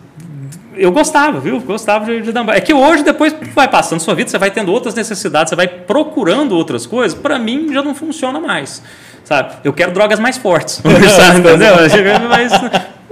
[0.76, 1.60] eu gostava, viu?
[1.60, 4.94] Gostava de, de É que hoje, depois vai passando sua vida, você vai tendo outras
[4.94, 8.82] necessidades, você vai procurando outras coisas, para mim já não funciona mais.
[9.30, 9.58] Sabe?
[9.64, 10.82] Eu quero drogas mais fortes.
[11.38, 11.76] entendeu?
[12.28, 12.52] Mas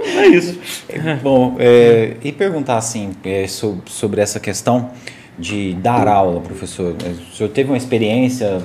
[0.00, 0.58] é isso.
[1.22, 4.90] Bom, é, e perguntar assim é, sobre, sobre essa questão
[5.38, 6.96] de dar aula, professor.
[7.04, 8.60] É, o senhor teve uma experiência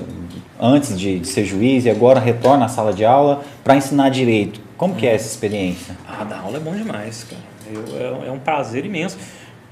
[0.59, 4.59] antes de, de ser juiz e agora retorna à sala de aula para ensinar direito.
[4.75, 5.95] Como que é essa experiência?
[6.07, 7.41] Ah, dar aula é bom demais, cara.
[7.71, 9.15] Eu, é, é um prazer imenso.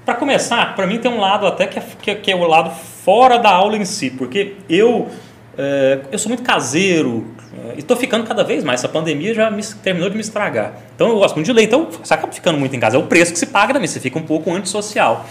[0.06, 2.46] Para começar, para mim tem um lado até que é, que é, que é o
[2.46, 2.70] lado
[3.04, 5.10] fora da aula em si, porque eu
[5.58, 8.80] é, eu sou muito caseiro é, e estou ficando cada vez mais.
[8.80, 10.74] Essa pandemia já me, terminou de me estragar.
[10.96, 11.64] Então eu gosto muito de ler.
[11.64, 12.96] Então você acaba ficando muito em casa.
[12.96, 13.88] É o preço que se paga também.
[13.88, 15.26] Você fica um pouco antissocial.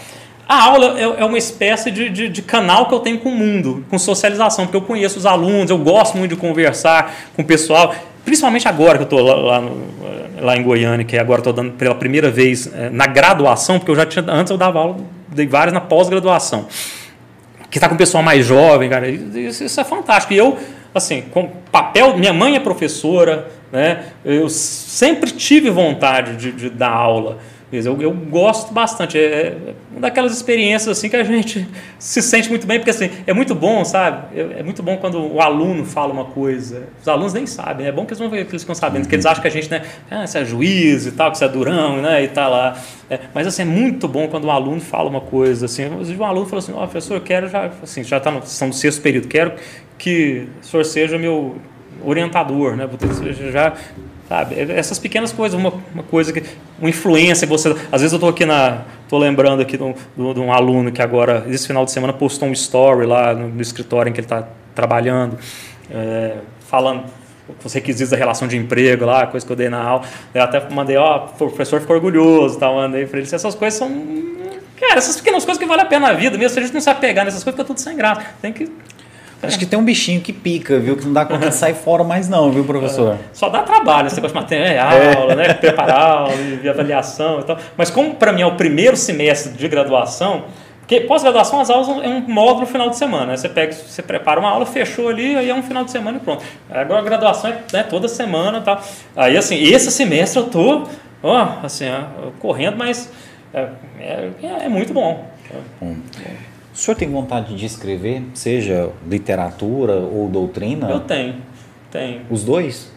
[0.47, 3.35] A aula é, é uma espécie de, de, de, canal que eu tenho com o
[3.35, 7.45] mundo, com socialização, porque eu conheço os alunos, eu gosto muito de conversar com o
[7.45, 7.95] pessoal,
[8.25, 9.69] principalmente agora que eu estou lá, lá,
[10.41, 13.95] lá, em Goiânia, que agora estou dando pela primeira vez é, na graduação, porque eu
[13.95, 14.97] já tinha, antes eu dava aula,
[15.29, 16.67] dei várias na pós-graduação
[17.71, 19.07] que está com o pessoal mais jovem, cara.
[19.09, 20.33] Isso, isso, é fantástico.
[20.33, 20.57] E eu,
[20.93, 24.05] assim, com papel, minha mãe é professora, né?
[24.23, 27.39] Eu sempre tive vontade de, de dar aula.
[27.71, 29.17] Eu, eu gosto bastante.
[29.17, 31.65] É, é uma daquelas experiências assim que a gente
[31.97, 34.37] se sente muito bem, porque assim, é muito bom, sabe?
[34.37, 36.89] É, é muito bom quando o aluno fala uma coisa.
[37.01, 37.87] Os alunos nem sabem.
[37.87, 39.71] É bom que eles, vão, que eles ficam sabendo, porque eles acham que a gente,
[39.71, 39.83] né?
[40.09, 42.21] Ah, você é juiz e tal, que você é durão, né?
[42.23, 42.77] E tá lá.
[43.09, 45.85] É, mas assim, é muito bom quando um aluno fala uma coisa assim.
[45.85, 48.69] Um aluno falou assim: Ó, oh, professor, eu quero já, assim, já está no, são
[48.69, 49.53] do sexto período, quero
[50.01, 51.55] que o senhor seja meu
[52.03, 52.89] orientador, né?
[53.51, 53.73] Já
[54.31, 54.55] Sabe?
[54.55, 56.41] É, essas pequenas coisas, uma, uma coisa que.
[56.79, 57.75] Uma influência que você.
[57.91, 58.83] Às vezes eu estou aqui na.
[59.03, 63.05] Estou lembrando aqui de um, aluno que agora, esse final de semana, postou um story
[63.05, 65.37] lá no, no escritório em que ele está trabalhando,
[65.93, 67.03] é, falando
[67.61, 70.05] os requisitos da relação de emprego lá, coisa que eu dei na aula.
[70.33, 73.27] Eu até mandei, ó, o professor ficou orgulhoso, tal, mandei para ele.
[73.29, 73.91] Essas coisas são.
[74.79, 76.79] Cara, essas pequenas coisas que valem a pena na vida, mesmo se a gente não
[76.79, 78.25] se apegar nessas coisas, fica tudo sem graça.
[78.41, 78.71] Tem que
[79.43, 80.95] Acho que tem um bichinho que pica, viu?
[80.95, 83.13] Que não dá conta de sair fora mais não, viu, professor?
[83.13, 85.15] É, só dá trabalho, você gosta de material, é.
[85.15, 85.53] aula, né?
[85.53, 86.33] Preparar aula,
[86.69, 87.57] avaliação e tal.
[87.75, 90.43] Mas como para mim é o primeiro semestre de graduação,
[90.91, 93.27] porque pós-graduação as aulas é um módulo final de semana.
[93.27, 93.37] Né?
[93.37, 96.19] Você pega, você prepara uma aula, fechou ali, aí é um final de semana e
[96.19, 96.43] pronto.
[96.69, 98.81] Agora a graduação é né, toda semana e tal.
[99.15, 100.83] Aí assim, esse semestre eu tô,
[101.23, 103.09] ó, assim, ó, correndo, mas
[103.53, 103.69] é,
[103.99, 104.29] é,
[104.65, 105.25] é muito bom.
[105.79, 105.95] Bom.
[106.73, 110.89] O senhor tem vontade de escrever, seja literatura ou doutrina?
[110.89, 111.35] Eu tenho,
[111.91, 112.21] tenho.
[112.29, 112.91] Os dois?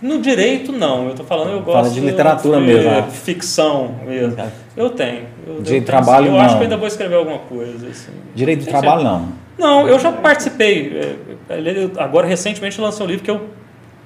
[0.00, 1.08] No direito, não.
[1.08, 2.90] Eu tô falando, eu gosto Fala de literatura de mesmo.
[2.90, 3.02] né?
[3.10, 4.36] ficção mesmo.
[4.76, 5.26] Eu tenho.
[5.46, 6.40] Eu, Direito eu do trabalho, Eu não.
[6.40, 7.86] acho que eu ainda vou escrever alguma coisa.
[7.86, 8.10] Assim.
[8.34, 9.28] Direito Tem trabalho, não.
[9.56, 11.16] Não, eu já participei.
[11.48, 13.48] É, Agora, recentemente, lançou um livro que eu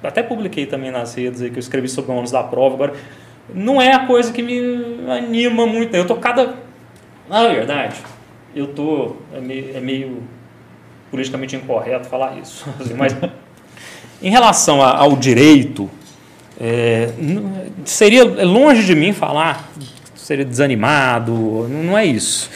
[0.03, 2.75] até publiquei também nas redes, aí, que eu escrevi sobre o ônus da prova.
[2.75, 2.93] Agora,
[3.51, 4.59] não é a coisa que me
[5.09, 5.95] anima muito.
[5.95, 6.53] Eu tô cada...
[7.27, 7.95] Na verdade,
[8.57, 9.15] eu tô...
[9.33, 10.23] É meio, é meio
[11.11, 12.65] politicamente incorreto falar isso.
[12.79, 13.15] assim, Mas,
[14.21, 15.89] em relação a- ao direito,
[16.59, 17.09] é,
[17.85, 19.69] seria longe de mim falar,
[20.15, 21.33] seria desanimado,
[21.69, 22.49] não é isso.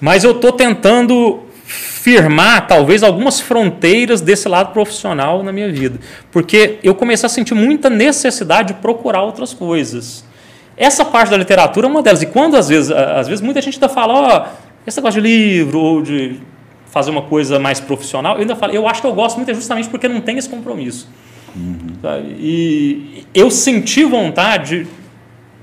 [0.00, 5.98] Mas eu estou tentando firmar, talvez, algumas fronteiras desse lado profissional na minha vida.
[6.30, 10.24] Porque eu comecei a sentir muita necessidade de procurar outras coisas.
[10.76, 12.22] Essa parte da literatura é uma delas.
[12.22, 14.46] E quando, às vezes, às vezes muita gente ainda fala, ó,
[14.86, 16.36] esse negócio de livro ou de
[16.86, 19.54] fazer uma coisa mais profissional, eu ainda falo, eu acho que eu gosto muito é
[19.54, 21.08] justamente porque não tem esse compromisso.
[22.02, 22.36] Sabe?
[22.38, 24.86] E eu senti vontade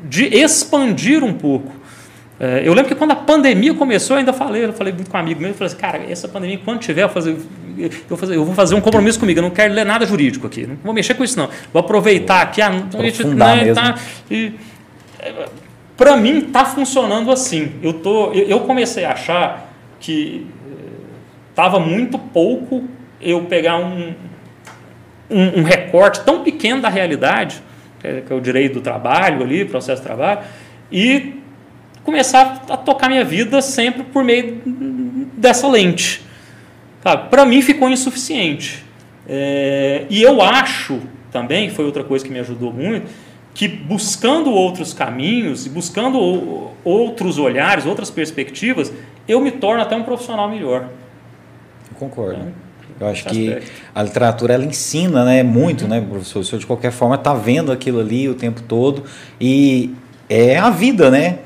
[0.03, 1.71] de expandir um pouco.
[2.39, 5.15] É, eu lembro que quando a pandemia começou, eu ainda falei, eu falei muito com
[5.15, 7.37] um amigo meu, eu falei assim, cara, essa pandemia, quando tiver, eu, fazer,
[7.77, 10.47] eu, vou fazer, eu vou fazer um compromisso comigo, eu não quero ler nada jurídico
[10.47, 11.47] aqui, não vou mexer com isso não.
[11.71, 12.69] Vou aproveitar aqui, a,
[13.63, 13.75] mesmo.
[13.75, 13.95] tá,
[14.29, 14.51] e,
[15.95, 17.73] para mim está funcionando assim.
[17.81, 20.47] Eu, tô, eu, eu comecei a achar que
[21.49, 22.83] estava muito pouco
[23.21, 24.13] eu pegar um,
[25.29, 27.61] um, um recorte tão pequeno da realidade,
[27.99, 30.41] que é, que é o direito do trabalho ali, processo de trabalho,
[30.91, 31.35] e
[32.03, 34.61] começar a tocar minha vida sempre por meio
[35.37, 36.21] dessa lente.
[37.29, 38.83] Para mim ficou insuficiente.
[39.27, 41.01] É, e eu acho
[41.31, 43.09] também, foi outra coisa que me ajudou muito,
[43.53, 48.91] que buscando outros caminhos, e buscando outros olhares, outras perspectivas,
[49.27, 50.89] eu me torno até um profissional melhor.
[51.91, 52.53] Eu concordo.
[52.99, 53.71] Eu acho Esse que aspecto.
[53.93, 56.39] a literatura ela ensina, né, muito, né, professor?
[56.39, 59.03] O senhor de qualquer forma está vendo aquilo ali o tempo todo
[59.39, 59.93] e
[60.29, 61.39] é a vida, né,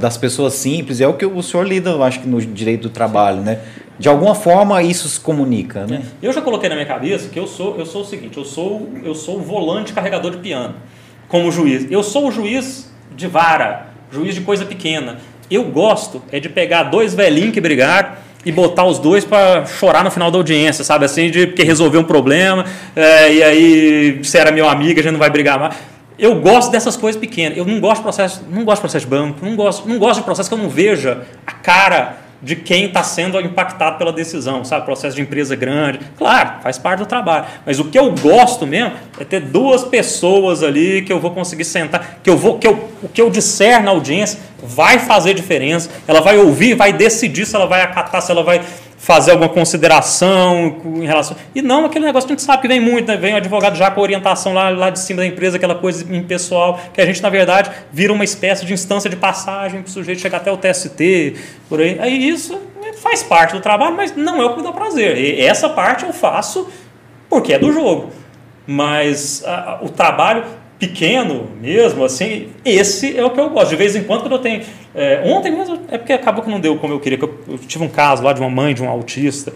[0.00, 1.00] das pessoas simples.
[1.00, 3.60] É o que o senhor lida, eu acho que no direito do trabalho, né?
[3.98, 6.02] De alguma forma isso se comunica, né?
[6.22, 8.88] Eu já coloquei na minha cabeça que eu sou, eu sou o seguinte, eu sou,
[9.02, 10.74] eu sou o volante carregador de piano,
[11.32, 11.86] como juiz.
[11.90, 15.16] Eu sou o juiz de vara, juiz de coisa pequena.
[15.50, 18.10] Eu gosto é de pegar dois velhinhos que brigaram
[18.44, 21.06] e botar os dois para chorar no final da audiência, sabe?
[21.06, 25.12] Assim, de porque resolveu um problema, é, e aí você era meu amigo, a gente
[25.12, 25.74] não vai brigar mais.
[26.18, 27.56] Eu gosto dessas coisas pequenas.
[27.56, 30.18] Eu não gosto de processo, não gosto de processo de banco, não gosto, não gosto
[30.18, 34.64] de processo que eu não veja a cara de quem está sendo impactado pela decisão,
[34.64, 34.84] sabe?
[34.84, 36.00] Processo de empresa grande.
[36.18, 37.46] Claro, faz parte do trabalho.
[37.64, 41.64] Mas o que eu gosto mesmo é ter duas pessoas ali que eu vou conseguir
[41.64, 45.90] sentar, que eu vou, que eu, o que eu disser na audiência vai fazer diferença.
[46.06, 48.60] Ela vai ouvir, vai decidir se ela vai acatar, se ela vai
[49.02, 51.36] fazer alguma consideração em relação.
[51.52, 53.16] E não aquele negócio que a gente sabe que vem muito, né?
[53.16, 56.78] Vem o advogado já com orientação lá, lá de cima da empresa, aquela coisa impessoal,
[56.94, 60.20] que a gente, na verdade, vira uma espécie de instância de passagem para o sujeito
[60.20, 61.34] chegar até o TST,
[61.68, 61.98] por aí.
[62.00, 62.56] Aí isso
[63.02, 65.18] faz parte do trabalho, mas não é o que me dá prazer.
[65.18, 66.68] E essa parte eu faço
[67.28, 68.10] porque é do jogo.
[68.64, 70.44] Mas a- a- o trabalho
[70.82, 73.70] pequeno mesmo, assim, esse é o que eu gosto.
[73.70, 74.62] De vez em quando, quando eu tenho.
[74.92, 77.56] é, ontem mesmo, é porque acabou que não deu como eu queria, que eu, eu
[77.56, 79.52] tive um caso lá de uma mãe de um autista.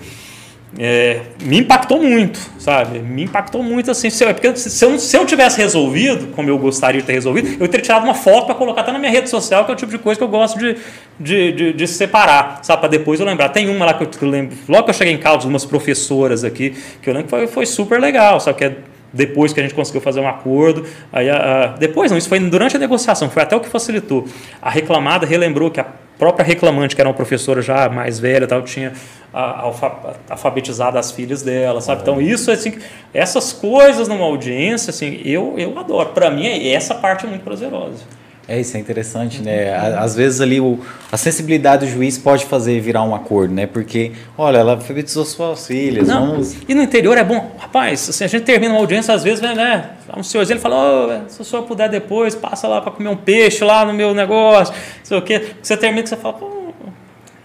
[0.79, 3.01] É, me impactou muito, sabe?
[3.01, 4.09] Me impactou muito assim.
[4.09, 7.15] Se eu, é porque se, eu, se eu tivesse resolvido, como eu gostaria de ter
[7.15, 9.75] resolvido, eu teria tirado uma foto para colocar até na minha rede social, que é
[9.75, 10.77] o tipo de coisa que eu gosto de,
[11.19, 12.81] de, de, de separar, sabe?
[12.81, 13.49] Para depois eu lembrar.
[13.49, 15.65] Tem uma lá que eu, que eu lembro, logo que eu cheguei em casa, umas
[15.65, 18.59] professoras aqui, que eu lembro que foi, foi super legal, sabe?
[18.59, 18.77] Que é
[19.17, 20.85] depois que a gente conseguiu fazer um acordo.
[21.13, 24.27] Aí, a, a- depois não, isso foi durante a negociação, foi até o que facilitou.
[24.63, 25.87] A reclamada relembrou que a
[26.19, 28.93] própria reclamante, que era uma professora já mais velha, tal, tinha
[29.35, 32.03] a- alfa- alfabetizado as filhas dela, sabe?
[32.03, 32.75] Então isso assim,
[33.13, 36.11] essas coisas numa audiência, assim, eu eu adoro.
[36.11, 38.05] Para mim é essa parte é muito prazerosa.
[38.49, 39.75] É isso, é interessante, né?
[39.75, 40.79] À- Às vezes ali o,
[41.11, 43.67] a sensibilidade do juiz pode fazer virar um acordo, né?
[43.67, 46.57] Porque, olha, ela alfabetizou suas filhas, Não, vamos...
[46.69, 49.53] E no interior é bom, rapaz, assim, a gente termina uma audiência, às vezes, né,
[49.55, 53.09] né um senhorzinho ele fala, "Ô, se o senhor puder depois, passa lá para comer
[53.09, 55.55] um peixe lá no meu negócio, não sei o quê.
[55.61, 56.57] Você termina você fala, pô,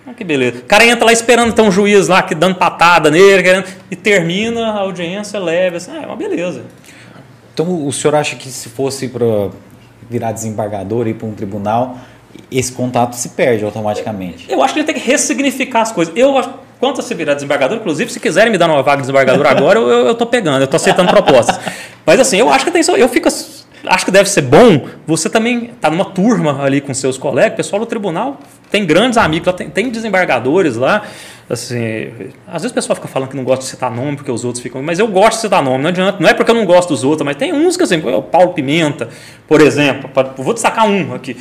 [0.06, 0.60] ah, que beleza.
[0.60, 3.96] O cara entra lá esperando ter um juiz lá que dando patada nele, querendo, e
[3.96, 6.62] termina a audiência leve, assim, ah, é uma beleza.
[7.54, 9.50] Então o senhor acha que se fosse para
[10.12, 11.98] virar desembargador e ir para um tribunal,
[12.52, 14.46] esse contato se perde automaticamente?
[14.50, 16.14] Eu acho que gente tem que ressignificar as coisas.
[16.16, 19.04] Eu acho- quanto a se virar desembargador, inclusive, se quiserem me dar uma vaga de
[19.04, 21.60] desembargador agora, eu, tô pegando, eu tô aceitando propostas.
[22.06, 23.30] Mas assim, eu acho que tem, eu fico,
[23.86, 27.80] acho que deve ser bom você também tá numa turma ali com seus colegas, pessoal
[27.80, 28.40] do tribunal
[28.72, 31.04] tem grandes amigos, lá tem, tem desembargadores lá.
[31.50, 32.10] assim,
[32.48, 34.64] às vezes o pessoal fica falando que não gosta de citar nome porque os outros
[34.64, 36.90] ficam, mas eu gosto de citar nome, não adianta, não é porque eu não gosto
[36.90, 39.10] dos outros, mas tem uns que assim, o Paulo Pimenta,
[39.48, 41.36] por exemplo, vou destacar um aqui.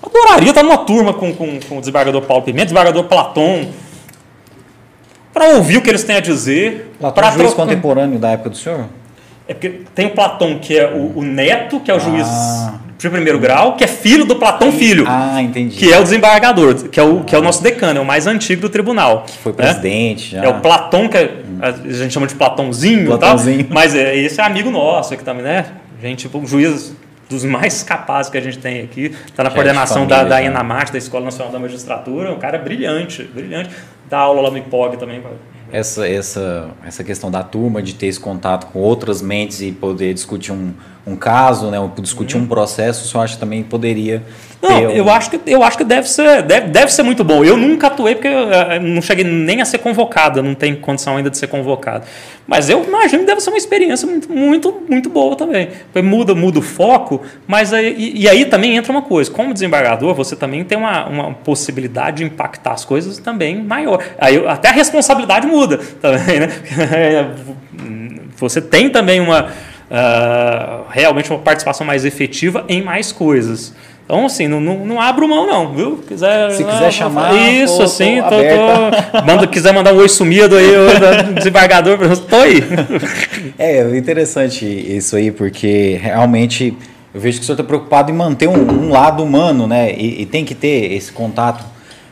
[0.00, 3.68] Adoraria estar numa turma com, com, com o desembargador Paulo Pimenta, desembargador Platão,
[5.32, 6.92] para ouvir o que eles têm a dizer.
[7.00, 7.64] Platão é juiz trocar...
[7.64, 8.86] contemporâneo da época do senhor?
[9.48, 12.00] É porque tem o Platão, que é o, o neto, que é o ah.
[12.00, 12.26] juiz
[12.98, 15.04] de primeiro grau, que é filho do Platão Filho.
[15.06, 15.76] Ah, entendi.
[15.76, 18.26] Que é o desembargador, que é o, que é o nosso decano, é o mais
[18.26, 19.24] antigo do tribunal.
[19.26, 20.42] Que foi presidente né?
[20.42, 20.48] já.
[20.48, 23.64] É o Platão, que é, a gente chama de Platãozinho, Platãozinho.
[23.64, 25.66] Tal, mas é, esse é amigo nosso aqui também, né?
[26.00, 26.94] Gente, tipo, um juiz
[27.28, 30.92] dos mais capazes que a gente tem aqui, está na coordenação família, da, da INAMAT,
[30.92, 33.70] da Escola Nacional da Magistratura, um cara brilhante, brilhante.
[34.08, 35.20] Dá aula lá no IPOG também.
[35.70, 40.14] Essa, essa, essa questão da turma, de ter esse contato com outras mentes e poder
[40.14, 40.72] discutir um,
[41.06, 42.42] um caso, né, discutir uhum.
[42.42, 44.22] um processo, o senhor acha que também poderia
[44.62, 47.44] não, eu acho que eu acho que deve ser, deve, deve ser muito bom.
[47.44, 51.16] Eu nunca atuei porque eu, eu não cheguei nem a ser convocado, não tenho condição
[51.16, 52.04] ainda de ser convocado.
[52.46, 55.68] Mas eu imagino que deve ser uma experiência muito, muito, muito boa também.
[55.92, 59.30] Porque muda, muda o foco, mas aí, e, e, aí também entra uma coisa.
[59.30, 64.02] Como desembargador, você também tem uma, uma possibilidade de impactar as coisas também maior.
[64.18, 66.48] Aí até a responsabilidade muda também, né?
[68.38, 69.50] Você tem também uma
[69.90, 73.74] uh, realmente uma participação mais efetiva em mais coisas.
[74.06, 75.96] Então, assim, não, não, não abro mão, não, viu?
[76.06, 77.34] Quiser, Se quiser chamar.
[77.34, 80.68] Isso, tô, assim, tô, tô, manda, quiser mandar um oi sumido aí,
[81.34, 82.62] desembargador, tô aí.
[83.58, 86.76] É, interessante isso aí, porque realmente
[87.16, 89.92] eu vejo que o senhor está preocupado em manter um, um lado humano, né?
[89.92, 91.64] E, e, tem que ter esse contato.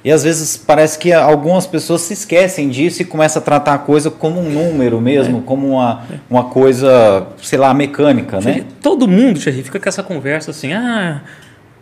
[0.05, 3.79] E às vezes parece que algumas pessoas se esquecem disso e começam a tratar a
[3.79, 5.43] coisa como um número mesmo, é.
[5.47, 8.65] como uma, uma coisa, sei lá, mecânica, né?
[8.83, 11.23] Todo mundo, Thierry, fica com essa conversa assim, ah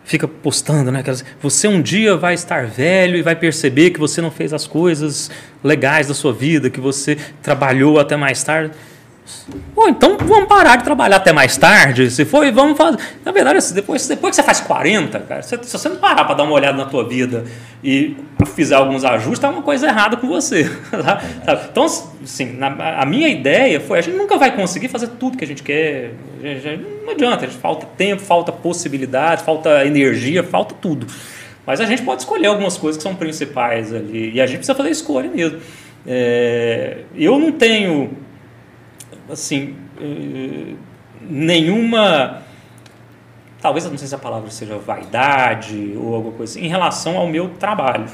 [0.03, 1.03] fica postando, né?
[1.41, 5.31] Você um dia vai estar velho e vai perceber que você não fez as coisas
[5.63, 8.73] legais da sua vida, que você trabalhou até mais tarde.
[9.73, 12.11] Bom, então vamos parar de trabalhar até mais tarde.
[12.11, 12.97] Se for, vamos fazer.
[13.23, 16.35] Na verdade, assim, depois, depois que você faz 40, cara, se, você não parar para
[16.35, 17.45] dar uma olhada na tua vida
[17.83, 18.17] e
[18.53, 20.69] fizer alguns ajustes, tá uma coisa errada com você.
[21.03, 21.21] Tá?
[21.69, 21.85] Então,
[22.23, 25.47] assim, na, a minha ideia foi: a gente nunca vai conseguir fazer tudo que a
[25.47, 26.13] gente quer.
[27.03, 31.07] Não adianta, falta tempo, falta possibilidade, falta energia, falta tudo.
[31.65, 34.33] Mas a gente pode escolher algumas coisas que são principais ali.
[34.33, 35.59] E a gente precisa fazer escolha mesmo.
[36.05, 38.11] É, eu não tenho
[39.29, 40.73] assim, eh,
[41.21, 42.41] nenhuma.
[43.61, 47.27] Talvez, não sei se a palavra seja vaidade ou alguma coisa assim, em relação ao
[47.27, 48.05] meu trabalho.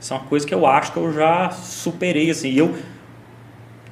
[0.00, 2.30] Isso é uma coisa que eu acho que eu já superei.
[2.30, 2.76] Assim, eu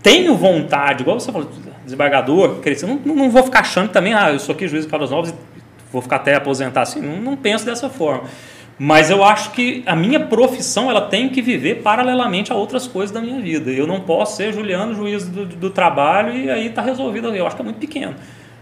[0.03, 1.51] tenho vontade, igual você falou,
[1.85, 5.11] desembargador, dizer, não, não vou ficar achando também, ah, eu sou aqui juiz de Caldas
[5.11, 5.35] Novas e
[5.93, 7.01] vou ficar até aposentar assim.
[7.01, 8.25] Não, não penso dessa forma.
[8.79, 13.11] Mas eu acho que a minha profissão ela tem que viver paralelamente a outras coisas
[13.11, 13.71] da minha vida.
[13.71, 17.35] Eu não posso ser Juliano, juiz do, do trabalho, e aí está resolvido.
[17.35, 18.15] Eu acho que é muito pequeno.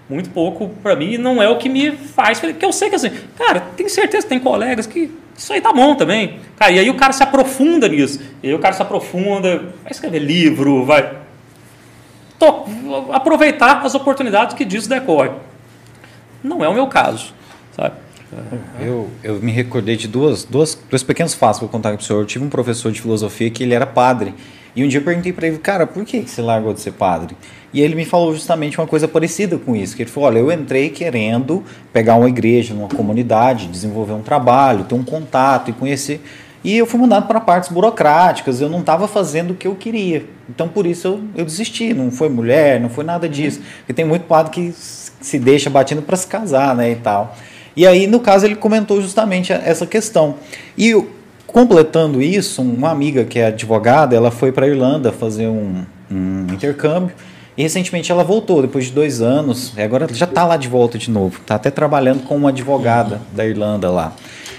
[0.09, 2.39] Muito pouco para mim, não é o que me faz.
[2.39, 5.73] Porque eu sei que assim, cara, tenho certeza que tem colegas que isso aí tá
[5.73, 6.39] bom também.
[6.57, 8.21] Cara, e aí o cara se aprofunda nisso.
[8.41, 11.13] E aí o cara se aprofunda, vai escrever livro, vai.
[13.13, 15.31] Aproveitar as oportunidades que disso decorre.
[16.43, 17.33] Não é o meu caso,
[17.73, 18.04] sabe?
[18.81, 22.21] Eu, eu me recordei de duas, duas, dois pequenos fatos para contar para o senhor.
[22.21, 24.35] Eu tive um professor de filosofia que ele era padre.
[24.77, 27.37] E um dia eu perguntei para ele, cara, por que você largou de ser padre?
[27.73, 29.95] E ele me falou justamente uma coisa parecida com isso.
[29.95, 31.63] Que ele falou, olha, eu entrei querendo
[31.93, 36.21] pegar uma igreja, uma comunidade, desenvolver um trabalho, ter um contato e conhecer.
[36.65, 40.25] E eu fui mandado para partes burocráticas, eu não estava fazendo o que eu queria.
[40.49, 41.93] Então, por isso, eu, eu desisti.
[41.93, 43.61] Não foi mulher, não foi nada disso.
[43.79, 47.37] Porque tem muito padre que se deixa batendo para se casar, né, e tal.
[47.77, 50.37] E aí, no caso, ele comentou justamente essa questão.
[50.79, 50.95] E
[51.47, 56.47] completando isso, uma amiga que é advogada, ela foi para a Irlanda fazer um, um
[56.53, 57.15] intercâmbio.
[57.57, 60.99] E recentemente ela voltou, depois de dois anos, e agora já está lá de volta
[60.99, 61.39] de novo.
[61.41, 64.13] Está até trabalhando com uma advogada da Irlanda lá.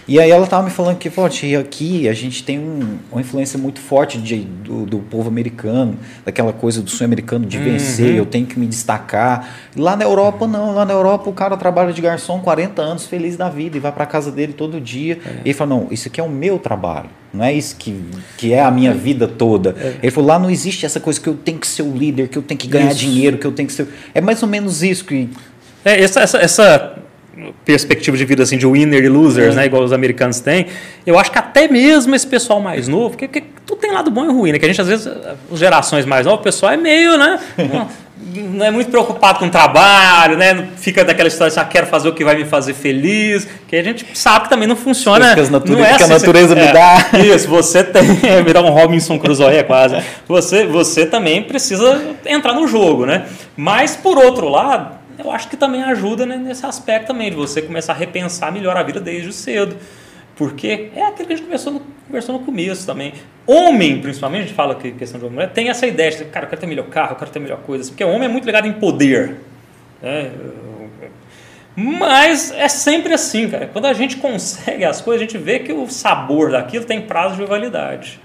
[0.08, 3.58] E aí ela estava me falando que, pô, aqui a gente tem um, uma influência
[3.58, 7.64] muito forte de, do, do, povo americano, daquela coisa do sonho americano de uhum.
[7.64, 9.50] vencer, eu tenho que me destacar.
[9.76, 10.76] Lá na Europa, não.
[10.76, 13.92] Lá na Europa o cara trabalha de garçom 40 anos, feliz da vida, e vai
[13.92, 15.18] para casa dele todo dia.
[15.26, 15.30] É.
[15.38, 17.10] E ele fala, não, isso aqui é o meu trabalho.
[17.34, 18.00] Não é isso que,
[18.38, 18.94] que é a minha é.
[18.94, 19.76] vida toda.
[19.80, 19.96] É.
[20.04, 22.38] Ele falou, lá não existe essa coisa que eu tenho que ser o líder, que
[22.38, 23.00] eu tenho que ganhar isso.
[23.00, 23.88] dinheiro, que eu tenho que ser...
[24.14, 25.30] É mais ou menos isso que...
[25.84, 27.05] É, essa, essa, essa
[27.64, 29.58] perspectiva de vida assim de winner e losers, é.
[29.58, 30.68] né, igual os americanos têm,
[31.06, 34.26] eu acho que até mesmo esse pessoal mais novo, porque, porque tudo tem lado bom
[34.26, 34.60] e ruim, né?
[34.60, 35.08] Que a gente às vezes,
[35.52, 37.40] as gerações mais novas, o pessoal é meio, né?
[38.18, 40.70] não é muito preocupado com o trabalho, né?
[40.78, 43.84] Fica daquela história assim, ah, quero fazer o que vai me fazer feliz, que a
[43.84, 45.20] gente sabe que também não funciona.
[45.20, 47.06] Não é assim, que a natureza me dá.
[47.14, 49.98] É, isso, você tem, é virar um Robinson Crusoe quase.
[50.28, 53.26] Você, você também precisa entrar no jogo, né?
[53.56, 57.62] Mas por outro lado, eu acho que também ajuda né, nesse aspecto também, de você
[57.62, 59.76] começar a repensar melhor a vida desde cedo.
[60.36, 63.14] Porque é aquilo que a gente conversou no, conversou no começo também.
[63.48, 66.50] Homem, principalmente, a gente fala que questão de mulher, tem essa ideia de, cara, eu
[66.50, 67.90] quero ter melhor carro, eu quero ter melhor coisa.
[67.90, 69.38] Porque o homem é muito ligado em poder.
[70.02, 70.32] Né?
[71.76, 73.68] Mas é sempre assim, cara.
[73.68, 77.36] Quando a gente consegue as coisas, a gente vê que o sabor daquilo tem prazo
[77.36, 78.20] de validade.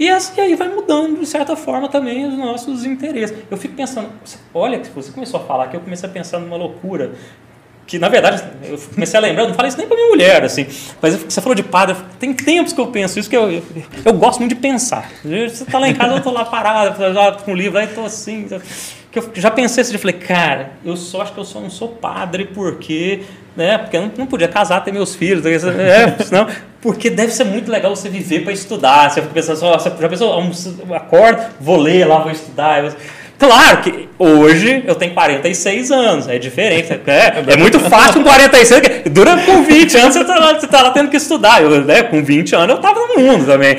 [0.00, 3.36] E assim aí vai mudando, de certa forma, também os nossos interesses.
[3.50, 4.08] Eu fico pensando,
[4.54, 7.12] olha, que você começou a falar que eu comecei a pensar numa loucura
[7.86, 10.44] que na verdade eu comecei a lembrar, eu não falei isso nem para minha mulher,
[10.44, 10.64] assim,
[11.02, 13.62] mas você falou de padre, tem tempos que eu penso isso, que eu, eu,
[14.04, 15.10] eu gosto muito de pensar.
[15.24, 16.94] Você está lá em casa, eu estou lá parado,
[17.42, 18.46] com o livro, aí estou assim,
[19.10, 21.70] que eu já pensei assim, eu falei, cara, eu só acho que eu só não
[21.70, 23.22] sou padre porque,
[23.56, 26.46] né, porque eu não, não podia casar, ter meus filhos, é, senão,
[26.80, 30.40] porque deve ser muito legal você viver para estudar, você pensando, só, já pensou,
[30.94, 32.92] acordo, vou ler lá, vou estudar, eu,
[33.40, 36.92] Claro que hoje eu tenho 46 anos, é diferente.
[37.06, 40.82] É, é muito fácil com 46, dura com 20 anos você está lá, você tá
[40.82, 41.62] lá tendo que estudar.
[41.62, 43.78] Eu, né, com 20 anos eu estava no mundo também.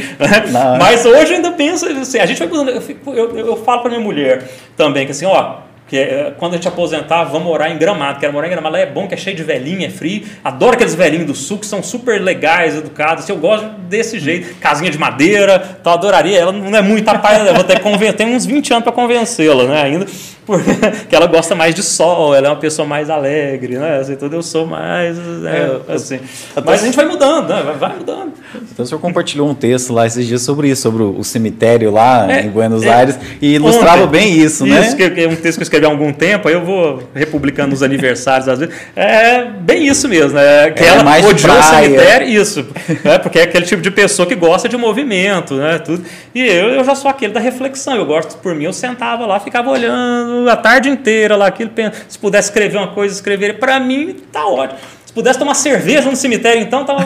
[0.51, 0.79] Não.
[0.79, 4.01] Mas hoje eu ainda penso, assim, a gente vai eu, eu, eu falo para minha
[4.01, 5.57] mulher também que assim, ó,
[5.91, 8.17] que é, quando a gente aposentar, vamos morar em Gramado.
[8.17, 10.23] Quero morar em Gramado, lá é bom, que é cheio de velhinho, é frio.
[10.41, 13.27] Adoro aqueles velhinhos do sul que são super legais, educados.
[13.27, 14.55] Eu gosto desse jeito.
[14.61, 16.39] Casinha de madeira, então adoraria.
[16.39, 18.93] Ela não é muito a pai, eu vou ter que tem uns 20 anos para
[18.93, 20.05] convencê-la, né, ainda.
[20.45, 20.65] Porque
[21.15, 23.99] ela gosta mais de sol, ela é uma pessoa mais alegre, né?
[23.99, 25.17] Assim, tudo eu sou mais.
[25.17, 26.19] Né, é, assim.
[26.65, 27.75] Mas a gente vai mudando, né?
[27.77, 28.33] vai mudando.
[28.71, 32.31] Então o senhor compartilhou um texto lá esses dias sobre isso, sobre o cemitério lá
[32.31, 34.81] é, em Buenos é, Aires, e ilustrava ontem, bem isso, né?
[34.81, 37.73] Isso, que é um texto que eu escrevi há algum tempo, aí eu vou republicando
[37.73, 38.75] os aniversários às vezes.
[38.95, 40.71] É bem isso mesmo, né?
[40.71, 42.65] Que é, ela mais odiou o cemitério, isso.
[43.03, 43.17] Né?
[43.19, 45.79] Porque é aquele tipo de pessoa que gosta de movimento, né?
[45.79, 46.03] Tudo.
[46.33, 49.39] E eu, eu já sou aquele da reflexão, eu gosto, por mim, eu sentava lá,
[49.39, 51.71] ficava olhando a tarde inteira lá, aquilo,
[52.07, 54.79] se pudesse escrever uma coisa, escrever, para mim tá ótimo.
[55.11, 57.05] Se pudesse tomar cerveja no cemitério, então, tava,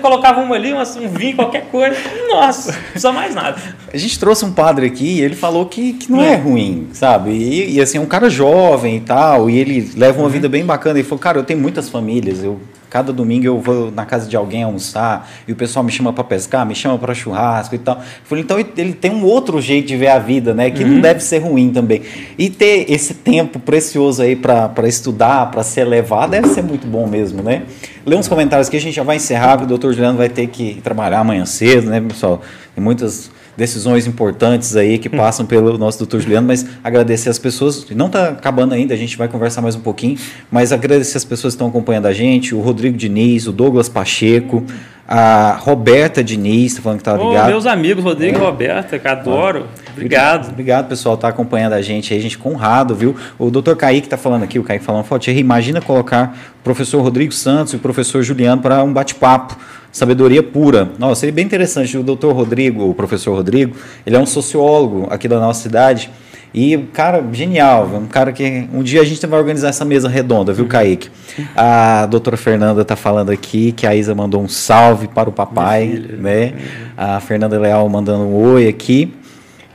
[0.00, 1.94] colocava uma ali, um vinho, qualquer coisa.
[2.26, 3.60] Nossa, não precisa mais nada.
[3.92, 6.88] A gente trouxe um padre aqui e ele falou que, que não é, é ruim,
[6.94, 7.32] sabe?
[7.32, 10.30] E, e, assim, é um cara jovem e tal, e ele leva uma uhum.
[10.30, 10.98] vida bem bacana.
[10.98, 12.58] Ele falou, cara, eu tenho muitas famílias, eu
[12.90, 16.24] Cada domingo eu vou na casa de alguém almoçar e o pessoal me chama para
[16.24, 18.02] pescar, me chama para churrasco e tal.
[18.24, 20.70] falei, então ele tem um outro jeito de ver a vida, né?
[20.70, 20.94] Que uhum.
[20.94, 22.02] não deve ser ruim também.
[22.36, 27.06] E ter esse tempo precioso aí para estudar, para se elevar, deve ser muito bom
[27.06, 27.62] mesmo, né?
[28.04, 30.48] Lê uns comentários que a gente já vai encerrar, porque o doutor Juliano vai ter
[30.48, 32.42] que trabalhar amanhã cedo, né, pessoal?
[32.74, 37.86] Tem muitas decisões importantes aí que passam pelo nosso doutor Juliano, mas agradecer as pessoas,
[37.90, 40.18] não está acabando ainda, a gente vai conversar mais um pouquinho,
[40.50, 44.64] mas agradecer as pessoas que estão acompanhando a gente, o Rodrigo Diniz, o Douglas Pacheco,
[45.12, 47.46] a Roberta Diniz, tá falando que tá ligado.
[47.46, 48.40] Oh, meus amigos, Rodrigo é.
[48.40, 49.66] e Roberta, que adoro.
[49.92, 50.50] Obrigado.
[50.50, 53.16] Obrigado, pessoal, tá acompanhando a gente aí, gente com honrado, viu?
[53.36, 57.32] O doutor Kaique tá falando aqui, o Kaique falando, Thierry, imagina colocar o professor Rodrigo
[57.32, 59.56] Santos e o professor Juliano para um bate-papo
[59.90, 60.88] sabedoria pura.
[60.96, 61.98] Nossa, seria bem interessante.
[61.98, 63.76] O doutor Rodrigo, o professor Rodrigo,
[64.06, 66.08] ele é um sociólogo aqui da nossa cidade.
[66.52, 70.52] E, cara, genial, um cara que um dia a gente vai organizar essa mesa redonda,
[70.52, 71.08] viu, Kaique?
[71.56, 75.88] A doutora Fernanda está falando aqui que a Isa mandou um salve para o papai,
[75.88, 76.52] filha, né?
[76.96, 79.14] A Fernanda Leal mandando um oi aqui.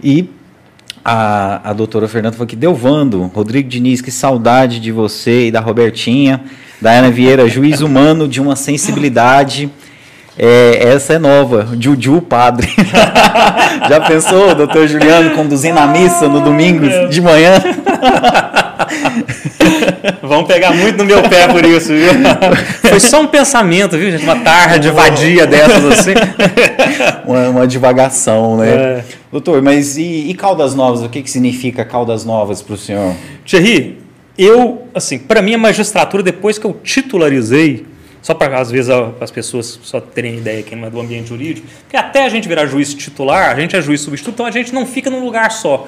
[0.03, 0.29] E
[1.03, 5.51] a, a doutora Fernanda falou que deu Vando, Rodrigo Diniz, que saudade de você e
[5.51, 6.41] da Robertinha.
[6.83, 9.71] Ana Vieira, juiz humano de uma sensibilidade
[10.37, 12.67] é, essa é nova, Juju Padre.
[13.87, 17.53] Já pensou, doutor Juliano, conduzindo a missa no domingo de manhã?
[20.21, 22.11] Vão pegar muito no meu pé por isso, viu?
[22.89, 24.23] Foi só um pensamento, viu, gente?
[24.23, 26.13] Uma tarde vadia dessas assim.
[27.25, 28.69] Uma, uma divagação, né?
[28.69, 29.03] É.
[29.31, 31.01] Doutor, mas e, e, Caldas Novas?
[31.01, 33.13] O que, que significa Caldas Novas para o senhor?
[33.45, 33.99] Thierry,
[34.37, 37.85] eu, assim, para mim a magistratura, depois que eu titularizei,
[38.25, 38.89] só para às vezes
[39.21, 42.47] as pessoas só terem ideia que não é do ambiente jurídico, porque até a gente
[42.47, 45.51] virar juiz titular, a gente é juiz substituto, então a gente não fica num lugar
[45.51, 45.85] só.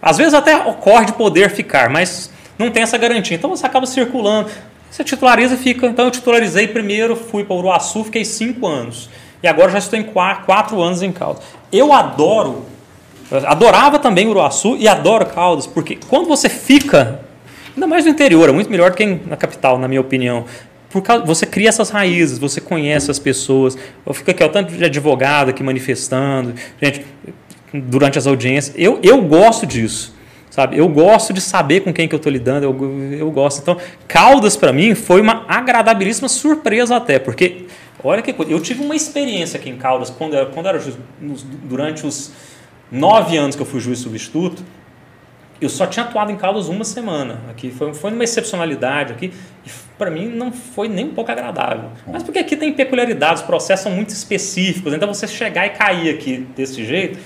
[0.00, 3.36] Às vezes até ocorre de poder ficar, mas não tem essa garantia.
[3.36, 4.48] Então você acaba circulando.
[4.90, 5.86] Você titulariza fica.
[5.86, 9.10] Então eu titularizei primeiro, fui para Uruaçu, fiquei cinco anos.
[9.42, 11.44] E agora já estou em quatro anos em Caldas.
[11.70, 12.64] Eu adoro,
[13.46, 17.20] adorava também Uruaçu e adoro Caldas, porque quando você fica,
[17.74, 20.46] ainda mais no interior, é muito melhor do que na capital, na minha opinião
[20.94, 23.76] por causa, você cria essas raízes, você conhece as pessoas.
[24.06, 27.04] Eu fico aqui, o tanto de advogado aqui manifestando, gente,
[27.72, 28.76] durante as audiências.
[28.78, 30.14] Eu, eu gosto disso.
[30.48, 30.78] Sabe?
[30.78, 33.60] Eu gosto de saber com quem que eu estou lidando, eu, eu gosto.
[33.60, 33.76] Então,
[34.06, 37.66] Caldas, para mim, foi uma agradabilíssima surpresa até, porque,
[38.04, 40.80] olha que coisa, eu tive uma experiência aqui em Caldas, quando, eu, quando era
[41.64, 42.30] durante os
[42.88, 44.62] nove anos que eu fui juiz substituto,
[45.60, 47.40] eu só tinha atuado em Caldas uma semana.
[47.50, 49.32] Aqui foi, foi uma excepcionalidade aqui
[49.66, 51.90] e para mim não foi nem um pouco agradável.
[52.06, 54.92] Mas porque aqui tem peculiaridades, os processos são muito específicos.
[54.92, 57.18] Então você chegar e cair aqui desse jeito.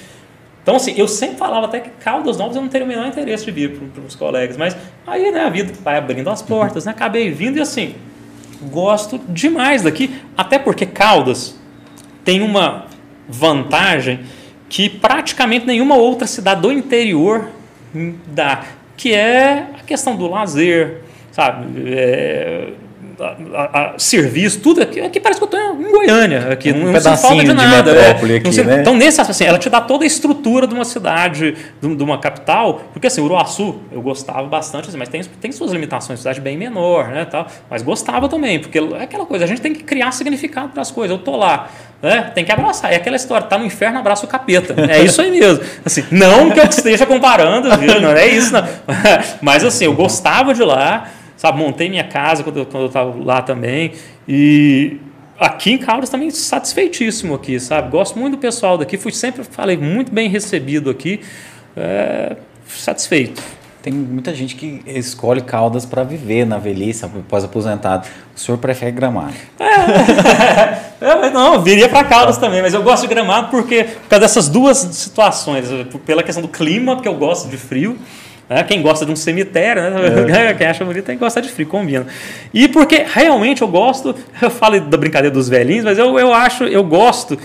[0.62, 3.44] Então assim, eu sempre falava até que Caldas Novas eu não teria o menor interesse
[3.44, 4.76] de vir para os colegas, mas
[5.06, 6.92] aí né, a vida vai abrindo as portas, né?
[6.92, 7.94] Acabei vindo e assim
[8.62, 11.58] gosto demais daqui, até porque Caldas
[12.24, 12.86] tem uma
[13.28, 14.20] vantagem
[14.68, 17.48] que praticamente nenhuma outra cidade do interior
[18.26, 18.64] dá,
[18.96, 21.02] que é a questão do lazer,
[21.38, 21.66] sabe?
[21.86, 22.72] É,
[23.20, 27.00] a, a, serviço, tudo aqui, aqui parece que eu estou em Goiânia, aqui um não,
[27.16, 27.92] falta de nada.
[27.92, 28.80] De é, aqui, se, né?
[28.80, 32.18] Então, nesse assim, ela te dá toda a estrutura de uma cidade, de, de uma
[32.18, 36.56] capital, porque assim, Uruaçu, eu gostava bastante, assim, mas tem, tem suas limitações, cidade bem
[36.56, 40.12] menor, né, tal, mas gostava também, porque é aquela coisa, a gente tem que criar
[40.12, 41.68] significado para as coisas, eu tô lá,
[42.02, 45.20] né, tem que abraçar, é aquela história, tá no inferno, abraça o capeta, é isso
[45.20, 48.00] aí mesmo, assim, não que eu esteja comparando, viu?
[48.00, 48.64] não é isso, não.
[49.42, 51.08] mas assim, eu gostava de lá,
[51.38, 51.58] sabe?
[51.58, 53.92] Montei minha casa quando eu, quando eu estava lá também.
[54.28, 54.98] E
[55.38, 57.90] aqui em Caldas também satisfeitíssimo aqui, sabe?
[57.90, 58.98] Gosto muito do pessoal daqui.
[58.98, 61.20] Fui sempre, falei, muito bem recebido aqui.
[61.74, 62.36] É,
[62.66, 63.40] satisfeito.
[63.80, 68.08] Tem muita gente que escolhe Caldas para viver na velhice, após aposentado.
[68.36, 69.34] O senhor prefere Gramado?
[69.60, 74.08] É, é não, eu viria para Caldas também, mas eu gosto de Gramado porque por
[74.08, 75.68] causa dessas duas situações,
[76.04, 77.96] pela questão do clima, porque eu gosto de frio,
[78.48, 78.62] né?
[78.64, 80.50] Quem gosta de um cemitério, né?
[80.50, 80.54] é.
[80.56, 82.06] quem acha bonito tem que gostar de frio, combina.
[82.52, 86.64] E porque realmente eu gosto, eu falo da brincadeira dos velhinhos, mas eu, eu acho,
[86.64, 87.38] eu gosto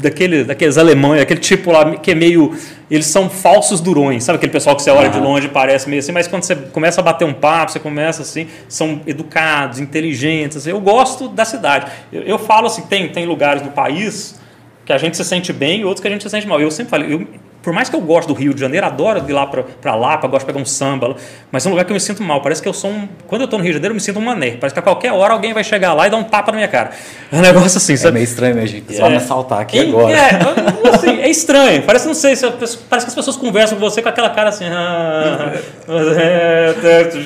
[0.00, 2.54] daquele, daqueles alemães, aquele tipo lá que é meio.
[2.88, 5.98] Eles são falsos durões, sabe aquele pessoal que você olha de longe e parece meio
[5.98, 10.58] assim, mas quando você começa a bater um papo, você começa assim, são educados, inteligentes.
[10.58, 11.90] Assim, eu gosto da cidade.
[12.12, 14.38] Eu, eu falo assim: tem, tem lugares no país
[14.84, 16.60] que a gente se sente bem e outros que a gente se sente mal.
[16.60, 17.26] Eu sempre falei, eu,
[17.66, 20.46] por mais que eu goste do Rio de Janeiro, adoro ir lá para Lapa, gosto
[20.46, 21.16] de pegar um samba,
[21.50, 22.40] mas é um lugar que eu me sinto mal.
[22.40, 23.08] Parece que eu sou um.
[23.26, 24.52] Quando eu estou no Rio de Janeiro, eu me sinto um mané.
[24.52, 26.68] Parece que a qualquer hora alguém vai chegar lá e dar um tapa na minha
[26.68, 26.90] cara.
[27.32, 28.10] É um negócio assim, sabe?
[28.10, 28.96] É meio estranho, né, gente?
[28.96, 29.10] Só é.
[29.10, 30.16] me assaltar aqui é, agora.
[30.16, 31.82] É, assim, é estranho.
[31.82, 34.64] Parece, não sei, parece que as pessoas conversam com você com aquela cara assim.
[34.66, 35.52] Ah,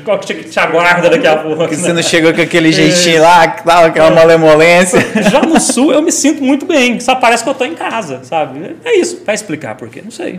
[0.03, 1.69] qual que te aguarda daqui a pouco?
[1.69, 5.01] Que você não chegou com aquele jeitinho lá, tal, aquela malemolência.
[5.31, 6.99] Já no sul eu me sinto muito bem.
[6.99, 8.75] Só parece que eu estou em casa, sabe?
[8.83, 9.23] É isso.
[9.27, 10.01] Vai explicar por quê?
[10.03, 10.30] Não sei.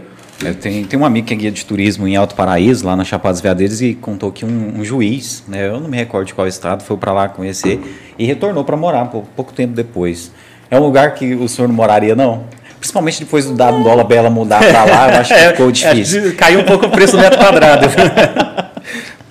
[0.43, 3.03] Eu tenho, tenho um amigo que é guia de turismo em Alto Paraíso, lá na
[3.03, 6.47] Chapadas Veadeiros, e contou que um, um juiz, né, eu não me recordo de qual
[6.47, 7.79] estado, foi para lá conhecer
[8.17, 10.31] e retornou para morar pouco, pouco tempo depois.
[10.69, 12.45] É um lugar que o senhor não moraria, não?
[12.79, 16.29] Principalmente depois do dado dólar bela mudar para lá, eu acho que é, ficou difícil.
[16.29, 17.87] É, caiu um pouco o preço do metro quadrado.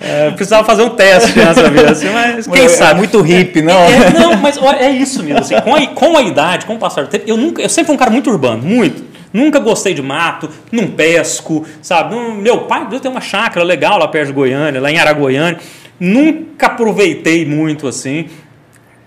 [0.03, 2.97] É, precisava fazer um teste nessa vida, assim, mas quem é, sabe.
[2.97, 3.83] muito hippie, não?
[3.83, 5.41] É, não, mas é isso mesmo.
[5.41, 7.85] Assim, com, a, com a idade, com o passar do tempo, eu, nunca, eu sempre
[7.85, 9.10] fui um cara muito urbano, muito.
[9.33, 12.15] Nunca gostei de mato, não pesco, sabe?
[12.15, 15.59] Meu pai tem uma chácara legal lá perto de Goiânia, lá em Aragoiânia.
[15.99, 18.27] Nunca aproveitei muito assim.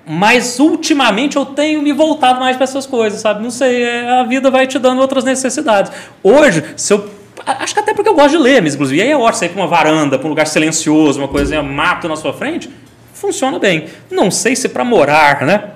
[0.06, 3.42] Mas ultimamente eu tenho me voltado mais para essas coisas, sabe?
[3.42, 5.90] Não sei, é, a vida vai te dando outras necessidades.
[6.22, 7.08] Hoje, se eu
[7.46, 9.00] Acho que até porque eu gosto de ler, mas inclusive.
[9.00, 12.08] E aí é de sair para uma varanda, para um lugar silencioso, uma coisinha mato
[12.08, 12.70] na sua frente,
[13.12, 13.86] funciona bem.
[14.10, 15.70] Não sei se para morar, né?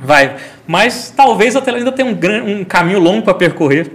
[0.00, 0.36] Vai.
[0.66, 3.90] Mas talvez até ainda tenha um, um caminho longo para percorrer.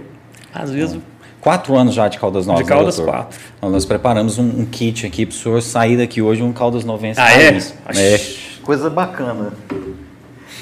[0.54, 0.98] Às vezes.
[1.40, 2.64] Quatro anos já de Caldas Novas.
[2.64, 3.38] De Caldas, né, quatro.
[3.56, 6.84] Então, nós preparamos um, um, kit aqui para o senhor sair daqui hoje um Caldas
[6.84, 7.20] Novense.
[7.20, 7.58] Ah, é?
[7.94, 8.20] é?
[8.62, 9.52] Coisa bacana.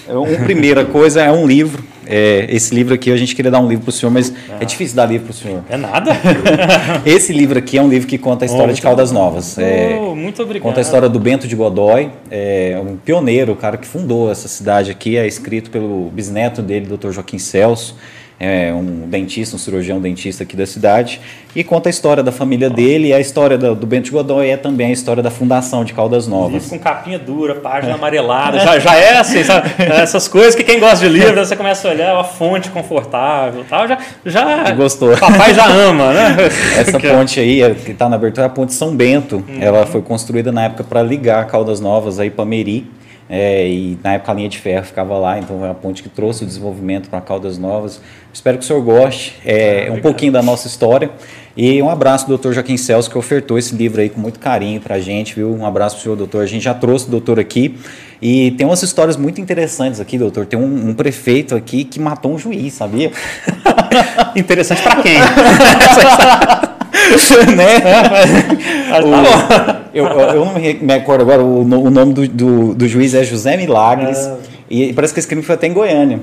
[0.06, 1.82] É, uma primeira coisa é um livro.
[2.06, 4.59] É, esse livro aqui, a gente queria dar um livro para o senhor, mas ah.
[4.60, 5.64] é difícil dar livro para o senhor.
[5.68, 6.12] É nada.
[7.05, 9.59] esse livro aqui é um livro que conta a história oh, de Caldas Novas.
[9.59, 10.62] É, oh, muito obrigado.
[10.62, 14.48] Conta a história do Bento de Godói, é um pioneiro, o cara que fundou essa
[14.48, 17.10] cidade aqui, é escrito pelo bisneto dele, Dr.
[17.10, 17.97] Joaquim Celso
[18.39, 21.20] é um dentista, um cirurgião dentista aqui da cidade,
[21.55, 24.56] e conta a história da família dele e a história do, do Bento Godoy é
[24.56, 26.66] também a história da fundação de Caldas Novas.
[26.66, 29.70] com capinha dura, página amarelada, já, já é assim, sabe?
[29.78, 33.86] Essas coisas que quem gosta de livro, você começa a olhar, uma fonte confortável tal,
[33.86, 35.16] já, já gostou.
[35.16, 36.36] Papai já ama, né?
[36.77, 39.59] Essa ponte aí, é, que está na abertura, é a ponte São Bento, uhum.
[39.61, 42.86] ela foi construída na época para ligar Caldas Novas a Ipameri,
[43.28, 46.09] É, e na época a linha de ferro ficava lá, então foi a ponte que
[46.09, 48.01] trouxe o desenvolvimento para Caldas Novas.
[48.32, 51.10] Espero que o senhor goste, é, ah, um pouquinho da nossa história.
[51.56, 54.80] E um abraço do doutor Joaquim Celso, que ofertou esse livro aí com muito carinho
[54.80, 55.55] para a gente, viu?
[55.55, 56.42] Um abraço para o senhor, doutor.
[56.42, 57.78] A gente já trouxe o doutor aqui.
[58.20, 60.46] E tem umas histórias muito interessantes aqui, doutor.
[60.46, 63.12] Tem um, um prefeito aqui que matou um juiz, sabia?
[64.34, 65.14] Interessante para quem?
[67.56, 67.81] né?
[69.02, 73.22] o, eu, eu não me recordo agora, o, o nome do, do, do, juiz é
[73.22, 74.18] José Milagres.
[74.18, 74.36] Ah.
[74.68, 76.20] E parece que esse crime foi até em Goiânia.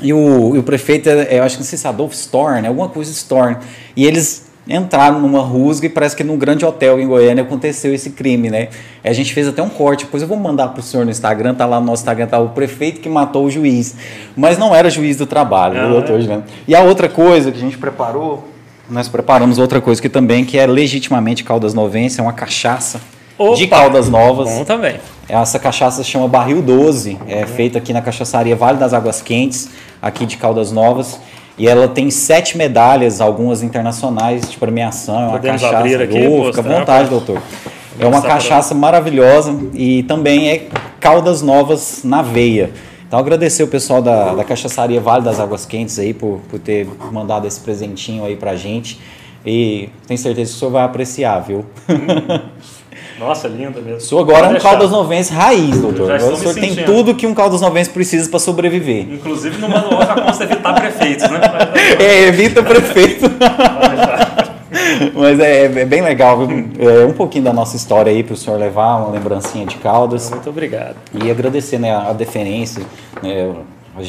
[0.00, 2.88] E o, o prefeito, é, eu acho que não sei se é Adolfo Storn, alguma
[2.88, 3.56] coisa Storn.
[3.96, 8.10] E eles entraram numa rusga e parece que num grande hotel em Goiânia aconteceu esse
[8.10, 8.68] crime, né?
[9.02, 11.54] A gente fez até um corte, depois eu vou mandar para o senhor no Instagram,
[11.54, 13.94] tá lá no nosso Instagram, tá o prefeito que matou o juiz.
[14.34, 16.42] Mas não era juiz do trabalho, ah, doutor é.
[16.66, 18.48] E a outra coisa que a gente preparou,
[18.88, 23.00] nós preparamos outra coisa que também, que é legitimamente Caldas Novense, é uma cachaça
[23.38, 24.48] Opa, de Caldas Novas.
[24.48, 25.00] Bom também.
[25.28, 27.46] Essa cachaça se chama Barril 12, é uhum.
[27.46, 29.70] feita aqui na cachaçaria Vale das Águas Quentes,
[30.00, 31.18] aqui de Caldas Novas.
[31.56, 35.14] E ela tem sete medalhas, algumas internacionais de premiação.
[35.14, 35.78] É uma Podemos cachaça.
[35.78, 37.40] Abrir aqui, oh, fica à vontade, doutor.
[37.98, 40.66] É uma cachaça maravilhosa e também é
[40.98, 42.72] caldas novas na veia.
[43.14, 46.84] Então agradecer o pessoal da, da Cachaçaria Vale das Águas Quentes aí por, por ter
[47.12, 49.00] mandado esse presentinho aí pra gente.
[49.46, 51.64] E tenho certeza que o senhor vai apreciar, viu?
[53.16, 53.98] Nossa, linda mesmo.
[53.98, 56.10] O senhor agora é um caldas novense raiz, doutor.
[56.10, 59.08] Agora o senhor tem tudo que um caldas novense precisa para sobreviver.
[59.08, 61.40] Inclusive no manual já consta evitar prefeitos, né?
[62.00, 63.26] é, evita prefeito.
[65.14, 66.40] Mas é, é, bem legal,
[66.78, 70.30] é, um pouquinho da nossa história aí para o senhor levar, uma lembrancinha de Caldas.
[70.30, 70.96] Muito obrigado.
[71.22, 72.84] E agradecer né, a deferência,
[73.22, 73.54] né,
[73.96, 74.02] a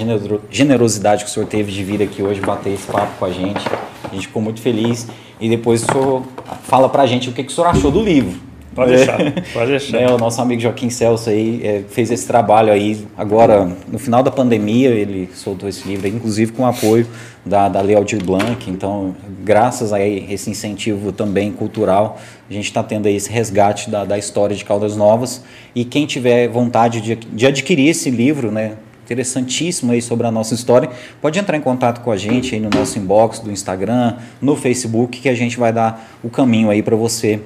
[0.50, 3.64] generosidade que o senhor teve de vir aqui hoje bater esse papo com a gente.
[4.04, 5.08] A gente ficou muito feliz.
[5.40, 6.24] E depois o senhor
[6.64, 8.40] fala para a gente o que, que o senhor achou do livro.
[8.76, 9.18] Pode deixar,
[9.54, 10.02] pode deixar.
[10.02, 14.22] É, o nosso amigo Joaquim Celso aí é, fez esse trabalho aí agora, no final
[14.22, 17.08] da pandemia, ele soltou esse livro, inclusive com o apoio
[17.46, 18.70] da, da Lei Aldir Blanc.
[18.70, 22.20] Então, graças a esse incentivo também cultural,
[22.50, 25.42] a gente está tendo aí esse resgate da, da história de Caldas Novas.
[25.74, 28.74] E quem tiver vontade de, de adquirir esse livro, né,
[29.06, 30.90] interessantíssimo aí sobre a nossa história,
[31.22, 35.22] pode entrar em contato com a gente aí no nosso inbox do Instagram, no Facebook,
[35.22, 37.40] que a gente vai dar o caminho aí para você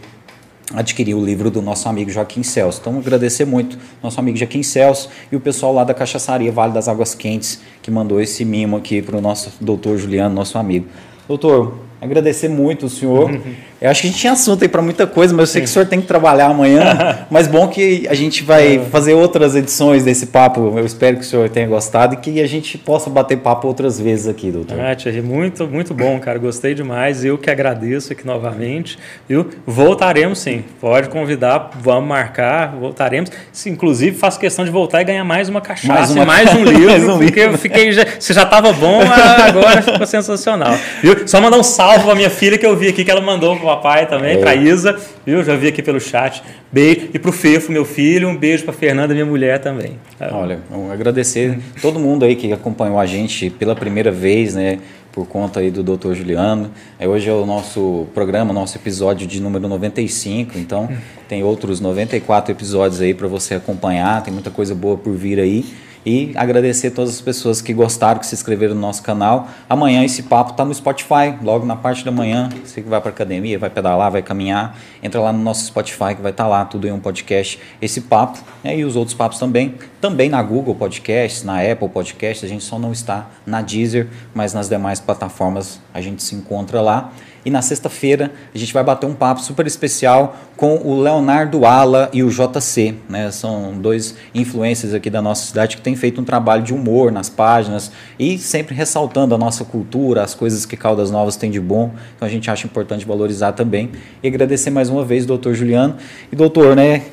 [0.74, 2.80] adquirir o livro do nosso amigo Joaquim Celso.
[2.82, 6.88] Então, agradecer muito nosso amigo Joaquim Celso e o pessoal lá da Cachaçaria Vale das
[6.88, 10.88] Águas Quentes que mandou esse mimo aqui para o nosso doutor Juliano, nosso amigo.
[11.28, 13.32] Doutor, agradecer muito o senhor.
[13.82, 15.68] Eu acho que a gente tinha assunto aí para muita coisa, mas eu sei que
[15.70, 17.26] o senhor tem que trabalhar amanhã.
[17.32, 18.80] mas bom que a gente vai é.
[18.80, 20.74] fazer outras edições desse papo.
[20.78, 23.98] Eu espero que o senhor tenha gostado e que a gente possa bater papo outras
[23.98, 24.78] vezes aqui, doutor.
[24.78, 26.38] Ah, Thierry, muito, muito bom, cara.
[26.38, 27.24] Gostei demais.
[27.24, 29.00] Eu que agradeço aqui novamente.
[29.30, 29.48] Viu?
[29.66, 30.64] Voltaremos sim.
[30.82, 33.32] Pode convidar, vamos marcar, voltaremos.
[33.54, 36.26] Sim, inclusive, faço questão de voltar e ganhar mais uma cachaça mais, uma...
[36.26, 36.90] mais um livro.
[36.90, 37.54] mais um porque livro.
[37.54, 37.94] eu fiquei.
[37.94, 39.00] Já, se já estava bom,
[39.48, 40.78] agora ficou sensacional.
[41.02, 41.26] Viu?
[41.26, 44.08] Só mandar um salve para minha filha que eu vi aqui que ela mandou papai
[44.08, 44.38] também, é.
[44.38, 45.44] para Isa, viu?
[45.44, 46.42] Já vi aqui pelo chat.
[46.72, 47.10] Beijo.
[47.14, 50.00] E para o Fefo, meu filho, um beijo para Fernanda, minha mulher também.
[50.32, 50.60] Olha,
[50.92, 54.80] agradecer todo mundo aí que acompanhou a gente pela primeira vez, né?
[55.12, 56.14] Por conta aí do Dr.
[56.14, 56.72] Juliano.
[57.00, 60.90] É, hoje é o nosso programa, nosso episódio de número 95, então
[61.28, 65.66] tem outros 94 episódios aí para você acompanhar, tem muita coisa boa por vir aí.
[66.06, 69.50] E agradecer todas as pessoas que gostaram, que se inscreveram no nosso canal.
[69.70, 72.50] Amanhã esse papo está no Spotify, logo na parte da manhã.
[72.64, 76.22] Você que vai para academia, vai pedalar, vai caminhar, entra lá no nosso Spotify que
[76.22, 77.60] vai estar tá lá, tudo em um podcast.
[77.82, 79.76] Esse papo né, e os outros papos também.
[80.00, 82.44] Também na Google Podcasts, na Apple Podcasts.
[82.44, 86.82] A gente só não está na Deezer, mas nas demais plataformas a gente se encontra
[86.82, 87.12] lá.
[87.46, 92.10] E na sexta-feira a gente vai bater um papo super especial com o Leonardo Ala
[92.12, 92.96] e o JC.
[93.08, 93.32] Né?
[93.32, 97.30] São dois influencers aqui da nossa cidade que têm feito um trabalho de humor nas
[97.30, 101.92] páginas e sempre ressaltando a nossa cultura, as coisas que Caldas Novas tem de bom.
[102.16, 103.92] Então a gente acha importante valorizar também.
[104.22, 105.96] E agradecer mais uma vez, doutor Juliano.
[106.32, 107.04] E doutor, né?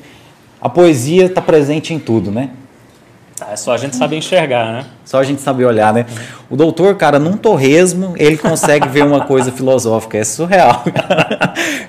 [0.59, 2.49] A poesia está presente em tudo, né?
[3.45, 4.85] É só a gente saber enxergar, né?
[5.05, 6.07] Só a gente saber olhar, né?
[6.49, 10.17] O doutor, cara, num torresmo, ele consegue ver uma coisa filosófica.
[10.17, 10.83] É surreal.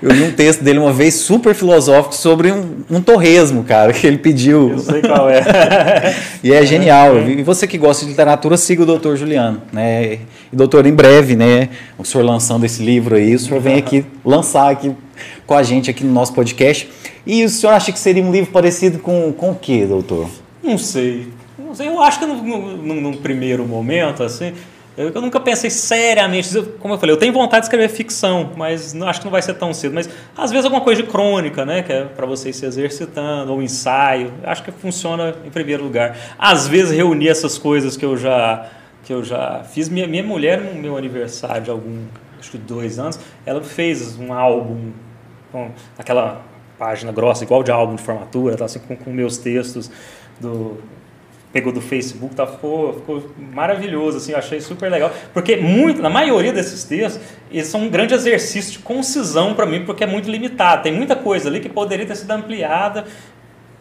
[0.03, 4.07] Eu li um texto dele uma vez super filosófico sobre um, um torresmo, cara, que
[4.07, 4.73] ele pediu.
[4.73, 5.43] Eu sei qual é.
[6.45, 7.19] e é genial.
[7.19, 9.63] E você que gosta de literatura, siga o doutor Juliano.
[9.73, 10.19] Né?
[10.53, 11.71] E doutor, em breve, né?
[11.97, 14.95] O senhor lançando esse livro aí, o senhor vem aqui lançar aqui
[15.47, 16.91] com a gente aqui no nosso podcast.
[17.27, 20.29] E o senhor acha que seria um livro parecido com, com o quê, doutor?
[20.63, 21.38] Não sei.
[21.69, 24.55] Não sei, eu acho que no primeiro momento, assim,
[24.97, 28.93] Eu, eu, nunca pensei seriamente, como eu falei, eu tenho vontade de escrever ficção, mas
[28.93, 29.95] não, acho que não vai ser tão cedo.
[29.95, 31.85] Mas às vezes alguma coisa de crônica, né?
[31.85, 34.33] Que é para vocês se exercitando, ou ensaio.
[34.43, 36.17] Acho que funciona em primeiro lugar.
[36.37, 38.67] Às vezes reunir essas coisas que eu já,
[39.05, 39.89] que eu já fiz.
[39.89, 42.07] Minha, minha mulher, no meu aniversário de algum,
[42.41, 44.91] acho que dois anos, ela fez um álbum
[45.53, 46.43] com aquela
[46.77, 49.89] página grossa, igual de álbum de formatura, tá, assim, com, com meus textos
[50.41, 50.79] do
[51.53, 53.23] pegou do Facebook, tá, ficou, ficou
[53.53, 58.15] maravilhoso, assim, achei super legal, porque muito, na maioria desses textos, eles são um grande
[58.15, 62.07] exercício de concisão para mim, porque é muito limitado, tem muita coisa ali que poderia
[62.07, 63.05] ter sido ampliada,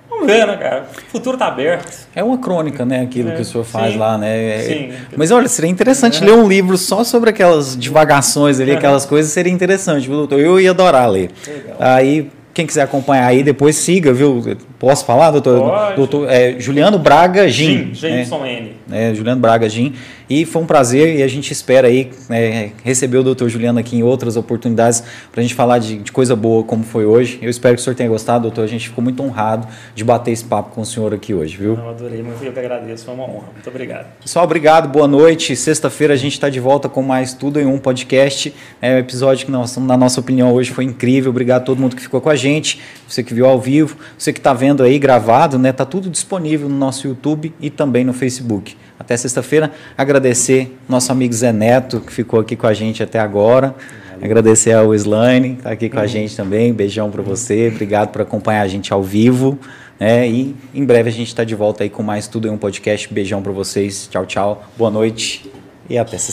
[0.10, 0.88] Vamos ver, né, cara?
[1.08, 2.08] O futuro está aberto.
[2.16, 3.02] É uma crônica, né?
[3.02, 4.56] Aquilo é, que o senhor faz sim, lá, né?
[4.56, 4.94] É, sim.
[5.16, 6.26] Mas olha, seria interessante é.
[6.26, 10.40] ler um livro só sobre aquelas divagações ali, aquelas coisas, seria interessante, viu, doutor?
[10.40, 11.30] Eu ia adorar ler.
[11.46, 11.76] Legal.
[11.80, 14.44] Aí, quem quiser acompanhar aí, depois siga, viu?
[14.80, 15.60] Posso falar, doutor?
[15.62, 15.96] Pode.
[15.96, 17.94] Doutor é, Juliano Braga Gin.
[17.94, 18.72] Gin, N.
[18.92, 19.94] É, Juliano Braga Gin.
[20.30, 23.96] E foi um prazer e a gente espera aí é, receber o doutor Juliano aqui
[23.96, 25.02] em outras oportunidades
[25.32, 27.40] para a gente falar de, de, coisa boa como foi hoje.
[27.42, 28.66] Eu espero que o senhor tenha gostado, doutor.
[28.66, 31.76] A gente ficou muito honrado de bater esse papo com o senhor aqui hoje, viu?
[31.76, 33.48] Eu adorei, eu que agradeço, foi uma honra.
[33.54, 34.08] Muito obrigado.
[34.22, 35.56] Pessoal, obrigado, boa noite.
[35.56, 38.54] Sexta-feira a gente está de volta com mais Tudo em Um podcast.
[38.82, 41.30] É um episódio que, nós, na nossa opinião, hoje foi incrível.
[41.30, 44.34] Obrigado a todo mundo que ficou com a gente, você que viu ao vivo, você
[44.34, 45.72] que está vendo aí gravado, né?
[45.72, 48.76] Tá tudo disponível no nosso YouTube e também no Facebook.
[49.08, 49.72] Até sexta-feira.
[49.98, 53.74] Agradecer nosso amigo Zé Neto, que ficou aqui com a gente até agora.
[54.22, 56.74] Agradecer ao Slane, que está aqui com a gente também.
[56.74, 57.70] Beijão para você.
[57.74, 59.58] Obrigado por acompanhar a gente ao vivo.
[59.98, 62.58] É, e em breve a gente está de volta aí com mais Tudo em um
[62.58, 63.08] Podcast.
[63.14, 64.10] Beijão para vocês.
[64.12, 64.66] Tchau, tchau.
[64.78, 65.50] Boa noite
[65.90, 66.26] e até sexta